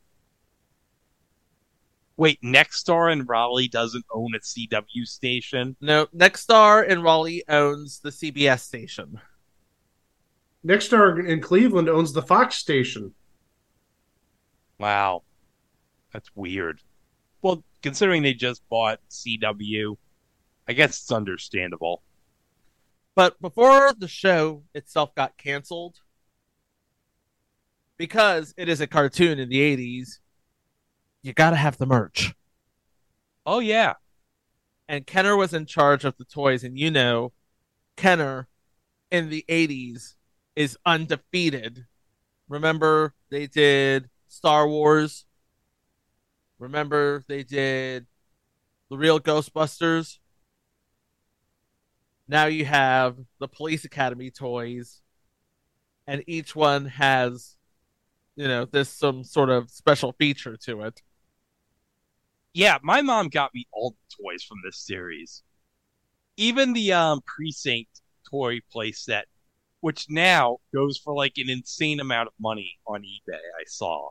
Wait, 2.19 2.41
Nexstar 2.43 3.13
in 3.13 3.27
Raleigh 3.27 3.69
doesn't 3.69 4.05
own 4.13 4.35
a 4.35 4.39
CW 4.39 5.05
station? 5.05 5.77
No, 5.81 6.07
Nexstar 6.17 6.87
in 6.87 7.03
Raleigh 7.03 7.45
owns 7.49 8.01
the 8.01 8.11
CBS 8.11 8.61
station. 8.61 9.21
Nexstar 10.67 11.27
in 11.27 11.41
Cleveland 11.41 11.89
owns 11.89 12.13
the 12.13 12.23
Fox 12.23 12.57
station. 12.57 13.15
Wow. 14.79 15.23
That's 16.13 16.31
weird. 16.35 16.81
Well, 17.43 17.63
considering 17.83 18.23
they 18.23 18.35
just 18.35 18.67
bought 18.69 19.01
CW, 19.11 19.97
I 20.69 20.73
guess 20.73 21.01
it's 21.01 21.13
understandable. 21.13 22.03
But 23.15 23.41
before 23.41 23.93
the 23.97 24.09
show 24.09 24.65
itself 24.75 25.15
got 25.15 25.39
canceled, 25.39 26.01
because 27.97 28.53
it 28.57 28.69
is 28.69 28.81
a 28.81 28.87
cartoon 28.87 29.39
in 29.39 29.49
the 29.49 29.77
80s, 29.77 30.19
you 31.23 31.33
got 31.33 31.51
to 31.51 31.57
have 31.57 31.79
the 31.79 31.87
merch. 31.87 32.35
Oh, 33.47 33.61
yeah. 33.61 33.95
And 34.89 35.07
Kenner 35.07 35.37
was 35.37 35.55
in 35.55 35.67
charge 35.67 36.05
of 36.05 36.17
the 36.19 36.25
toys. 36.25 36.63
And 36.63 36.79
you 36.79 36.91
know, 36.91 37.33
Kenner 37.97 38.49
in 39.11 39.31
the 39.31 39.45
80s 39.49 40.15
is 40.55 40.77
undefeated. 40.85 41.87
Remember, 42.49 43.15
they 43.31 43.47
did 43.47 44.09
Star 44.29 44.69
Wars. 44.69 45.25
Remember, 46.59 47.25
they 47.29 47.43
did 47.43 48.07
the 48.91 48.97
real 48.97 49.21
Ghostbusters. 49.21 50.19
Now 52.29 52.47
you 52.47 52.65
have 52.65 53.17
the 53.39 53.49
Police 53.49 53.85
Academy 53.85 54.31
toys, 54.31 55.01
and 56.07 56.25
each 56.27 56.57
one 56.57 56.87
has, 56.87 57.57
you 58.35 58.49
know, 58.49 58.65
this 58.65 58.89
some 58.89 59.23
sort 59.23 59.51
of 59.51 59.71
special 59.71 60.13
feature 60.13 60.57
to 60.65 60.83
it. 60.83 61.03
Yeah, 62.53 62.79
my 62.83 63.03
mom 63.03 63.29
got 63.29 63.55
me 63.55 63.67
all 63.73 63.91
the 63.91 64.25
toys 64.25 64.43
from 64.43 64.59
this 64.65 64.79
series. 64.79 65.43
Even 66.37 66.73
the 66.73 66.93
um 66.93 67.21
precinct 67.25 68.01
toy 68.29 68.59
playset, 68.75 69.25
which 69.81 70.07
now 70.09 70.59
goes 70.75 70.99
for 70.99 71.15
like 71.15 71.35
an 71.37 71.49
insane 71.49 72.01
amount 72.01 72.27
of 72.29 72.35
money 72.41 72.79
on 72.87 73.03
eBay, 73.03 73.35
I 73.35 73.65
saw. 73.67 74.11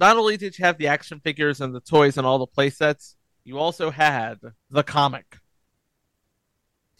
Not 0.00 0.16
only 0.16 0.36
did 0.36 0.58
you 0.58 0.64
have 0.64 0.78
the 0.78 0.86
action 0.88 1.20
figures 1.20 1.60
and 1.60 1.74
the 1.74 1.80
toys 1.80 2.16
and 2.16 2.26
all 2.26 2.38
the 2.38 2.46
playsets, 2.46 3.14
you 3.44 3.58
also 3.58 3.90
had 3.90 4.38
the 4.70 4.82
comic. 4.82 5.36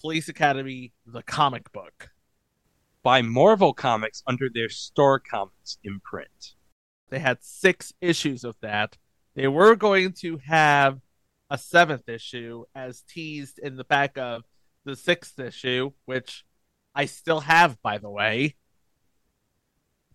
Police 0.03 0.29
Academy, 0.29 0.93
the 1.07 1.23
comic 1.23 1.71
book. 1.71 2.11
By 3.05 3.23
Marvel 3.23 3.73
Comics 3.73 4.25
under 4.27 4.49
their 4.53 4.69
Star 4.69 5.21
Comics 5.21 5.79
imprint. 5.85 6.55
They 7.09 7.21
had 7.21 7.45
six 7.45 7.93
issues 8.01 8.43
of 8.43 8.57
that. 8.63 8.99
They 9.37 9.47
were 9.47 9.77
going 9.77 10.13
to 10.15 10.39
have 10.39 11.01
a 11.49 11.57
seventh 11.57 12.09
issue 12.09 12.65
as 12.75 13.03
teased 13.03 13.61
in 13.61 13.77
the 13.77 13.85
back 13.85 14.19
of 14.19 14.43
the 14.85 14.97
sixth 14.97 15.39
issue, 15.39 15.93
which 16.05 16.45
I 16.97 17.05
still 17.05 17.41
have, 17.41 17.81
by 17.81 17.99
the 17.99 18.11
way. 18.11 18.57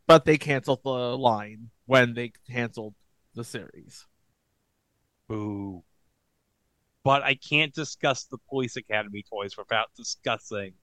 But 0.05 0.25
they 0.25 0.37
canceled 0.37 0.81
the 0.83 1.17
line 1.17 1.69
when 1.85 2.13
they 2.13 2.33
canceled 2.49 2.95
the 3.33 3.45
series. 3.45 4.05
Boo. 5.29 5.83
But 7.07 7.23
I 7.23 7.35
can't 7.35 7.73
discuss 7.73 8.25
the 8.25 8.37
Police 8.49 8.75
Academy 8.75 9.23
toys 9.29 9.55
without 9.57 9.87
discussing 9.95 10.73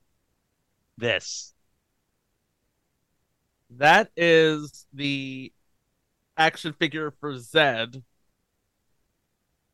this. 0.96 1.52
That 3.68 4.10
is 4.16 4.86
the 4.94 5.52
action 6.38 6.72
figure 6.72 7.12
for 7.20 7.36
Zed. 7.36 8.02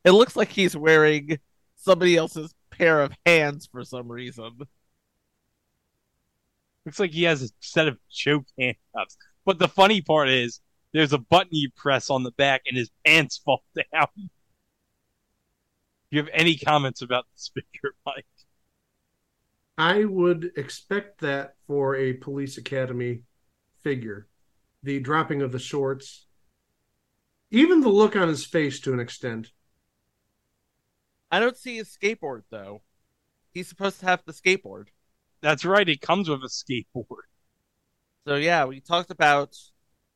It 0.03 0.11
looks 0.11 0.35
like 0.35 0.51
he's 0.51 0.75
wearing 0.75 1.39
somebody 1.77 2.17
else's 2.17 2.53
pair 2.69 3.01
of 3.01 3.13
hands 3.25 3.69
for 3.71 3.85
some 3.85 4.11
reason. 4.11 4.51
Looks 6.85 6.99
like 6.99 7.11
he 7.11 7.23
has 7.23 7.43
a 7.43 7.49
set 7.61 7.87
of 7.87 7.97
choke 8.09 8.47
handcuffs. 8.59 9.15
But 9.45 9.57
the 9.57 9.69
funny 9.69 10.01
part 10.01 10.27
is, 10.27 10.59
there's 10.91 11.13
a 11.13 11.17
button 11.17 11.51
you 11.55 11.69
press 11.77 12.09
on 12.09 12.23
the 12.23 12.31
back 12.31 12.63
and 12.67 12.75
his 12.75 12.91
pants 13.05 13.37
fall 13.37 13.63
down. 13.93 14.29
Do 16.11 16.17
you 16.17 16.23
have 16.23 16.31
any 16.33 16.57
comments 16.57 17.01
about 17.01 17.25
this 17.33 17.51
figure, 17.53 17.95
Mike? 18.05 18.25
I 19.77 20.03
would 20.03 20.51
expect 20.57 21.21
that 21.21 21.55
for 21.67 21.95
a 21.95 22.13
police 22.13 22.57
academy 22.57 23.21
figure. 23.81 24.27
The 24.83 24.99
dropping 24.99 25.41
of 25.41 25.51
the 25.51 25.59
shorts, 25.59 26.25
even 27.49 27.81
the 27.81 27.89
look 27.89 28.15
on 28.15 28.27
his 28.27 28.45
face 28.45 28.79
to 28.81 28.93
an 28.93 28.99
extent. 28.99 29.51
I 31.31 31.39
don't 31.39 31.57
see 31.57 31.77
his 31.77 31.95
skateboard 31.95 32.43
though. 32.49 32.81
He's 33.51 33.67
supposed 33.67 33.99
to 33.99 34.05
have 34.05 34.21
the 34.25 34.33
skateboard. 34.33 34.87
That's 35.41 35.65
right, 35.65 35.87
he 35.87 35.97
comes 35.97 36.29
with 36.29 36.41
a 36.43 36.47
skateboard. 36.47 37.27
So 38.27 38.35
yeah, 38.35 38.65
we 38.65 38.81
talked 38.81 39.11
about 39.11 39.55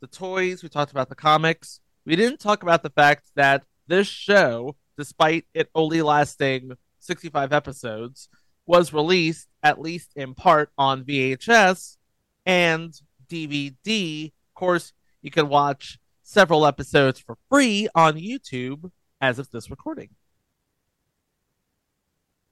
the 0.02 0.08
toys, 0.08 0.62
we 0.62 0.70
talked 0.70 0.91
about 0.91 1.10
the 1.10 1.16
comics. 1.16 1.80
We 2.06 2.16
didn't 2.16 2.39
talk 2.39 2.64
about 2.64 2.84
the 2.84 2.91
fact 2.91 3.30
that 3.36 3.64
this 3.88 4.08
show, 4.08 4.76
despite 4.98 5.46
it 5.54 5.70
only 5.76 6.02
lasting 6.02 6.74
65 7.00 7.54
episodes, 7.54 8.30
was 8.66 8.93
released 8.93 9.48
at 9.64 9.80
least 9.80 10.12
in 10.16 10.34
part 10.34 10.70
on 10.78 11.04
VHS 11.04 11.98
and 12.46 12.93
DVD. 13.28 14.28
Of 14.28 14.54
course, 14.56 14.93
you 15.22 15.32
can 15.32 15.50
watch 15.50 16.00
several 16.24 16.66
episodes 16.66 17.20
for 17.20 17.38
free 17.50 17.88
on 17.96 18.16
YouTube 18.16 18.91
as 19.22 19.39
of 19.39 19.50
this 19.52 19.70
recording. 19.70 20.10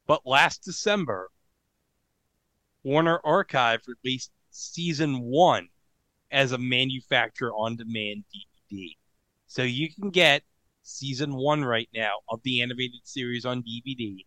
But 0.06 0.22
last 0.26 0.64
December, 0.64 1.30
Warner 2.84 3.20
Archive 3.24 3.82
released 3.88 4.32
season 4.52 5.22
one 5.22 5.70
as 6.32 6.52
a 6.52 6.58
manufacturer 6.58 7.54
on 7.54 7.78
demand 7.78 8.26
DVD. 8.72 8.96
So 9.48 9.62
you 9.64 9.94
can 9.94 10.10
get 10.10 10.44
season 10.84 11.36
one 11.36 11.64
right 11.64 11.90
now 11.94 12.12
of 12.30 12.42
the 12.44 12.62
animated 12.62 13.02
series 13.04 13.46
on 13.46 13.64
DVD. 13.64 14.18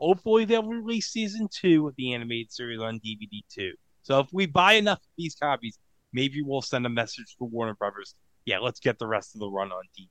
Hopefully, 0.00 0.44
oh, 0.44 0.46
they'll 0.46 0.68
release 0.68 1.08
season 1.08 1.48
two 1.52 1.86
of 1.88 1.94
the 1.96 2.14
animated 2.14 2.52
series 2.52 2.80
on 2.80 3.00
DVD 3.00 3.40
too. 3.48 3.72
So 4.02 4.20
if 4.20 4.28
we 4.32 4.46
buy 4.46 4.74
enough 4.74 4.98
of 4.98 5.12
these 5.16 5.34
copies, 5.34 5.78
maybe 6.12 6.42
we'll 6.42 6.62
send 6.62 6.86
a 6.86 6.90
message 6.90 7.36
to 7.38 7.44
Warner 7.44 7.74
Brothers. 7.74 8.14
Yeah, 8.44 8.58
let's 8.58 8.80
get 8.80 8.98
the 8.98 9.06
rest 9.06 9.34
of 9.34 9.40
the 9.40 9.50
run 9.50 9.70
on 9.70 9.82
DVD. 9.98 10.08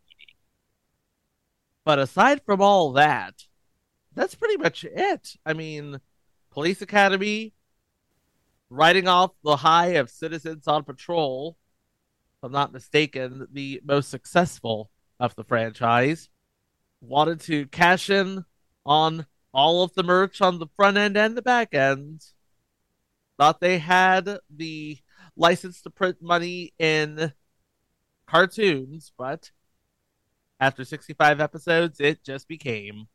But 1.84 2.00
aside 2.00 2.42
from 2.46 2.62
all 2.62 2.92
that, 2.94 3.34
that's 4.14 4.36
pretty 4.36 4.58
much 4.58 4.84
it. 4.84 5.36
I 5.46 5.54
mean, 5.54 6.00
Police 6.52 6.82
Academy, 6.82 7.54
riding 8.70 9.08
off 9.08 9.32
the 9.44 9.56
high 9.56 9.94
of 9.96 10.10
Citizens 10.10 10.68
on 10.68 10.84
Patrol, 10.84 11.58
if 12.38 12.44
I'm 12.44 12.52
not 12.52 12.74
mistaken, 12.74 13.48
the 13.52 13.82
most 13.86 14.10
successful 14.10 14.92
of 15.20 15.36
the 15.36 15.44
franchise, 15.44 16.30
wanted 17.02 17.40
to 17.42 17.68
cash 17.68 18.10
in 18.10 18.46
on 18.86 19.26
all 19.54 19.84
of 19.84 19.94
the 19.94 20.04
merch 20.04 20.42
on 20.42 20.60
the 20.60 20.68
front 20.76 20.98
end 20.98 21.18
and 21.18 21.36
the 21.36 21.42
back 21.42 21.74
end. 21.74 22.24
Thought 23.38 23.60
they 23.60 23.80
had 23.80 24.40
the 24.50 25.00
license 25.36 25.82
to 25.82 25.90
print 25.90 26.18
money 26.22 26.74
in 26.80 27.34
cartoons, 28.28 29.12
but 29.18 29.52
after 30.60 30.84
65 30.84 31.40
episodes, 31.40 32.00
it 32.00 32.24
just 32.24 32.48
became 32.48 33.08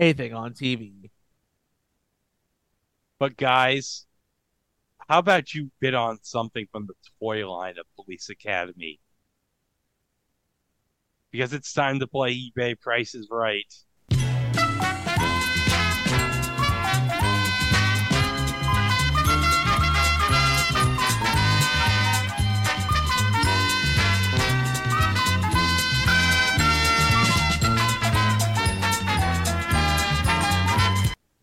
a 0.00 0.12
thing 0.12 0.32
on 0.32 0.54
TV. 0.54 1.10
But 3.18 3.36
guys, 3.36 4.06
how 5.08 5.18
about 5.18 5.54
you 5.54 5.70
bid 5.80 5.94
on 5.94 6.18
something 6.22 6.66
from 6.70 6.86
the 6.86 6.94
toy 7.20 7.48
line 7.50 7.78
of 7.78 7.86
Police 7.96 8.28
Academy? 8.30 9.00
Because 11.30 11.52
it's 11.52 11.72
time 11.72 12.00
to 12.00 12.06
play 12.06 12.34
eBay 12.34 12.80
prices 12.80 13.28
right. 13.30 13.64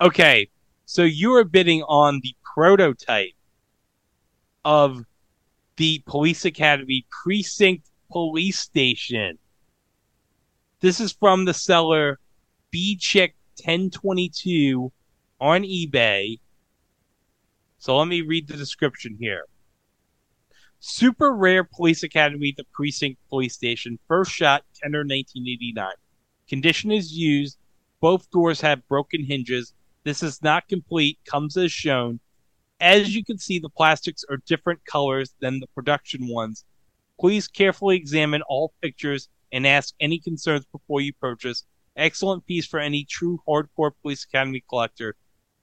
Okay, 0.02 0.50
so 0.86 1.04
you 1.04 1.34
are 1.36 1.44
bidding 1.44 1.82
on 1.84 2.20
the 2.22 2.36
prototype 2.54 3.32
of 4.66 5.06
the 5.78 6.04
Police 6.06 6.44
Academy 6.44 7.06
Precinct 7.10 7.90
Police 8.12 8.60
Station. 8.60 9.40
This 10.86 11.00
is 11.00 11.14
from 11.14 11.46
the 11.46 11.54
seller 11.56 12.20
B 12.70 12.96
Chick 12.96 13.34
1022 13.58 14.92
on 15.42 15.64
eBay. 15.64 16.40
So 17.80 17.98
let 17.98 18.08
me 18.08 18.22
read 18.22 18.48
the 18.48 18.56
description 18.56 19.18
here. 19.20 19.46
Super 20.80 21.34
rare 21.34 21.64
Police 21.64 22.04
Academy, 22.04 22.54
the 22.56 22.66
Precinct 22.72 23.20
Police 23.30 23.56
Station. 23.56 23.98
First 24.08 24.32
shot, 24.32 24.64
Kenner 24.80 25.00
1989. 25.00 25.88
Condition 26.48 26.92
is 26.92 27.12
used. 27.12 27.58
Both 28.00 28.30
doors 28.30 28.62
have 28.62 28.88
broken 28.88 29.26
hinges. 29.26 29.74
This 30.04 30.22
is 30.22 30.44
not 30.44 30.68
complete, 30.68 31.18
comes 31.26 31.58
as 31.58 31.72
shown. 31.72 32.20
As 32.80 33.16
you 33.16 33.26
can 33.26 33.40
see, 33.40 33.58
the 33.58 33.70
plastics 33.70 34.24
are 34.30 34.38
different 34.46 34.86
colors 34.86 35.34
than 35.40 35.60
the 35.60 35.68
production 35.74 36.28
ones. 36.28 36.64
Please 37.20 37.48
carefully 37.48 37.98
examine 37.98 38.44
all 38.44 38.76
pictures 38.84 39.30
and 39.56 39.66
ask 39.66 39.96
any 40.02 40.20
concerns 40.20 40.66
before 40.66 41.00
you 41.00 41.14
purchase. 41.14 41.64
Excellent 41.96 42.46
piece 42.46 42.68
for 42.68 42.78
any 42.78 43.06
true 43.06 43.40
hardcore 43.48 43.92
Police 44.02 44.26
Academy 44.26 44.62
collector. 44.68 45.16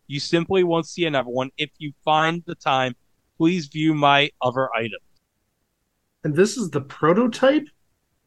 You 0.06 0.18
simply 0.18 0.64
won't 0.64 0.88
see 0.88 1.04
another 1.04 1.28
one. 1.28 1.50
If 1.58 1.70
you 1.76 1.92
find 2.02 2.42
the 2.46 2.54
time, 2.54 2.96
please 3.36 3.66
view 3.66 3.92
my 3.92 4.30
other 4.40 4.74
items. 4.74 5.04
And 6.24 6.34
this 6.34 6.56
is 6.56 6.70
the 6.70 6.80
prototype? 6.80 7.66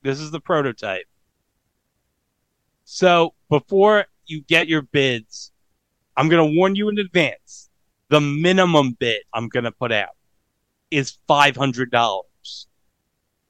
This 0.03 0.19
is 0.19 0.29
the 0.29 0.39
prototype. 0.39 1.07
So 2.83 3.33
before 3.49 4.05
you 4.27 4.41
get 4.41 4.67
your 4.67 4.83
bids, 4.83 5.51
I'm 6.15 6.29
going 6.29 6.47
to 6.47 6.55
warn 6.55 6.75
you 6.75 6.89
in 6.89 6.99
advance. 6.99 7.71
The 8.09 8.21
minimum 8.21 8.97
bid 8.99 9.23
I'm 9.33 9.49
going 9.49 9.63
to 9.63 9.71
put 9.71 9.91
out 9.91 10.15
is 10.91 11.17
$500. 11.27 12.21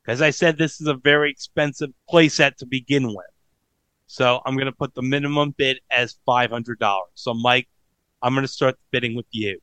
As 0.07 0.21
I 0.21 0.29
said, 0.29 0.57
this 0.57 0.79
is 0.79 0.87
a 0.87 0.93
very 0.93 1.31
expensive 1.31 1.89
playset 2.11 2.57
to 2.57 2.65
begin 2.65 3.07
with. 3.07 3.25
So 4.07 4.39
I'm 4.45 4.55
going 4.55 4.67
to 4.67 4.71
put 4.71 4.93
the 4.93 5.01
minimum 5.01 5.55
bid 5.57 5.79
as 5.89 6.17
$500. 6.27 6.75
So, 7.15 7.33
Mike, 7.33 7.67
I'm 8.21 8.33
going 8.33 8.45
to 8.45 8.51
start 8.51 8.75
bidding 8.91 9.15
with 9.15 9.25
you. 9.31 9.59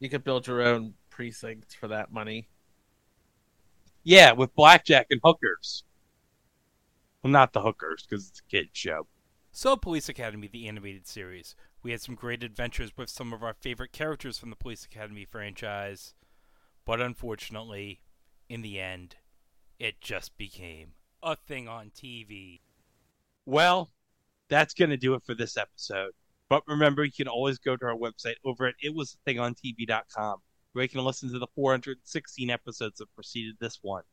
You 0.00 0.08
could 0.08 0.24
build 0.24 0.46
your 0.46 0.62
own 0.62 0.94
precinct 1.10 1.76
for 1.76 1.88
that 1.88 2.12
money. 2.12 2.48
Yeah, 4.02 4.32
with 4.32 4.54
blackjack 4.56 5.06
and 5.10 5.20
hookers. 5.22 5.84
Well, 7.22 7.30
not 7.30 7.52
the 7.52 7.60
hookers 7.60 8.04
because 8.08 8.28
it's 8.28 8.40
a 8.40 8.50
kid 8.50 8.68
show. 8.72 9.06
So, 9.54 9.76
Police 9.76 10.08
Academy, 10.08 10.48
the 10.48 10.66
animated 10.66 11.06
series. 11.06 11.54
We 11.82 11.90
had 11.90 12.00
some 12.00 12.14
great 12.14 12.42
adventures 12.42 12.96
with 12.96 13.10
some 13.10 13.34
of 13.34 13.42
our 13.42 13.52
favorite 13.52 13.92
characters 13.92 14.38
from 14.38 14.48
the 14.48 14.56
Police 14.56 14.86
Academy 14.86 15.26
franchise, 15.26 16.14
but 16.86 17.02
unfortunately, 17.02 18.00
in 18.48 18.62
the 18.62 18.80
end, 18.80 19.16
it 19.78 20.00
just 20.00 20.38
became 20.38 20.92
a 21.22 21.36
thing 21.36 21.68
on 21.68 21.90
TV. 21.90 22.60
Well, 23.44 23.90
that's 24.48 24.72
going 24.72 24.90
to 24.90 24.96
do 24.96 25.12
it 25.14 25.22
for 25.26 25.34
this 25.34 25.58
episode. 25.58 26.12
But 26.48 26.62
remember, 26.66 27.04
you 27.04 27.12
can 27.12 27.28
always 27.28 27.58
go 27.58 27.76
to 27.76 27.86
our 27.86 27.94
website 27.94 28.36
over 28.46 28.66
at 28.66 28.74
itwasthingontv.com 28.82 30.38
where 30.72 30.82
you 30.82 30.88
can 30.88 31.04
listen 31.04 31.30
to 31.30 31.38
the 31.38 31.46
416 31.54 32.48
episodes 32.48 32.98
that 32.98 33.14
preceded 33.14 33.56
this 33.60 33.80
one. 33.82 34.04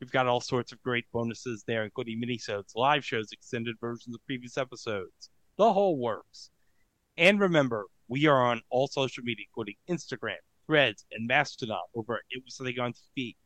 We've 0.00 0.10
got 0.10 0.26
all 0.26 0.40
sorts 0.40 0.72
of 0.72 0.82
great 0.82 1.06
bonuses 1.12 1.64
there, 1.66 1.84
including 1.84 2.20
minisodes, 2.20 2.74
live 2.74 3.04
shows, 3.04 3.32
extended 3.32 3.76
versions 3.80 4.14
of 4.14 4.24
previous 4.26 4.58
episodes, 4.58 5.30
the 5.56 5.72
whole 5.72 5.98
works. 5.98 6.50
And 7.16 7.40
remember, 7.40 7.86
we 8.08 8.26
are 8.26 8.44
on 8.44 8.60
all 8.70 8.88
social 8.88 9.24
media, 9.24 9.46
including 9.48 9.76
Instagram, 9.88 10.36
Threads, 10.66 11.06
and 11.12 11.26
Mastodon 11.26 11.80
over 11.94 12.16
at 12.16 12.22
It 12.30 12.42
Was 12.44 12.60
a 12.60 12.64
Thing 12.64 12.78
on 12.78 12.92
TV. 12.92 13.36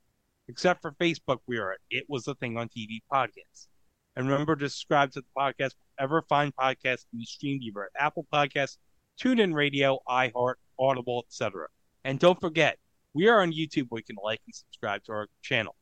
Except 0.49 0.83
for 0.83 0.93
Facebook, 0.93 1.39
we 1.47 1.59
are 1.59 1.73
at 1.73 1.79
It 1.89 2.05
Was 2.09 2.27
a 2.27 2.35
Thing 2.35 2.57
on 2.57 2.69
TV 2.69 3.01
podcast. 3.13 3.69
And 4.17 4.29
remember 4.29 4.57
to 4.57 4.69
subscribe 4.69 5.13
to 5.13 5.21
the 5.21 5.27
podcast 5.39 5.75
wherever 5.97 6.23
fine 6.29 6.51
podcasts 6.51 7.07
can 7.11 7.21
be 7.21 7.25
streamed 7.25 7.63
either 7.63 7.85
at 7.85 8.05
Apple 8.05 8.27
Podcasts, 8.33 8.79
TuneIn 9.23 9.55
Radio, 9.55 10.01
iHeart, 10.09 10.55
Audible, 10.81 11.25
etc. 11.29 11.69
And 12.05 12.19
don't 12.19 12.41
forget, 12.41 12.79
we 13.15 13.29
are 13.29 13.41
on 13.41 13.53
YouTube 13.53 13.87
where 13.89 14.01
you 14.01 14.05
can 14.05 14.17
like 14.23 14.41
and 14.47 14.55
subscribe 14.55 15.05
to 15.05 15.13
our 15.13 15.29
channel. 15.43 15.77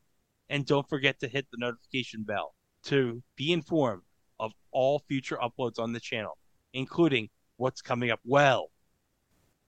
And 0.50 0.64
don't 0.64 0.88
forget 0.88 1.20
to 1.20 1.28
hit 1.28 1.46
the 1.50 1.58
notification 1.58 2.22
bell 2.22 2.54
to 2.84 3.22
be 3.36 3.52
informed 3.52 4.02
of 4.40 4.52
all 4.70 5.00
future 5.08 5.36
uploads 5.36 5.78
on 5.78 5.92
the 5.92 6.00
channel, 6.00 6.38
including 6.72 7.28
what's 7.56 7.82
coming 7.82 8.10
up. 8.10 8.20
Well, 8.24 8.70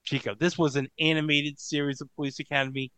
Chico, 0.04 0.34
this 0.34 0.56
was 0.56 0.76
an 0.76 0.88
animated 0.98 1.58
series 1.58 2.00
of 2.00 2.08
Police 2.14 2.40
Academy. 2.40 2.92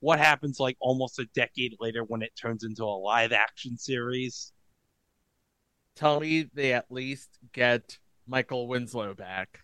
What 0.00 0.18
happens 0.18 0.58
like 0.58 0.76
almost 0.80 1.18
a 1.18 1.26
decade 1.34 1.76
later 1.80 2.02
when 2.02 2.22
it 2.22 2.32
turns 2.40 2.64
into 2.64 2.84
a 2.84 2.86
live 2.86 3.32
action 3.32 3.76
series? 3.76 4.52
Tell 5.94 6.20
me 6.20 6.48
they 6.54 6.72
at 6.72 6.90
least 6.90 7.38
get 7.52 7.98
Michael 8.26 8.66
Winslow 8.66 9.14
back. 9.14 9.60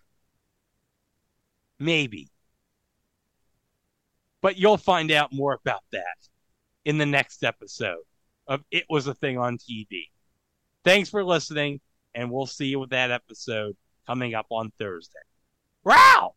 Maybe. 1.78 2.28
But 4.42 4.58
you'll 4.58 4.76
find 4.76 5.10
out 5.10 5.32
more 5.32 5.54
about 5.54 5.82
that 5.92 6.28
in 6.84 6.98
the 6.98 7.06
next 7.06 7.44
episode 7.44 8.02
of 8.46 8.62
It 8.70 8.84
Was 8.88 9.06
a 9.06 9.14
Thing 9.14 9.38
on 9.38 9.58
TV. 9.58 10.04
Thanks 10.84 11.10
for 11.10 11.24
listening, 11.24 11.80
and 12.14 12.30
we'll 12.30 12.46
see 12.46 12.66
you 12.66 12.80
with 12.80 12.90
that 12.90 13.10
episode 13.10 13.76
coming 14.06 14.34
up 14.34 14.46
on 14.50 14.72
Thursday. 14.78 15.18
Wow! 15.84 16.34